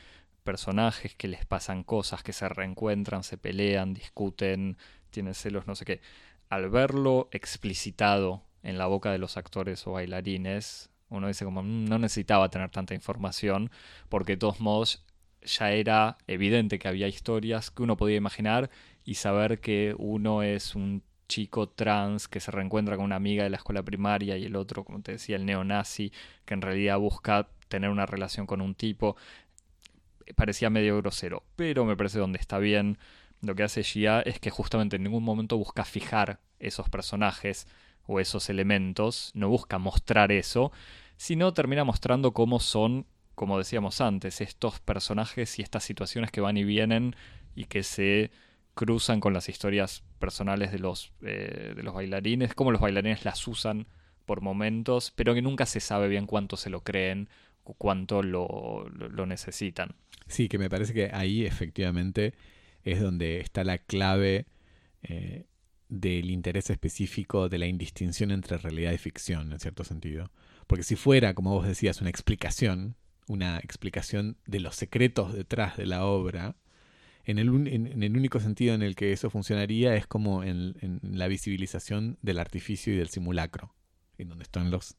personajes 0.43 1.15
que 1.15 1.29
les 1.29 1.45
pasan 1.45 1.85
cosas, 1.85 2.23
que 2.23 2.33
se 2.33 2.49
reencuentran, 2.49 3.23
se 3.23 3.39
pelean, 3.39 3.95
discuten, 3.95 4.77
tienen 5.11 5.35
celos, 5.35 5.67
no 5.67 5.75
sé 5.75 5.85
qué. 5.85 6.01
Al 6.49 6.71
verlo 6.71 7.29
explicitado 7.33 8.43
en 8.63 8.79
la 8.79 8.87
boca 8.87 9.13
de 9.13 9.19
los 9.19 9.37
actores 9.37 9.87
o 9.87 9.93
bailarines, 9.93 10.91
uno 11.09 11.29
dice 11.29 11.45
como 11.45 11.63
mm, 11.63 11.87
no 11.87 11.99
necesitaba 11.99 12.51
tener 12.51 12.71
tanta 12.71 12.95
información, 12.95 13.71
porque 14.09 14.33
de 14.33 14.39
todos 14.39 14.61
modos 14.61 15.05
ya 15.43 15.73
era 15.73 16.19
evidente 16.27 16.79
que 16.79 16.89
había 16.89 17.09
historias 17.09 17.71
que 17.71 17.83
uno 17.83 17.97
podía 17.97 18.17
imaginar 18.17 18.71
y 19.05 19.15
saber 19.15 19.61
que 19.61 19.95
uno 19.99 20.43
es 20.43 20.75
un 20.75 21.03
chico 21.29 21.69
trans 21.69 22.29
que 22.29 22.41
se 22.41 22.51
reencuentra 22.51 22.97
con 22.97 23.05
una 23.05 23.17
amiga 23.17 23.45
de 23.45 23.51
la 23.51 23.57
escuela 23.57 23.83
primaria 23.83 24.37
y 24.37 24.45
el 24.45 24.57
otro, 24.57 24.85
como 24.85 25.03
te 25.03 25.13
decía, 25.13 25.37
el 25.37 25.47
neonazi, 25.47 26.13
que 26.45 26.55
en 26.55 26.63
realidad 26.63 26.99
busca 26.99 27.49
tener 27.69 27.91
una 27.91 28.07
relación 28.07 28.47
con 28.47 28.61
un 28.61 28.75
tipo, 28.75 29.17
parecía 30.35 30.71
medio 30.71 30.97
grosero, 30.99 31.43
pero 31.57 31.85
me 31.85 31.97
parece 31.97 32.19
donde 32.19 32.39
está 32.39 32.59
bien. 32.59 32.99
Lo 33.43 33.55
que 33.55 33.63
hace 33.63 33.83
Gia 33.83 34.21
es 34.21 34.41
que 34.41 34.51
justamente 34.51 34.97
en 34.97 35.03
ningún 35.03 35.25
momento 35.25 35.57
busca 35.57 35.85
fijar 35.85 36.41
esos 36.59 36.89
personajes, 36.89 37.67
o 38.07 38.21
esos 38.21 38.49
elementos, 38.49 39.31
no 39.35 39.49
busca 39.49 39.79
mostrar 39.79 40.33
eso, 40.33 40.73
sino 41.17 41.53
termina 41.53 41.85
mostrando 41.85 42.33
cómo 42.33 42.61
son, 42.61 43.07
como 43.35 43.59
decíamos 43.59 44.01
antes, 44.01 44.41
estos 44.41 44.81
personajes 44.81 45.59
y 45.59 45.63
estas 45.63 45.85
situaciones 45.85 46.31
que 46.31 46.41
van 46.41 46.57
y 46.57 46.65
vienen 46.65 47.17
y 47.55 47.65
que 47.65 47.83
se 47.83 48.31
cruzan 48.75 49.21
con 49.21 49.33
las 49.33 49.49
historias 49.49 50.05
personales 50.19 50.71
de 50.71 50.79
los, 50.79 51.13
eh, 51.23 51.73
de 51.75 51.83
los 51.83 51.95
bailarines, 51.95 52.55
cómo 52.55 52.71
los 52.71 52.81
bailarines 52.81 53.25
las 53.25 53.47
usan 53.49 53.87
por 54.25 54.41
momentos, 54.41 55.13
pero 55.17 55.35
que 55.35 55.43
nunca 55.43 55.67
se 55.67 55.81
sabe 55.81 56.09
bien 56.09 56.27
cuánto 56.27 56.57
se 56.57 56.71
lo 56.71 56.83
creen 56.83 57.29
o 57.65 57.75
cuánto 57.75 58.23
lo, 58.23 58.89
lo 58.89 59.27
necesitan. 59.27 59.97
Sí, 60.27 60.49
que 60.49 60.59
me 60.59 60.69
parece 60.69 60.93
que 60.93 61.11
ahí 61.13 61.47
efectivamente 61.47 62.35
es 62.87 63.01
donde 63.01 63.41
está 63.41 63.65
la 63.65 63.79
clave 63.79 64.47
eh, 65.03 65.45
del 65.89 66.31
interés 66.31 66.71
específico 66.71 67.49
de 67.49 67.59
la 67.59 67.67
indistinción 67.67 68.31
entre 68.31 68.59
realidad 68.59 68.93
y 68.93 68.99
ficción, 68.99 69.53
en 69.53 69.59
cierto 69.59 69.83
sentido. 69.83 70.31
Porque 70.69 70.85
si 70.85 70.95
fuera, 70.95 71.35
como 71.35 71.51
vos 71.51 71.67
decías, 71.67 72.01
una 72.01 72.11
explicación, 72.11 72.95
una 73.27 73.59
explicación 73.59 74.37
de 74.47 74.61
los 74.61 74.77
secretos 74.77 75.35
detrás 75.35 75.77
de 75.77 75.87
la 75.87 76.07
obra, 76.07 76.57
en 77.25 77.41
el, 77.41 77.49
en, 77.67 78.03
el 78.05 78.17
único 78.17 78.39
sentido 78.39 78.73
en 78.75 78.83
el 78.83 78.95
que 78.95 79.13
eso 79.13 79.31
funcionaría 79.31 79.97
es 79.97 80.07
como 80.07 80.45
en, 80.45 81.01
la 81.03 81.27
visibilización 81.27 82.19
del 82.23 82.39
artificio 82.39 82.95
y 82.95 82.97
del 82.97 83.09
simulacro, 83.09 83.75
en 84.17 84.29
donde 84.29 84.45
están 84.45 84.71
los, 84.71 84.97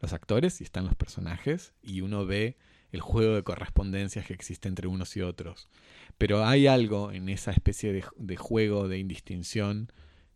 los 0.00 0.14
actores 0.14 0.62
y 0.62 0.64
están 0.64 0.86
los 0.86 0.94
personajes, 0.94 1.74
y 1.82 2.00
uno 2.00 2.24
ve 2.24 2.56
el 2.92 3.00
juego 3.00 3.34
de 3.34 3.42
correspondencias 3.42 4.26
que 4.26 4.34
existe 4.34 4.68
entre 4.68 4.88
unos 4.88 5.16
y 5.16 5.20
otros. 5.20 5.68
Pero 6.16 6.44
hay 6.44 6.66
algo 6.66 7.12
en 7.12 7.28
esa 7.28 7.50
especie 7.50 7.92
de, 7.92 8.36
juego 8.36 8.88
de 8.88 8.98
indistinción 8.98 9.92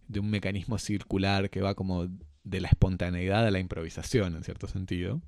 de 0.09 0.21
un 0.21 0.31
mecanismo 0.31 0.79
circular 0.79 1.51
que 1.51 1.63
va 1.63 1.75
como 1.75 2.09
de 2.45 2.61
la 2.61 2.69
espontaneidad 2.69 3.47
a 3.47 3.51
la 3.51 3.61
improvisación, 3.61 4.37
en 4.37 4.45
cierto 4.45 4.67
sentido, 4.67 5.23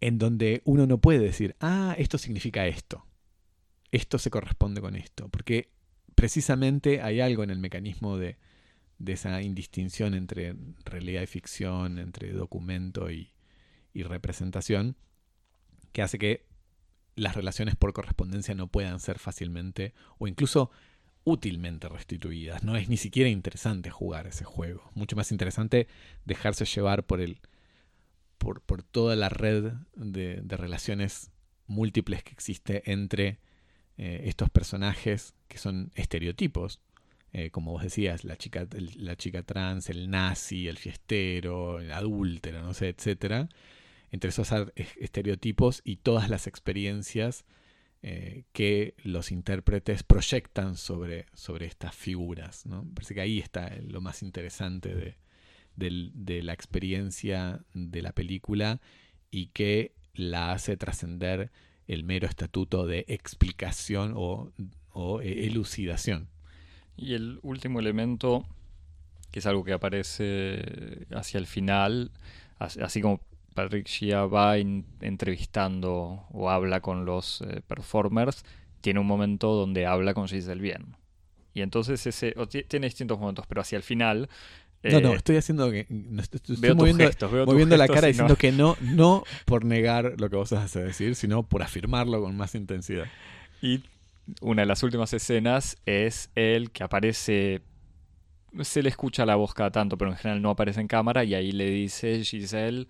en 0.00 0.18
donde 0.18 0.62
uno 0.64 0.86
no 0.86 0.98
puede 0.98 1.20
decir, 1.20 1.54
ah, 1.60 1.94
esto 1.98 2.18
significa 2.18 2.66
esto, 2.66 3.06
esto 3.92 4.18
se 4.18 4.30
corresponde 4.30 4.80
con 4.80 4.96
esto, 4.96 5.28
porque 5.28 5.70
precisamente 6.14 7.00
hay 7.00 7.20
algo 7.20 7.44
en 7.44 7.50
el 7.50 7.58
mecanismo 7.58 8.18
de, 8.18 8.36
esa 9.06 9.42
indistinción 9.42 10.14
entre 10.14 10.56
realidad 10.84 11.22
y 11.22 11.26
ficción, 11.26 11.98
entre 11.98 12.32
documento 12.32 13.10
y 13.10 13.30
representación, 13.94 14.96
que 15.96 16.02
hace 16.02 16.18
que 16.18 16.44
las 17.14 17.34
relaciones 17.34 17.74
por 17.74 17.94
correspondencia 17.94 18.54
no 18.54 18.66
puedan 18.66 19.00
ser 19.00 19.18
fácilmente 19.18 19.94
o 20.18 20.28
incluso 20.28 20.70
útilmente 21.24 21.88
restituidas. 21.88 22.62
No 22.64 22.76
es 22.76 22.90
ni 22.90 22.98
siquiera 22.98 23.30
interesante 23.30 23.88
jugar 23.88 24.26
ese 24.26 24.44
juego. 24.44 24.90
Mucho 24.94 25.16
más 25.16 25.32
interesante 25.32 25.88
dejarse 26.26 26.66
llevar 26.66 27.06
por 27.06 27.22
el. 27.22 27.40
por, 28.36 28.60
por 28.60 28.82
toda 28.82 29.16
la 29.16 29.30
red 29.30 29.72
de, 29.94 30.42
de, 30.42 30.56
relaciones 30.58 31.30
múltiples 31.66 32.22
que 32.22 32.32
existe 32.32 32.82
entre 32.92 33.38
eh, 33.96 34.24
estos 34.26 34.50
personajes 34.50 35.32
que 35.48 35.56
son 35.56 35.92
estereotipos. 35.94 36.82
Eh, 37.32 37.50
como 37.50 37.72
vos 37.72 37.84
decías, 37.84 38.22
la 38.24 38.36
chica, 38.36 38.68
la 38.96 39.16
chica 39.16 39.42
trans, 39.44 39.88
el 39.88 40.10
nazi, 40.10 40.68
el 40.68 40.76
fiestero, 40.76 41.80
el 41.80 41.90
adúltero, 41.90 42.60
no 42.60 42.74
sé, 42.74 42.90
etcétera. 42.90 43.48
Entre 44.10 44.30
esos 44.30 44.48
estereotipos 44.74 45.82
y 45.84 45.96
todas 45.96 46.30
las 46.30 46.46
experiencias 46.46 47.44
eh, 48.08 48.44
que 48.52 48.94
los 49.02 49.32
intérpretes 49.32 50.04
proyectan 50.04 50.76
sobre, 50.76 51.26
sobre 51.34 51.66
estas 51.66 51.92
figuras. 51.92 52.64
¿no? 52.66 52.86
Parece 52.94 53.14
que 53.14 53.20
ahí 53.20 53.40
está 53.40 53.74
lo 53.84 54.00
más 54.00 54.22
interesante 54.22 55.16
de, 55.74 56.42
la 56.42 56.52
experiencia 56.52 57.64
de 57.74 58.02
la 58.02 58.12
película 58.12 58.80
y 59.32 59.46
que 59.46 59.92
la 60.14 60.52
hace 60.52 60.76
trascender 60.76 61.50
el 61.88 62.04
mero 62.04 62.28
estatuto 62.28 62.86
de 62.86 63.06
explicación 63.08 64.12
o, 64.14 64.52
elucidación. 65.20 66.28
Y 66.96 67.14
el 67.14 67.40
último 67.42 67.80
elemento, 67.80 68.46
que 69.32 69.40
es 69.40 69.46
algo 69.46 69.64
que 69.64 69.72
aparece 69.72 71.06
hacia 71.10 71.38
el 71.38 71.46
final, 71.46 72.12
así 72.58 73.00
como 73.00 73.20
Patrick 73.56 73.88
Shea 73.88 74.26
va 74.26 74.56
entrevistando 74.58 76.24
o 76.30 76.50
habla 76.50 76.80
con 76.80 77.04
los 77.04 77.40
eh, 77.42 77.62
performers, 77.66 78.44
tiene 78.80 79.00
un 79.00 79.06
momento 79.06 79.52
donde 79.54 79.86
habla 79.86 80.14
con 80.14 80.28
Giselle 80.28 80.60
Bien. 80.60 80.94
Y 81.54 81.62
entonces 81.62 82.06
ese, 82.06 82.34
o 82.36 82.46
ti- 82.46 82.64
tiene 82.64 82.86
distintos 82.86 83.18
momentos, 83.18 83.46
pero 83.48 83.62
hacia 83.62 83.76
el 83.76 83.82
final... 83.82 84.28
No, 84.82 85.00
no, 85.00 85.12
eh, 85.14 85.16
estoy 85.16 85.36
haciendo 85.36 85.68
que. 85.70 85.86
no, 85.88 86.22
estoy, 86.22 86.40
veo 86.60 86.72
tus 86.72 86.76
moviendo, 86.82 87.04
gestos, 87.06 87.32
veo 87.32 87.44
moviendo 87.46 87.76
la 87.76 87.84
gestos 87.84 87.94
cara 87.96 88.08
y 88.08 88.12
diciendo 88.12 88.34
no- 88.34 88.38
que 88.38 88.52
no, 88.52 88.76
no 88.82 89.24
por 89.46 89.64
negar 89.64 90.14
lo 90.20 90.30
que 90.30 90.36
vos 90.36 90.52
vas 90.52 90.76
a 90.76 90.80
decir, 90.80 91.16
sino 91.16 91.42
por 91.42 91.62
afirmarlo 91.64 92.20
con 92.22 92.36
más 92.36 92.54
intensidad. 92.54 93.06
Y 93.60 93.82
una 94.42 94.62
de 94.62 94.66
las 94.66 94.82
últimas 94.84 95.12
escenas 95.12 95.76
es 95.86 96.30
él 96.36 96.70
que 96.70 96.84
aparece. 96.84 97.62
Se 98.60 98.82
le 98.82 98.90
escucha 98.90 99.26
la 99.26 99.34
voz 99.34 99.54
cada 99.54 99.72
tanto, 99.72 99.96
pero 99.98 100.12
en 100.12 100.16
general 100.18 100.40
no 100.42 100.50
aparece 100.50 100.80
en 100.80 100.86
cámara. 100.88 101.24
Y 101.24 101.34
ahí 101.34 101.50
le 101.50 101.68
dice 101.68 102.22
Giselle: 102.22 102.86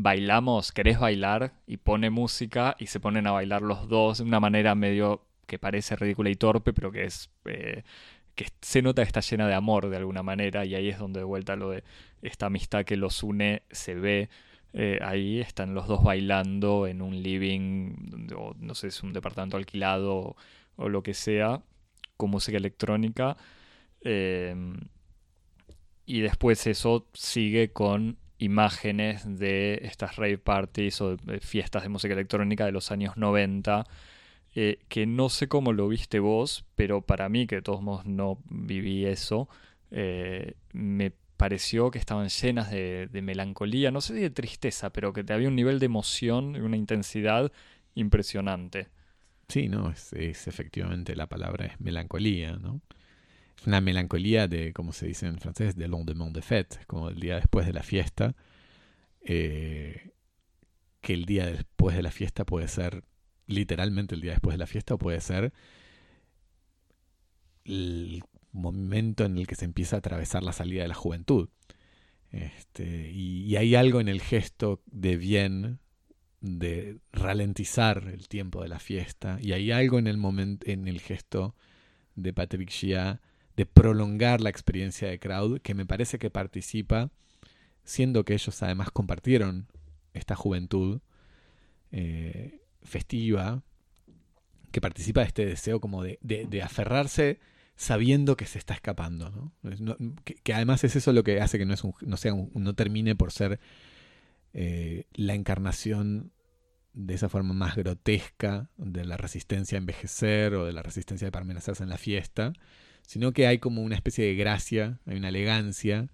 Bailamos, 0.00 0.70
¿querés 0.72 0.98
bailar? 1.00 1.54
Y 1.66 1.78
pone 1.78 2.08
música 2.10 2.76
y 2.78 2.86
se 2.86 3.00
ponen 3.00 3.26
a 3.26 3.32
bailar 3.32 3.62
los 3.62 3.88
dos 3.88 4.18
de 4.18 4.24
una 4.24 4.38
manera 4.40 4.74
medio 4.76 5.26
que 5.46 5.58
parece 5.58 5.96
ridícula 5.96 6.30
y 6.30 6.36
torpe, 6.36 6.72
pero 6.72 6.92
que 6.92 7.04
es. 7.04 7.30
eh, 7.46 7.82
que 8.36 8.46
se 8.62 8.82
nota 8.82 9.02
que 9.02 9.08
está 9.08 9.20
llena 9.20 9.48
de 9.48 9.54
amor 9.54 9.90
de 9.90 9.96
alguna 9.98 10.22
manera. 10.22 10.64
Y 10.64 10.74
ahí 10.76 10.88
es 10.88 10.98
donde 10.98 11.20
de 11.20 11.24
vuelta 11.24 11.56
lo 11.56 11.70
de 11.70 11.84
esta 12.22 12.46
amistad 12.46 12.84
que 12.84 12.96
los 12.96 13.22
une 13.24 13.62
se 13.70 13.94
ve. 13.94 14.30
Eh, 14.74 15.00
ahí 15.02 15.40
están 15.40 15.74
los 15.74 15.88
dos 15.88 16.04
bailando 16.04 16.86
en 16.86 17.02
un 17.02 17.22
living, 17.22 17.96
no 18.60 18.74
sé, 18.74 18.88
es 18.88 19.02
un 19.02 19.12
departamento 19.12 19.56
alquilado 19.56 20.14
o, 20.16 20.36
o 20.76 20.88
lo 20.88 21.02
que 21.02 21.14
sea, 21.14 21.62
con 22.16 22.30
música 22.30 22.58
electrónica. 22.58 23.36
Eh, 24.02 24.54
y 26.06 26.20
después 26.20 26.66
eso 26.66 27.06
sigue 27.12 27.72
con 27.72 28.18
imágenes 28.38 29.38
de 29.38 29.80
estas 29.82 30.16
rave 30.16 30.38
parties 30.38 31.00
o 31.00 31.16
de 31.16 31.40
fiestas 31.40 31.82
de 31.82 31.88
música 31.88 32.14
electrónica 32.14 32.64
de 32.64 32.72
los 32.72 32.90
años 32.90 33.16
90, 33.16 33.86
eh, 34.54 34.78
que 34.88 35.06
no 35.06 35.28
sé 35.28 35.48
cómo 35.48 35.72
lo 35.72 35.88
viste 35.88 36.20
vos, 36.20 36.64
pero 36.74 37.02
para 37.02 37.28
mí, 37.28 37.46
que 37.46 37.56
de 37.56 37.62
todos 37.62 37.82
modos 37.82 38.06
no 38.06 38.38
viví 38.48 39.04
eso, 39.06 39.48
eh, 39.90 40.54
me 40.72 41.12
pareció 41.36 41.90
que 41.90 41.98
estaban 41.98 42.28
llenas 42.28 42.70
de, 42.70 43.08
melancolía, 43.22 43.90
no 43.90 44.00
sé 44.00 44.14
si 44.14 44.20
de 44.20 44.30
tristeza, 44.30 44.90
pero 44.90 45.12
que 45.12 45.24
había 45.32 45.48
un 45.48 45.56
nivel 45.56 45.78
de 45.78 45.86
emoción 45.86 46.56
y 46.56 46.60
una 46.60 46.76
intensidad 46.76 47.52
impresionante. 47.94 48.88
Sí, 49.48 49.68
no, 49.68 49.90
es 49.90 50.12
efectivamente 50.12 51.16
la 51.16 51.26
palabra 51.26 51.66
es 51.66 51.80
melancolía, 51.80 52.56
¿no? 52.56 52.80
Una 53.66 53.80
melancolía 53.80 54.48
de, 54.48 54.72
como 54.72 54.92
se 54.92 55.06
dice 55.06 55.26
en 55.26 55.38
francés, 55.38 55.76
de 55.76 55.88
lendemain 55.88 56.32
de 56.32 56.42
fête, 56.42 56.78
como 56.86 57.08
el 57.10 57.20
día 57.20 57.36
después 57.36 57.66
de 57.66 57.72
la 57.72 57.82
fiesta. 57.82 58.34
eh, 59.22 60.10
que 61.00 61.14
el 61.14 61.24
día 61.26 61.46
después 61.46 61.96
de 61.96 62.02
la 62.02 62.10
fiesta 62.10 62.44
puede 62.44 62.68
ser 62.68 63.04
literalmente 63.46 64.14
el 64.14 64.20
día 64.20 64.32
después 64.32 64.54
de 64.54 64.58
la 64.58 64.66
fiesta 64.66 64.94
o 64.94 64.98
puede 64.98 65.20
ser 65.20 65.52
el 67.64 68.22
momento 68.52 69.24
en 69.24 69.36
el 69.38 69.46
que 69.46 69.54
se 69.54 69.64
empieza 69.64 69.96
a 69.96 69.98
atravesar 70.00 70.42
la 70.42 70.52
salida 70.52 70.82
de 70.82 70.88
la 70.88 70.94
juventud. 70.94 71.48
Este, 72.30 73.10
y, 73.12 73.44
y 73.44 73.56
hay 73.56 73.74
algo 73.74 74.00
en 74.00 74.08
el 74.08 74.20
gesto 74.20 74.82
de 74.86 75.16
bien 75.16 75.80
de 76.40 76.98
ralentizar 77.12 78.08
el 78.08 78.28
tiempo 78.28 78.62
de 78.62 78.68
la 78.68 78.78
fiesta 78.78 79.38
y 79.42 79.52
hay 79.52 79.72
algo 79.72 79.98
en 79.98 80.06
el 80.06 80.18
momento 80.18 80.70
en 80.70 80.86
el 80.88 81.00
gesto 81.00 81.56
de 82.14 82.32
Patrick 82.32 82.70
Gia 82.70 83.20
de 83.58 83.66
prolongar 83.66 84.40
la 84.40 84.50
experiencia 84.50 85.08
de 85.08 85.18
crowd 85.18 85.60
que 85.60 85.74
me 85.74 85.84
parece 85.84 86.20
que 86.20 86.30
participa 86.30 87.10
siendo 87.82 88.24
que 88.24 88.34
ellos 88.34 88.62
además 88.62 88.92
compartieron 88.92 89.66
esta 90.14 90.36
juventud 90.36 91.00
eh, 91.90 92.60
festiva 92.84 93.64
que 94.70 94.80
participa 94.80 95.22
de 95.22 95.26
este 95.26 95.44
deseo 95.44 95.80
como 95.80 96.04
de, 96.04 96.20
de, 96.22 96.62
aferrarse 96.62 97.40
sabiendo 97.74 98.36
que 98.36 98.46
se 98.46 98.60
está 98.60 98.74
escapando 98.74 99.28
¿no? 99.30 99.52
Que, 100.22 100.54
además 100.54 100.84
es 100.84 100.94
eso 100.94 101.12
lo 101.12 101.24
que 101.24 101.40
hace 101.40 101.58
que 101.58 101.66
no, 101.66 101.74
es 101.74 101.82
no, 102.02 102.16
sea 102.16 102.34
no 102.54 102.74
termine 102.76 103.16
por 103.16 103.32
ser 103.32 103.58
eh, 104.54 105.06
la 105.14 105.34
encarnación 105.34 106.30
de 106.92 107.14
esa 107.14 107.28
forma 107.28 107.54
más 107.54 107.74
grotesca 107.74 108.70
de 108.76 109.04
la 109.04 109.16
resistencia 109.16 109.78
a 109.78 109.80
envejecer 109.80 110.54
o 110.54 110.64
de 110.64 110.72
la 110.72 110.84
resistencia 110.84 111.26
de 111.26 111.32
permanecerse 111.32 111.82
en 111.82 111.88
la 111.88 111.98
fiesta, 111.98 112.52
sino 113.08 113.32
que 113.32 113.46
hay 113.46 113.58
como 113.58 113.80
una 113.80 113.94
especie 113.94 114.26
de 114.26 114.34
gracia, 114.34 115.00
hay 115.06 115.16
una 115.16 115.30
elegancia 115.30 116.10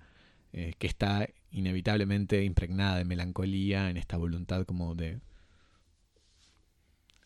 eh, 0.52 0.74
que 0.78 0.86
está 0.86 1.28
inevitablemente 1.50 2.44
impregnada 2.44 2.98
de 2.98 3.04
melancolía 3.04 3.90
en 3.90 3.96
esta 3.96 4.16
voluntad 4.16 4.64
como 4.64 4.94
de 4.94 5.18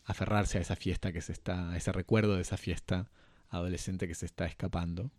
aferrarse 0.05 0.57
a 0.57 0.61
esa 0.61 0.75
fiesta 0.75 1.13
que 1.13 1.21
se 1.21 1.33
está, 1.33 1.69
a 1.69 1.77
ese 1.77 1.91
recuerdo 1.91 2.35
de 2.35 2.41
esa 2.41 2.57
fiesta 2.57 3.11
adolescente 3.49 4.07
que 4.07 4.15
se 4.15 4.25
está 4.25 4.47
escapando 4.47 5.11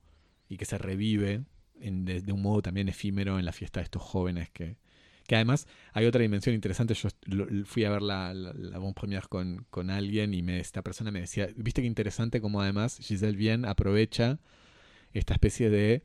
y 0.49 0.57
que 0.57 0.65
se 0.65 0.79
revive 0.79 1.45
de 1.77 2.33
un 2.33 2.43
modo 2.43 2.61
también 2.61 2.89
efímero 2.89 3.39
en 3.39 3.45
la 3.45 3.53
fiesta 3.53 3.79
de 3.79 3.85
estos 3.85 4.03
jóvenes 4.03 4.51
que, 4.51 4.79
que 5.31 5.37
además 5.37 5.69
hay 5.93 6.07
otra 6.07 6.23
dimensión 6.23 6.57
interesante. 6.57 6.93
Yo 6.95 7.09
fui 7.65 7.85
a 7.85 7.91
ver 7.91 8.03
la, 8.03 8.35
la, 8.35 8.53
la 8.53 8.79
Bon 8.79 8.95
Première 8.95 9.29
con, 9.29 9.65
con 9.71 9.89
alguien 9.89 10.35
y 10.35 10.43
me, 10.43 10.59
esta 10.59 10.83
persona 10.83 11.13
me 11.13 11.21
decía, 11.21 11.49
viste 11.55 11.83
qué 11.83 11.87
interesante 11.87 12.41
como 12.41 12.61
además 12.61 12.99
Giselle 13.01 13.37
Bien 13.37 13.65
aprovecha 13.65 14.41
esta 15.13 15.33
especie 15.35 15.71
de 15.71 16.03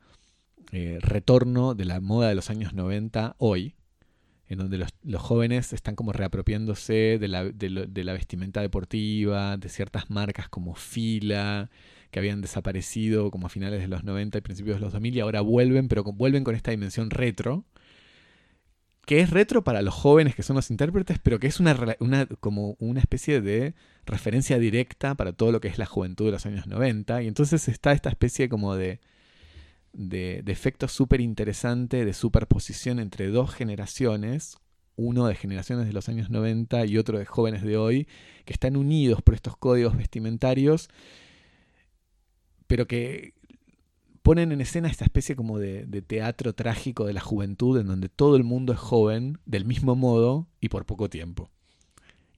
eh, 0.71 0.99
retorno 1.01 1.73
de 1.73 1.85
la 1.85 2.01
moda 2.01 2.29
de 2.29 2.35
los 2.35 2.51
años 2.51 2.75
90 2.75 3.35
hoy, 3.39 3.73
en 4.47 4.59
donde 4.59 4.77
los, 4.77 4.89
los 5.01 5.23
jóvenes 5.23 5.73
están 5.73 5.95
como 5.95 6.13
reapropiándose 6.13 7.17
de 7.19 7.27
la, 7.27 7.45
de, 7.45 8.03
la 8.03 8.13
vestimenta 8.13 8.61
deportiva, 8.61 9.57
de 9.57 9.69
ciertas 9.69 10.11
marcas 10.11 10.49
como 10.49 10.75
Fila, 10.75 11.71
que 12.11 12.19
habían 12.19 12.41
desaparecido 12.41 13.31
como 13.31 13.47
a 13.47 13.49
finales 13.49 13.81
de 13.81 13.87
los 13.87 14.03
90 14.03 14.37
y 14.37 14.41
principios 14.41 14.75
de 14.75 14.81
los 14.81 14.93
2000 14.93 15.15
y 15.15 15.19
ahora 15.19 15.41
vuelven, 15.41 15.87
pero 15.87 16.03
vuelven 16.03 16.43
con 16.43 16.53
esta 16.53 16.69
dimensión 16.69 17.09
retro, 17.09 17.65
que 19.05 19.19
es 19.19 19.29
retro 19.29 19.63
para 19.63 19.81
los 19.81 19.93
jóvenes 19.93 20.35
que 20.35 20.43
son 20.43 20.55
los 20.55 20.71
intérpretes, 20.71 21.19
pero 21.19 21.39
que 21.39 21.47
es 21.47 21.59
una, 21.59 21.75
como 22.39 22.75
una 22.79 22.99
especie 22.99 23.41
de 23.41 23.75
referencia 24.05 24.57
directa 24.57 25.15
para 25.15 25.33
todo 25.33 25.51
lo 25.51 25.61
que 25.61 25.67
es 25.67 25.77
la 25.77 25.85
juventud 25.85 26.25
de 26.25 26.31
los 26.31 26.45
años 26.45 26.67
90. 26.67 27.21
Y 27.23 27.27
entonces 27.27 27.67
está 27.67 27.91
esta 27.91 28.09
especie 28.09 28.49
como 28.49 28.75
de, 28.75 28.99
de, 29.93 30.41
de 30.43 30.51
efecto 30.51 30.87
súper 30.87 31.21
interesante 31.21 32.03
de 32.03 32.13
superposición 32.13 32.99
entre 32.99 33.27
dos 33.27 33.53
generaciones, 33.53 34.57
uno 34.95 35.27
de 35.27 35.35
generaciones 35.35 35.85
de 35.85 35.93
los 35.93 36.09
años 36.09 36.29
90 36.29 36.85
y 36.85 36.97
otro 36.97 37.19
de 37.19 37.25
jóvenes 37.25 37.61
de 37.61 37.77
hoy, 37.77 38.07
que 38.45 38.53
están 38.53 38.75
unidos 38.75 39.21
por 39.21 39.35
estos 39.35 39.55
códigos 39.57 39.95
vestimentarios, 39.95 40.89
pero 42.67 42.87
que 42.87 43.33
ponen 44.25 44.51
en 44.51 44.59
escena 44.59 44.87
esta 44.87 45.05
especie 45.05 45.35
como 45.35 45.59
de, 45.59 45.85
teatro 46.01 46.53
trágico 46.53 47.05
de 47.05 47.13
la 47.13 47.21
juventud 47.21 47.79
en 47.79 47.85
donde 47.85 48.09
todo 48.09 48.37
el 48.37 48.43
mundo 48.43 48.73
es 48.73 48.79
joven 48.79 49.37
del 49.45 49.65
mismo 49.65 49.95
modo 49.95 50.47
y 50.59 50.69
por 50.69 50.87
poco 50.87 51.11
tiempo. 51.11 51.51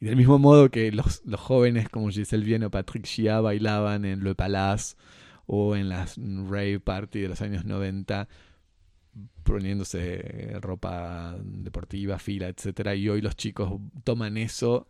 Y 0.02 0.08
del 0.08 0.18
mismo 0.18 0.38
modo 0.38 0.70
que 0.70 0.92
los, 0.92 1.22
jóvenes 1.38 1.88
como 1.88 2.10
Giselle 2.10 2.44
Bien 2.44 2.66
o 2.66 2.70
Patrick 2.70 3.06
Chia 3.06 3.40
bailaban 3.40 4.04
en 4.04 4.22
Le 4.26 4.36
Palace 4.36 4.98
o 5.46 5.78
en 5.78 5.88
las 5.88 6.18
rave 6.18 6.82
party 6.82 7.22
de 7.22 7.30
los 7.30 7.42
años 7.42 7.64
90 7.64 8.28
poniéndose 9.44 10.58
ropa 10.60 11.38
deportiva, 11.42 12.20
fila, 12.20 12.50
etcétera, 12.50 12.96
y 12.96 13.08
hoy 13.08 13.22
los 13.22 13.38
chicos 13.38 13.80
toman 14.04 14.36
eso 14.36 14.90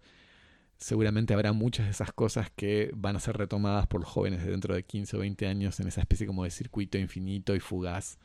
seguramente 0.77 1.33
habrá 1.33 1.53
muchas 1.53 1.85
de 1.85 1.91
esas 1.91 2.11
cosas 2.11 2.51
que 2.55 2.91
van 2.95 3.15
a 3.15 3.19
ser 3.19 3.37
retomadas 3.37 3.87
por 3.87 4.01
los 4.01 4.09
jóvenes 4.09 4.43
de 4.43 4.51
dentro 4.51 4.75
de 4.75 4.83
15 4.83 5.17
o 5.17 5.19
20 5.19 5.47
años 5.47 5.79
en 5.79 5.87
esa 5.87 6.01
especie 6.01 6.27
como 6.27 6.43
de 6.43 6.51
circuito 6.51 6.97
infinito 6.97 7.55
y 7.55 7.59
fugaz 7.59 8.19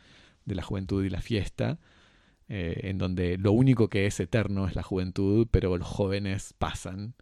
de 0.45 0.55
la 0.55 0.63
juventud 0.63 1.05
y 1.05 1.11
la 1.11 1.21
fiesta, 1.21 1.79
eh, 2.49 2.81
en 2.85 2.99
donde 2.99 3.39
lo 3.39 3.53
único 3.53 3.89
que 3.89 4.07
es 4.07 4.21
eterno 4.21 4.67
es 4.67 4.75
la 4.75 4.83
juventud, 4.83 5.49
pero 5.51 5.77
los 5.79 5.87
jóvenes 5.87 6.55
pasan 6.59 7.15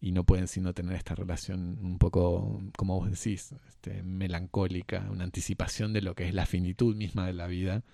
y 0.00 0.12
no 0.12 0.24
pueden 0.24 0.48
sino 0.48 0.74
tener 0.74 0.96
esta 0.96 1.14
relación 1.14 1.78
un 1.82 1.98
poco, 1.98 2.60
como 2.76 2.98
vos 2.98 3.10
decís, 3.10 3.54
este, 3.68 4.02
melancólica, 4.02 5.08
una 5.10 5.24
anticipación 5.24 5.94
de 5.94 6.02
lo 6.02 6.14
que 6.14 6.28
es 6.28 6.34
la 6.34 6.44
finitud 6.44 6.94
misma 6.94 7.26
de 7.26 7.32
la 7.32 7.46
vida 7.46 7.84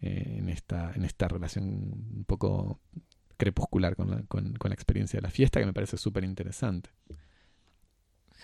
eh, 0.00 0.36
en, 0.38 0.48
esta, 0.50 0.92
en 0.94 1.04
esta 1.04 1.26
relación 1.26 1.64
un 1.64 2.24
poco 2.26 2.80
crepuscular 3.38 3.96
con 3.96 4.10
la, 4.10 4.22
con, 4.24 4.52
con 4.54 4.68
la 4.68 4.74
experiencia 4.74 5.16
de 5.16 5.22
la 5.22 5.30
fiesta 5.30 5.58
que 5.58 5.66
me 5.66 5.72
parece 5.72 5.96
súper 5.96 6.24
interesante. 6.24 6.90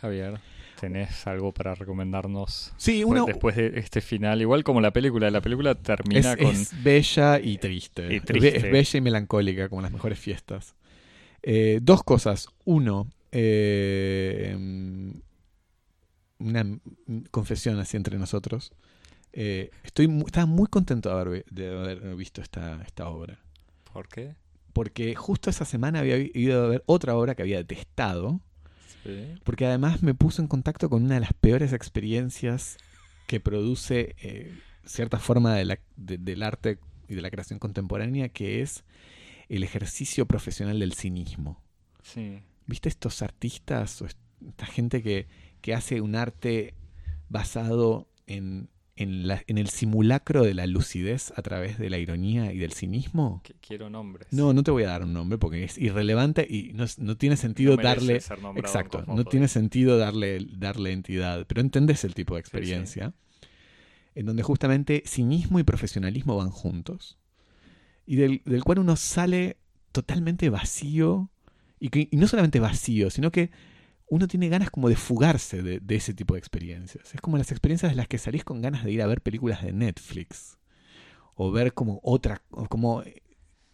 Javier, 0.00 0.40
¿tenés 0.80 1.26
algo 1.26 1.52
para 1.52 1.74
recomendarnos? 1.74 2.72
Sí, 2.76 3.04
uno, 3.04 3.26
después 3.26 3.56
de 3.56 3.78
este 3.78 4.00
final, 4.00 4.40
igual 4.40 4.64
como 4.64 4.80
la 4.80 4.92
película, 4.92 5.30
la 5.30 5.40
película 5.40 5.74
termina 5.74 6.32
es, 6.32 6.36
con... 6.36 6.50
Es 6.50 6.82
bella 6.82 7.38
y 7.38 7.58
triste. 7.58 8.12
Y 8.12 8.20
triste. 8.20 8.56
Es 8.56 8.62
bella 8.64 8.98
y 8.98 9.00
melancólica, 9.00 9.68
como 9.68 9.82
las 9.82 9.92
mejores 9.92 10.18
fiestas. 10.18 10.74
Eh, 11.42 11.78
dos 11.80 12.02
cosas. 12.02 12.48
Uno, 12.64 13.08
eh, 13.30 14.56
una 16.38 16.78
confesión 17.30 17.78
así 17.78 17.96
entre 17.96 18.18
nosotros. 18.18 18.72
Eh, 19.32 19.70
estoy 19.84 20.08
muy, 20.08 20.24
estaba 20.26 20.46
muy 20.46 20.66
contento 20.66 21.08
de 21.08 21.20
haber, 21.20 21.44
de 21.50 21.68
haber 21.70 22.16
visto 22.16 22.42
esta, 22.42 22.82
esta 22.82 23.08
obra. 23.08 23.38
¿Por 23.92 24.08
qué? 24.08 24.34
Porque 24.74 25.14
justo 25.14 25.48
esa 25.48 25.64
semana 25.64 26.00
había 26.00 26.18
ido 26.18 26.64
a 26.64 26.68
ver 26.68 26.82
otra 26.84 27.16
obra 27.16 27.34
que 27.34 27.40
había 27.42 27.56
detestado. 27.58 28.40
Sí. 29.04 29.34
Porque 29.44 29.64
además 29.66 30.02
me 30.02 30.14
puso 30.14 30.42
en 30.42 30.48
contacto 30.48 30.90
con 30.90 31.04
una 31.04 31.14
de 31.14 31.20
las 31.20 31.32
peores 31.32 31.72
experiencias 31.72 32.76
que 33.26 33.40
produce 33.40 34.14
eh, 34.20 34.52
cierta 34.84 35.18
forma 35.18 35.54
de 35.54 35.64
la- 35.64 35.78
de- 35.96 36.18
del 36.18 36.42
arte 36.42 36.78
y 37.08 37.14
de 37.14 37.22
la 37.22 37.30
creación 37.30 37.58
contemporánea, 37.58 38.28
que 38.28 38.60
es 38.60 38.84
el 39.48 39.62
ejercicio 39.62 40.26
profesional 40.26 40.78
del 40.80 40.92
cinismo. 40.94 41.62
Sí. 42.02 42.40
¿Viste 42.66 42.88
estos 42.88 43.22
artistas 43.22 44.00
o 44.02 44.06
est- 44.06 44.18
esta 44.46 44.66
gente 44.66 45.02
que, 45.02 45.26
que 45.60 45.74
hace 45.74 46.00
un 46.00 46.16
arte 46.16 46.74
basado 47.28 48.08
en, 48.26 48.68
en, 48.96 49.26
la- 49.26 49.42
en 49.46 49.58
el 49.58 49.68
simulacro 49.68 50.42
de 50.44 50.54
la 50.54 50.66
lucidez 50.66 51.32
a 51.36 51.42
través 51.42 51.78
de 51.78 51.90
la 51.90 51.98
ironía 51.98 52.52
y 52.52 52.58
del 52.58 52.72
cinismo? 52.72 53.40
Que 53.44 53.54
quiero 53.54 53.90
nombres. 53.90 54.28
No, 54.30 54.52
no 54.52 54.62
te 54.62 54.70
voy 54.70 54.84
a 54.84 54.88
dar 54.88 55.02
un 55.02 55.12
nombre 55.12 55.36
porque 55.38 55.64
es 55.64 55.78
irrelevante 55.78 56.46
y 56.48 56.72
no, 56.74 56.84
no 56.98 57.16
tiene 57.16 57.36
sentido 57.36 57.76
No 57.76 57.82
darle... 57.82 58.20
ser 58.20 58.38
Exacto, 58.56 59.04
no 59.06 59.24
tiene 59.24 59.48
sentido 59.48 59.98
darle, 59.98 60.46
darle 60.56 60.92
entidad, 60.92 61.44
pero 61.46 61.60
entendés 61.60 62.04
el 62.04 62.14
tipo 62.14 62.34
de 62.34 62.40
experiencia, 62.40 63.12
en 64.14 64.26
donde 64.26 64.42
justamente 64.44 65.02
cinismo 65.06 65.58
y 65.58 65.64
profesionalismo 65.64 66.36
van 66.36 66.50
juntos, 66.50 67.18
y 68.06 68.16
del, 68.16 68.42
del 68.44 68.62
cual 68.62 68.78
uno 68.78 68.94
sale 68.96 69.56
totalmente 69.90 70.50
vacío, 70.50 71.30
y, 71.80 71.88
que, 71.88 72.08
y 72.10 72.16
no 72.16 72.28
solamente 72.28 72.60
vacío, 72.60 73.10
sino 73.10 73.32
que 73.32 73.50
uno 74.08 74.28
tiene 74.28 74.48
ganas 74.48 74.70
como 74.70 74.88
de 74.88 74.96
fugarse 74.96 75.62
de, 75.62 75.80
de 75.80 75.94
ese 75.96 76.14
tipo 76.14 76.34
de 76.34 76.38
experiencias. 76.40 77.14
Es 77.14 77.20
como 77.20 77.38
las 77.38 77.50
experiencias 77.50 77.92
de 77.92 77.96
las 77.96 78.08
que 78.08 78.18
salís 78.18 78.44
con 78.44 78.60
ganas 78.62 78.84
de 78.84 78.92
ir 78.92 79.02
a 79.02 79.06
ver 79.06 79.20
películas 79.22 79.62
de 79.62 79.72
Netflix, 79.72 80.58
o 81.36 81.50
ver 81.52 81.74
como 81.74 82.00
otra, 82.02 82.42
como 82.68 83.02
eh, 83.02 83.22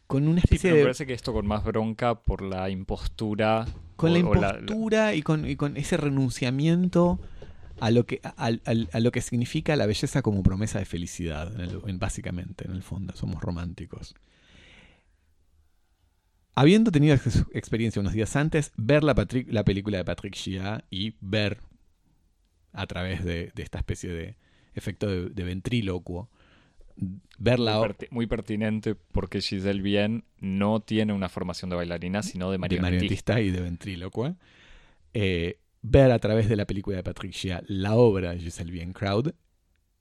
con 0.07 0.29
una 0.29 0.41
Sí, 0.41 0.45
especie 0.45 0.71
pero 0.71 0.75
me 0.77 0.79
de 0.79 0.85
parece 0.85 1.07
que 1.07 1.13
esto 1.15 1.33
con 1.33 1.47
más 1.47 1.65
bronca 1.65 2.15
por 2.23 2.43
la 2.43 2.69
impostura. 2.71 3.67
con 3.97 4.11
o- 4.11 4.13
la 4.13 4.19
impostura 4.19 5.15
y, 5.15 5.23
con, 5.23 5.49
y 5.49 5.57
con 5.57 5.77
ese 5.77 5.97
renunciamiento 5.97 7.21
a 7.81 7.91
lo 7.91 8.07
que 8.07 8.21
a, 8.25 8.47
a 8.47 9.01
lo 9.01 9.13
que 9.13 9.21
significa 9.23 9.77
la 9.77 9.87
belleza 9.87 10.23
como 10.23 10.43
promesa 10.43 10.79
de 10.79 10.85
felicidad, 10.85 11.55
en 11.55 11.61
el- 11.61 11.83
en- 11.87 11.99
básicamente, 11.99 12.67
en 12.67 12.73
el 12.73 12.83
fondo, 12.83 13.15
somos 13.17 13.43
románticos. 13.43 14.15
Habiendo 16.55 16.91
tenido 16.91 17.15
ex- 17.15 17.45
experiencia 17.53 18.01
unos 18.01 18.13
días 18.13 18.35
antes, 18.37 18.73
ver 18.77 19.05
la, 19.05 19.15
Patrick- 19.15 19.51
la 19.51 19.65
película 19.65 19.99
de 19.99 20.05
Patrick 20.05 20.35
Chia 20.35 20.85
y 20.91 21.15
ver 21.21 21.59
a 22.73 22.87
través 22.87 23.25
de, 23.25 23.51
de 23.55 23.63
esta 23.63 23.79
especie 23.79 24.11
de 24.11 24.37
efecto 24.75 25.09
de, 25.09 25.31
de 25.31 25.43
ventrílocuo, 25.45 26.29
ver 27.39 27.59
la 27.59 27.79
muy, 27.79 27.89
perti- 27.89 28.09
muy 28.11 28.27
pertinente 28.27 28.95
porque 28.95 29.41
Giselle 29.41 29.83
Bien 29.83 30.25
no 30.39 30.81
tiene 30.81 31.13
una 31.13 31.29
formación 31.29 31.71
de 31.71 31.77
bailarina, 31.77 32.23
sino 32.23 32.51
de 32.51 32.53
de 32.53 32.59
marionetista. 32.59 33.35
marionetista 33.35 33.41
y 33.41 33.51
de 33.51 33.61
ventrílocuo. 33.61 34.37
Eh, 35.15 35.59
ver 35.83 36.13
a 36.13 36.19
través 36.19 36.49
de 36.49 36.57
la 36.57 36.67
película 36.67 36.97
de 36.99 37.03
Patricia 37.03 37.63
la 37.67 37.95
obra 37.95 38.33
de 38.33 38.39
Giselle 38.41 38.71
Bien 38.71 38.93
Crowd 38.93 39.33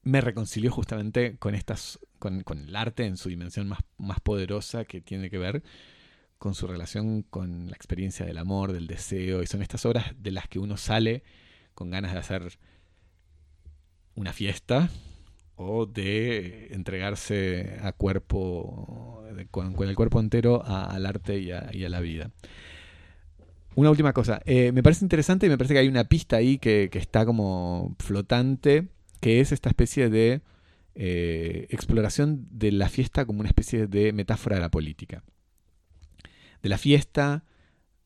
me 0.04 0.22
reconcilió 0.22 0.72
justamente 0.72 1.38
con 1.38 1.56
estas 1.56 2.00
con, 2.20 2.42
con 2.44 2.60
el 2.60 2.76
arte 2.76 3.06
en 3.06 3.18
su 3.18 3.30
dimensión 3.30 3.68
más, 3.68 3.80
más 3.98 4.20
poderosa 4.20 4.86
que 4.86 5.02
tiene 5.02 5.30
que 5.30 5.38
ver 5.38 5.64
con 6.40 6.56
su 6.56 6.66
relación 6.66 7.22
con 7.22 7.68
la 7.68 7.76
experiencia 7.76 8.26
del 8.26 8.38
amor, 8.38 8.72
del 8.72 8.88
deseo, 8.88 9.44
y 9.44 9.48
son 9.48 9.62
estas 9.62 9.86
obras 9.86 10.14
de 10.18 10.32
las 10.32 10.48
que 10.48 10.58
uno 10.58 10.78
sale 10.78 11.22
con 11.76 11.92
ganas 11.92 12.14
de 12.14 12.20
hacer 12.20 12.58
una 14.16 14.34
fiesta 14.34 14.90
o 15.56 15.86
de 15.86 16.70
entregarse 16.72 17.78
a 17.84 17.92
cuerpo, 17.92 19.24
con, 19.52 19.76
el 19.88 19.96
cuerpo 19.96 20.20
entero 20.20 20.64
al 20.66 21.06
arte 21.06 21.40
y 21.40 21.52
a, 21.52 21.90
la 21.90 22.00
vida. 22.00 22.32
Una 23.76 23.92
última 23.92 24.14
cosa, 24.14 24.42
eh, 24.46 24.72
me 24.72 24.82
parece 24.82 25.06
interesante 25.06 25.46
y 25.46 25.50
me 25.50 25.58
parece 25.58 25.74
que 25.74 25.82
hay 25.82 25.88
una 25.88 26.06
pista 26.06 26.38
ahí 26.38 26.58
que, 26.58 26.90
que 26.92 27.00
está 27.00 27.26
como 27.26 27.96
flotante, 28.00 28.88
que 29.20 29.42
es 29.42 29.52
esta 29.52 29.70
especie 29.70 30.10
de 30.10 30.42
eh, 30.96 31.68
exploración 31.70 32.48
de 32.52 32.72
la 32.72 32.90
fiesta 32.90 33.26
como 33.26 33.42
una 33.42 33.50
especie 33.50 33.88
de 33.88 34.12
metáfora 34.14 34.56
de 34.56 34.62
la 34.62 34.72
política. 34.72 35.24
De 36.62 36.70
la 36.70 36.78
fiesta, 36.78 37.44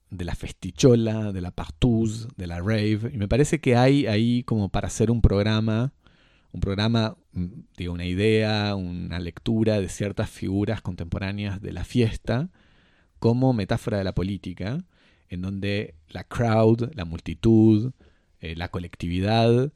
de 0.10 0.26
la 0.26 0.36
festichola, 0.36 1.32
de 1.32 1.42
la 1.42 1.52
partouze, 1.52 2.28
de 2.38 2.48
la 2.48 2.60
rave, 2.60 3.12
y 3.14 3.18
me 3.18 3.28
parece 3.28 3.60
que 3.60 3.76
hay 3.76 4.06
ahí 4.06 4.44
como 4.44 4.70
para 4.70 4.88
hacer 4.88 5.10
un 5.10 5.22
programa, 5.22 5.94
un 6.52 6.62
programa, 6.62 7.18
mm, 7.34 7.46
digo, 7.78 7.94
una 7.94 8.06
idea, 8.06 8.76
una 8.76 9.20
lectura 9.20 9.80
de 9.80 9.90
ciertas 9.90 10.30
figuras 10.30 10.82
contemporáneas 10.82 11.62
de 11.62 11.74
la 11.74 11.84
fiesta 11.84 12.50
como 13.20 13.54
metáfora 13.54 13.98
de 13.98 14.04
la 14.04 14.14
política, 14.14 14.86
en 15.30 15.42
donde 15.42 15.96
la 16.10 16.24
crowd, 16.26 16.92
la 16.94 17.06
multitud, 17.06 17.94
eh, 18.40 18.56
la 18.56 18.70
colectividad, 18.70 19.72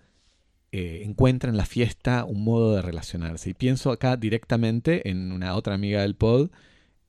eh, 0.71 1.01
encuentra 1.05 1.49
en 1.49 1.57
la 1.57 1.65
fiesta 1.65 2.25
un 2.25 2.43
modo 2.43 2.75
de 2.75 2.81
relacionarse. 2.81 3.51
Y 3.51 3.53
pienso 3.53 3.91
acá 3.91 4.17
directamente 4.17 5.09
en 5.09 5.31
una 5.31 5.55
otra 5.55 5.73
amiga 5.73 6.01
del 6.01 6.15
pod, 6.15 6.51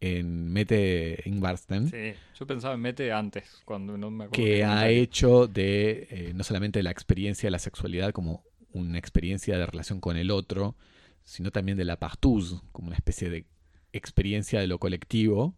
en 0.00 0.52
Mete 0.52 1.22
Ingvarsten, 1.26 1.90
Sí, 1.90 2.12
yo 2.38 2.46
pensaba 2.46 2.74
en 2.74 2.80
Mete 2.80 3.12
antes, 3.12 3.62
cuando 3.64 3.98
no 3.98 4.10
me 4.10 4.24
acuerdo. 4.24 4.44
que 4.44 4.64
ha 4.64 4.88
hecho 4.88 5.46
de 5.48 6.06
eh, 6.10 6.32
no 6.34 6.44
solamente 6.44 6.82
la 6.82 6.90
experiencia 6.90 7.48
de 7.48 7.50
la 7.50 7.58
sexualidad 7.58 8.12
como 8.12 8.44
una 8.72 8.98
experiencia 8.98 9.58
de 9.58 9.66
relación 9.66 10.00
con 10.00 10.16
el 10.16 10.30
otro, 10.30 10.76
sino 11.24 11.50
también 11.50 11.76
de 11.76 11.84
la 11.84 11.98
partouze, 11.98 12.56
como 12.72 12.88
una 12.88 12.96
especie 12.96 13.28
de 13.28 13.46
experiencia 13.92 14.60
de 14.60 14.66
lo 14.66 14.78
colectivo. 14.78 15.56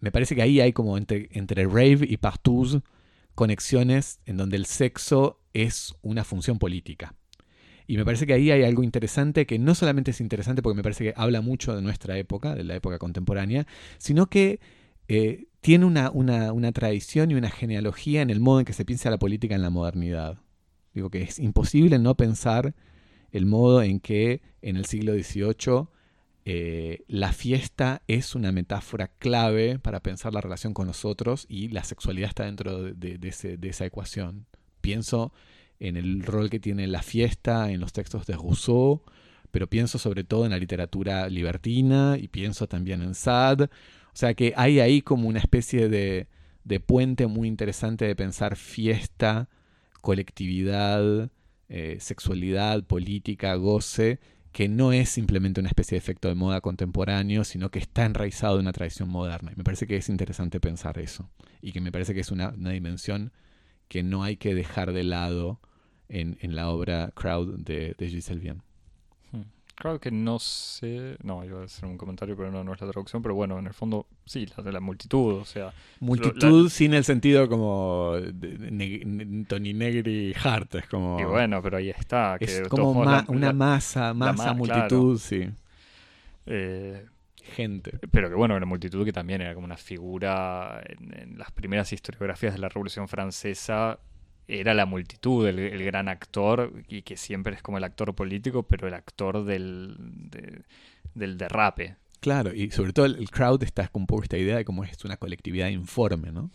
Me 0.00 0.12
parece 0.12 0.34
que 0.34 0.42
ahí 0.42 0.60
hay 0.60 0.72
como 0.72 0.96
entre, 0.96 1.28
entre 1.32 1.64
rave 1.64 2.06
y 2.08 2.16
partouze 2.16 2.80
conexiones 3.34 4.20
en 4.26 4.36
donde 4.36 4.56
el 4.56 4.66
sexo 4.66 5.40
es 5.52 5.94
una 6.02 6.24
función 6.24 6.58
política. 6.58 7.14
Y 7.86 7.96
me 7.96 8.04
parece 8.04 8.26
que 8.26 8.32
ahí 8.32 8.50
hay 8.50 8.64
algo 8.64 8.82
interesante 8.82 9.46
que 9.46 9.58
no 9.58 9.74
solamente 9.74 10.12
es 10.12 10.20
interesante 10.20 10.62
porque 10.62 10.76
me 10.76 10.82
parece 10.82 11.04
que 11.04 11.14
habla 11.16 11.40
mucho 11.42 11.76
de 11.76 11.82
nuestra 11.82 12.16
época, 12.16 12.54
de 12.54 12.64
la 12.64 12.74
época 12.76 12.98
contemporánea, 12.98 13.66
sino 13.98 14.26
que 14.26 14.58
eh, 15.08 15.48
tiene 15.60 15.84
una, 15.84 16.10
una, 16.10 16.72
tradición 16.72 17.30
y 17.30 17.34
una 17.34 17.50
genealogía 17.50 18.22
en 18.22 18.30
el 18.30 18.40
modo 18.40 18.60
en 18.60 18.64
que 18.64 18.72
se 18.72 18.84
piensa 18.84 19.10
la 19.10 19.18
política 19.18 19.54
en 19.54 19.62
la 19.62 19.70
modernidad. 19.70 20.38
Digo 20.94 21.10
que 21.10 21.22
es 21.22 21.38
imposible 21.38 21.98
no 21.98 22.16
pensar 22.16 22.74
el 23.32 23.46
modo 23.46 23.82
en 23.82 24.00
que 24.00 24.40
en 24.62 24.76
el 24.76 24.86
siglo 24.86 25.12
XVIII 25.12 25.88
eh, 26.46 27.04
la 27.08 27.32
fiesta 27.32 28.02
es 28.06 28.34
una 28.34 28.52
metáfora 28.52 29.08
clave 29.08 29.78
para 29.78 30.00
pensar 30.00 30.32
la 30.32 30.40
relación 30.40 30.72
con 30.72 30.86
los 30.86 31.04
otros 31.04 31.46
y 31.48 31.68
la 31.68 31.84
sexualidad 31.84 32.28
está 32.28 32.44
dentro 32.44 32.82
de, 32.82 33.18
de 33.18 33.68
esa 33.68 33.84
ecuación. 33.84 34.46
Pienso 34.80 35.32
en 35.80 35.96
el 35.96 36.22
rol 36.22 36.50
que 36.50 36.60
tiene 36.60 36.86
la 36.86 37.02
fiesta 37.02 37.70
en 37.70 37.80
los 37.80 37.92
textos 37.92 38.26
de 38.26 38.34
Rousseau, 38.34 39.02
pero 39.50 39.68
pienso 39.68 39.98
sobre 39.98 40.24
todo 40.24 40.44
en 40.44 40.50
la 40.50 40.58
literatura 40.58 41.28
libertina 41.28 42.16
y 42.18 42.28
pienso 42.28 42.66
también 42.66 43.02
en 43.02 43.14
Sade. 43.14 43.64
O 43.64 44.16
sea 44.16 44.34
que 44.34 44.52
hay 44.56 44.80
ahí 44.80 45.02
como 45.02 45.28
una 45.28 45.38
especie 45.38 45.88
de, 45.88 46.28
de 46.64 46.80
puente 46.80 47.26
muy 47.26 47.48
interesante 47.48 48.04
de 48.04 48.16
pensar 48.16 48.56
fiesta, 48.56 49.48
colectividad, 50.00 51.30
eh, 51.68 51.96
sexualidad, 52.00 52.84
política, 52.84 53.54
goce, 53.54 54.20
que 54.52 54.68
no 54.68 54.92
es 54.92 55.08
simplemente 55.08 55.60
una 55.60 55.68
especie 55.68 55.96
de 55.96 55.98
efecto 55.98 56.28
de 56.28 56.34
moda 56.34 56.60
contemporáneo, 56.60 57.42
sino 57.42 57.70
que 57.70 57.80
está 57.80 58.04
enraizado 58.04 58.56
en 58.56 58.62
una 58.62 58.72
tradición 58.72 59.08
moderna. 59.08 59.50
Y 59.52 59.56
me 59.56 59.64
parece 59.64 59.86
que 59.86 59.96
es 59.96 60.08
interesante 60.08 60.60
pensar 60.60 60.98
eso. 60.98 61.28
Y 61.60 61.72
que 61.72 61.80
me 61.80 61.90
parece 61.90 62.14
que 62.14 62.20
es 62.20 62.30
una, 62.30 62.50
una 62.50 62.70
dimensión 62.70 63.32
que 63.94 64.02
no 64.02 64.24
hay 64.24 64.36
que 64.36 64.56
dejar 64.56 64.92
de 64.92 65.04
lado 65.04 65.60
en, 66.08 66.36
en 66.40 66.56
la 66.56 66.68
obra 66.68 67.12
Crowd 67.14 67.60
de, 67.60 67.94
de 67.96 68.08
Giselle 68.08 68.40
Bien. 68.40 68.60
Claro 69.76 70.00
que 70.00 70.10
no 70.10 70.40
sé. 70.40 71.16
No, 71.22 71.44
iba 71.44 71.60
a 71.60 71.64
hacer 71.64 71.84
un 71.88 71.96
comentario, 71.96 72.36
pero 72.36 72.50
no, 72.50 72.64
no 72.64 72.72
es 72.74 72.80
la 72.80 72.88
traducción. 72.90 73.22
Pero 73.22 73.36
bueno, 73.36 73.56
en 73.56 73.66
el 73.68 73.72
fondo, 73.72 74.06
sí, 74.24 74.46
la 74.56 74.64
de 74.64 74.72
la 74.72 74.80
multitud. 74.80 75.34
O 75.34 75.44
sea, 75.44 75.72
Multitud 76.00 76.68
sin 76.70 76.92
el 76.94 77.04
sentido 77.04 77.48
como 77.48 78.14
ne- 78.18 79.44
Tony 79.48 79.72
Negri 79.74 80.34
Hart, 80.42 80.74
es 80.74 80.86
como... 80.88 81.20
y 81.20 81.24
bueno, 81.24 81.62
pero 81.62 81.76
ahí 81.76 81.90
está. 81.90 82.36
Que 82.38 82.46
es 82.46 82.62
como 82.68 82.94
ma- 82.94 83.18
la- 83.18 83.24
una 83.28 83.52
masa, 83.52 84.12
masa, 84.12 84.52
ma- 84.52 84.54
multitud, 84.54 85.18
sí. 85.20 85.48
eh, 86.46 87.06
Gente. 87.54 87.98
pero 88.10 88.28
que 88.28 88.34
bueno, 88.34 88.58
la 88.58 88.66
multitud 88.66 89.04
que 89.04 89.12
también 89.12 89.40
era 89.42 89.54
como 89.54 89.66
una 89.66 89.76
figura 89.76 90.82
en, 90.86 91.18
en 91.18 91.38
las 91.38 91.50
primeras 91.52 91.92
historiografías 91.92 92.54
de 92.54 92.58
la 92.60 92.68
Revolución 92.68 93.06
Francesa. 93.08 93.98
Era 94.46 94.74
la 94.74 94.84
multitud, 94.86 95.46
el, 95.48 95.58
el 95.58 95.82
gran 95.84 96.08
actor, 96.08 96.72
y 96.88 97.02
que 97.02 97.16
siempre 97.16 97.54
es 97.54 97.62
como 97.62 97.78
el 97.78 97.84
actor 97.84 98.14
político, 98.14 98.62
pero 98.64 98.86
el 98.88 98.94
actor 98.94 99.44
del, 99.44 99.96
de- 100.30 100.62
del 101.14 101.38
derrape. 101.38 101.96
Claro, 102.20 102.52
y 102.54 102.70
sobre 102.70 102.92
todo 102.92 103.06
el, 103.06 103.16
el 103.16 103.30
crowd 103.30 103.62
está 103.62 103.88
con 103.88 104.02
un 104.02 104.06
poco 104.06 104.22
esta 104.22 104.36
idea 104.38 104.56
de 104.56 104.64
cómo 104.64 104.84
es 104.84 105.02
una 105.04 105.16
colectividad 105.16 105.68
informe, 105.68 106.30
¿no? 106.32 106.50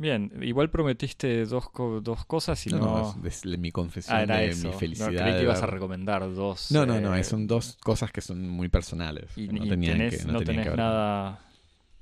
Bien, 0.00 0.32
igual 0.40 0.70
prometiste 0.70 1.44
dos, 1.44 1.68
co- 1.68 2.00
dos 2.00 2.24
cosas 2.24 2.66
y 2.66 2.70
No, 2.70 2.78
no... 2.78 3.14
no, 3.22 3.28
es, 3.28 3.44
mi 3.44 3.70
confesión 3.70 4.16
ah, 4.16 4.22
era 4.22 4.36
de 4.38 4.48
eso. 4.48 4.68
mi 4.68 4.72
No, 4.72 4.78
felicidad. 4.78 5.08
creí 5.10 5.34
que 5.34 5.42
ibas 5.42 5.62
a 5.62 5.66
recomendar 5.66 6.22
dos. 6.34 6.72
No, 6.72 6.86
no, 6.86 6.98
no, 7.02 7.14
eh, 7.14 7.22
son 7.22 7.46
dos 7.46 7.76
cosas 7.82 8.10
que 8.10 8.22
son 8.22 8.48
muy 8.48 8.70
personales. 8.70 9.36
Y, 9.36 9.48
no 9.48 9.62
y 9.62 9.68
tenían 9.68 9.98
tenés, 9.98 10.20
que, 10.20 10.24
no, 10.24 10.32
no 10.32 10.40
tenés 10.40 10.70
que 10.70 10.74
nada... 10.74 11.40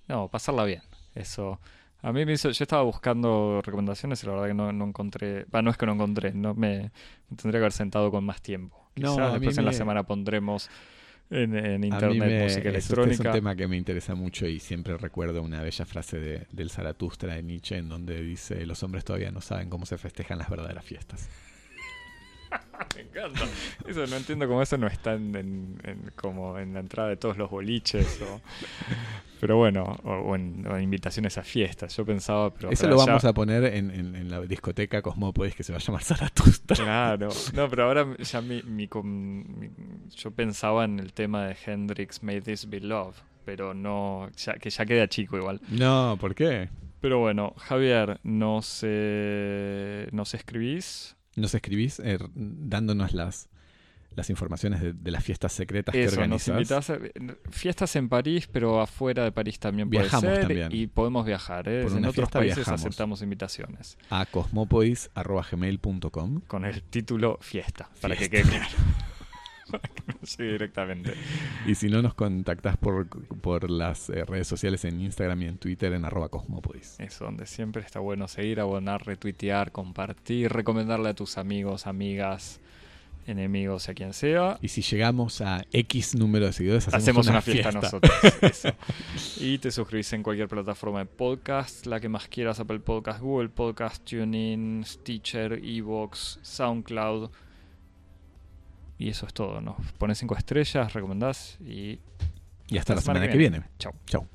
No, 0.07 0.29
pasarla 0.29 0.65
bien. 0.65 0.83
Eso... 1.17 1.59
A 2.01 2.13
mí 2.13 2.25
me 2.25 2.35
hizo... 2.35 2.51
Yo 2.51 2.63
estaba 2.63 2.83
buscando 2.83 3.61
recomendaciones 3.65 4.23
y 4.23 4.27
la 4.27 4.33
verdad 4.35 4.47
que 4.47 4.55
no, 4.55 4.73
no 4.73 4.85
encontré... 4.85 5.47
Va, 5.47 5.61
no 5.63 5.73
es 5.73 5.77
que 5.77 5.87
no 5.87 5.95
encontré, 5.95 6.33
no 6.33 6.55
me, 6.55 6.93
tendría 7.31 7.55
que 7.55 7.65
haber 7.65 7.73
sentado 7.73 8.13
con 8.13 8.23
más 8.25 8.41
tiempo. 8.41 8.77
No, 8.95 9.17
Quizás 9.17 9.33
después 9.33 9.59
en 9.59 9.65
la 9.65 9.73
semana 9.73 10.05
pondremos 10.05 10.71
en, 11.31 11.55
en 11.57 11.75
A 11.75 11.79
mí 11.79 11.87
internet 11.89 12.19
me- 12.29 12.43
música 12.45 12.69
electrónica. 12.71 13.11
Este 13.13 13.23
es 13.23 13.27
un 13.27 13.33
tema 13.33 13.57
que 13.57 13.69
me 13.69 13.77
interesa 13.77 14.15
mucho 14.15 14.47
y 14.47 14.61
siempre 14.61 14.97
recuerdo 14.97 15.43
una 15.43 15.63
bella 15.63 15.85
frase 15.85 16.19
de, 16.19 16.47
del 16.53 16.71
Zaratustra 16.71 17.35
de 17.35 17.43
Nietzsche 17.43 17.77
en 17.77 17.89
donde 17.89 18.23
dice 18.23 18.65
los 18.67 18.83
hombres 18.83 19.05
todavía 19.05 19.31
no 19.31 19.41
saben 19.41 19.69
cómo 19.69 19.87
se 19.87 19.99
festejan 19.99 20.39
las 20.39 20.49
verdaderas 20.49 20.85
fiestas. 20.85 21.29
Me 22.97 23.03
encanta. 23.03 23.41
Eso 23.87 24.07
no 24.07 24.17
entiendo 24.17 24.47
cómo 24.49 24.63
eso 24.63 24.77
no 24.79 24.87
está 24.87 25.15
en, 25.15 25.35
en- 25.37 25.81
en- 25.85 26.13
como 26.17 26.59
en 26.59 26.75
la 26.75 26.81
entrada 26.81 27.09
de 27.11 27.17
todos 27.17 27.37
los 27.37 27.51
boliches 27.51 28.21
o 28.23 28.41
pero 29.41 29.57
bueno, 29.57 29.85
o, 30.03 30.11
o 30.15 30.35
en, 30.37 30.67
o 30.67 30.77
en 30.77 30.83
invitaciones 30.83 31.39
a 31.39 31.45
fiestas. 31.45 31.97
Yo 31.97 32.05
pensaba, 32.05 32.53
pero 32.53 32.71
Eso 32.71 32.89
lo 32.89 32.97
ya- 32.99 33.05
vamos 33.07 33.25
a 33.25 33.33
poner 33.33 33.65
en, 33.73 34.29
la 34.31 34.41
discoteca 34.41 35.01
Cosmópolis 35.01 35.55
que 35.55 35.63
se 35.63 35.73
va 35.73 35.79
a 35.79 35.81
llamar 35.81 36.03
Zaratustra. 36.03 36.75
Claro, 36.77 37.29
no, 37.55 37.69
pero 37.71 37.85
ahora 37.85 38.17
ya 38.19 38.41
mi, 38.41 38.63
mi 38.63 38.89
com- 38.89 39.45
mi- 39.47 39.71
yo 40.17 40.31
pensaba 40.33 40.85
en 40.85 40.99
el 40.99 41.13
tema 41.13 41.47
de 41.47 41.57
Hendrix 41.67 42.23
May 42.25 42.41
This 42.41 42.69
Be 42.69 42.81
Love, 42.81 43.17
pero 43.45 43.75
no, 43.75 44.29
ya, 44.37 44.55
que 44.55 44.71
ya 44.71 44.85
queda 44.87 45.07
chico 45.09 45.37
igual. 45.37 45.61
No, 45.69 46.17
¿por 46.21 46.35
qué? 46.35 46.69
Pero 47.01 47.21
bueno, 47.21 47.55
Javier, 47.59 48.19
nos, 48.25 48.81
eh, 48.83 50.09
nos 50.11 50.35
escribís 50.35 51.15
Nos 51.39 51.55
escribís 51.55 51.99
eh, 52.01 52.19
dándonos 52.35 53.13
las, 53.15 53.49
las 54.17 54.29
informaciones 54.31 54.81
de, 54.83 54.93
de 54.93 55.11
las 55.11 55.25
fiestas 55.25 55.53
secretas 55.53 55.93
que 55.93 56.05
nos 56.05 56.13
organizas. 56.49 56.91
a 56.91 56.99
fiestas 57.51 57.95
en 57.97 58.09
París, 58.09 58.49
pero 58.51 58.81
afuera 58.81 59.23
de 59.25 59.33
París 59.33 59.59
también 59.59 59.89
puede 59.89 60.03
Viajamos 60.03 60.25
ser 60.31 60.41
también. 60.41 60.69
y 60.73 60.87
podemos 60.89 61.25
viajar. 61.25 61.69
¿eh? 61.69 61.83
Por 61.85 61.93
En 61.93 61.99
otros 62.05 62.15
fiesta 62.15 62.39
países 62.41 62.57
viajamos. 62.57 62.81
aceptamos 62.81 63.23
invitaciones 63.23 63.97
a 64.11 64.27
cosmopolis.gmail.com 64.27 66.41
con 66.47 66.65
el 66.65 66.83
título 66.83 67.39
fiesta, 67.41 67.89
para 68.01 68.17
que 68.17 68.29
Fiesta. 68.29 68.49
quede 68.49 68.59
claro. 68.59 68.75
Llegue 70.39 70.53
directamente. 70.53 71.15
Y 71.67 71.75
si 71.75 71.89
no, 71.89 72.03
nos 72.03 72.15
contactás 72.15 72.77
por, 72.77 73.09
por 73.41 73.71
las 73.71 74.11
eh, 74.11 74.25
redes 74.25 74.47
sociales 74.47 74.85
en 74.85 75.01
Instagram 75.01 75.43
y 75.43 75.47
en 75.47 75.59
Twitter 75.59 75.93
en 75.93 76.05
arroba 76.05 76.29
cosmopolis. 76.29 76.97
Eso, 76.99 77.25
donde 77.25 77.47
siempre 77.47 77.83
está 77.83 78.01
bueno 78.01 78.29
seguir, 78.29 78.61
abonar, 78.61 79.07
retuitear, 79.07 79.73
compartir, 79.73 80.53
recomendarle 80.53 81.11
a 81.11 81.15
tus 81.15 81.39
amigos, 81.39 81.87
amigas, 81.87 82.61
enemigos, 83.31 83.89
a 83.89 83.95
quien 83.95 84.13
sea. 84.13 84.59
Y 84.63 84.69
si 84.69 84.83
llegamos 84.83 85.41
a 85.41 85.65
X 85.73 86.15
número 86.15 86.47
de 86.47 86.53
seguidores, 86.53 86.89
hacemos, 86.89 87.03
Hacemos 87.03 87.27
una, 87.29 87.43
fiesta, 87.43 87.73
nosotros. 87.73 88.13
Eso. 88.43 88.71
Y 89.41 89.59
te 89.59 89.71
suscribís 89.71 90.13
en 90.13 90.23
cualquier 90.23 90.49
plataforma 90.49 91.01
de 91.01 91.07
podcast, 91.07 91.87
la 91.87 92.01
que 92.01 92.09
más 92.09 92.29
quieras, 92.29 92.61
Apple 92.61 92.81
Podcast, 92.81 93.21
Google 93.21 93.51
Podcast, 93.51 94.05
TuneIn, 94.05 94.85
Stitcher, 94.85 95.61
Evox, 95.63 96.39
SoundCloud. 96.43 97.31
Y 98.99 99.11
eso 99.11 99.27
es 99.27 99.33
todo. 99.33 99.61
Nos 99.61 99.77
pones 99.99 100.19
cinco 100.19 100.37
estrellas, 100.37 100.93
recomendás 100.93 101.57
y. 101.61 102.01
Y 102.71 102.77
hasta, 102.77 102.95
la 102.95 103.01
semana, 103.01 103.29
que 103.29 103.39
viene. 103.39 103.61
viene. 103.61 103.71
Chau. 103.79 103.95
Chau. 104.07 104.27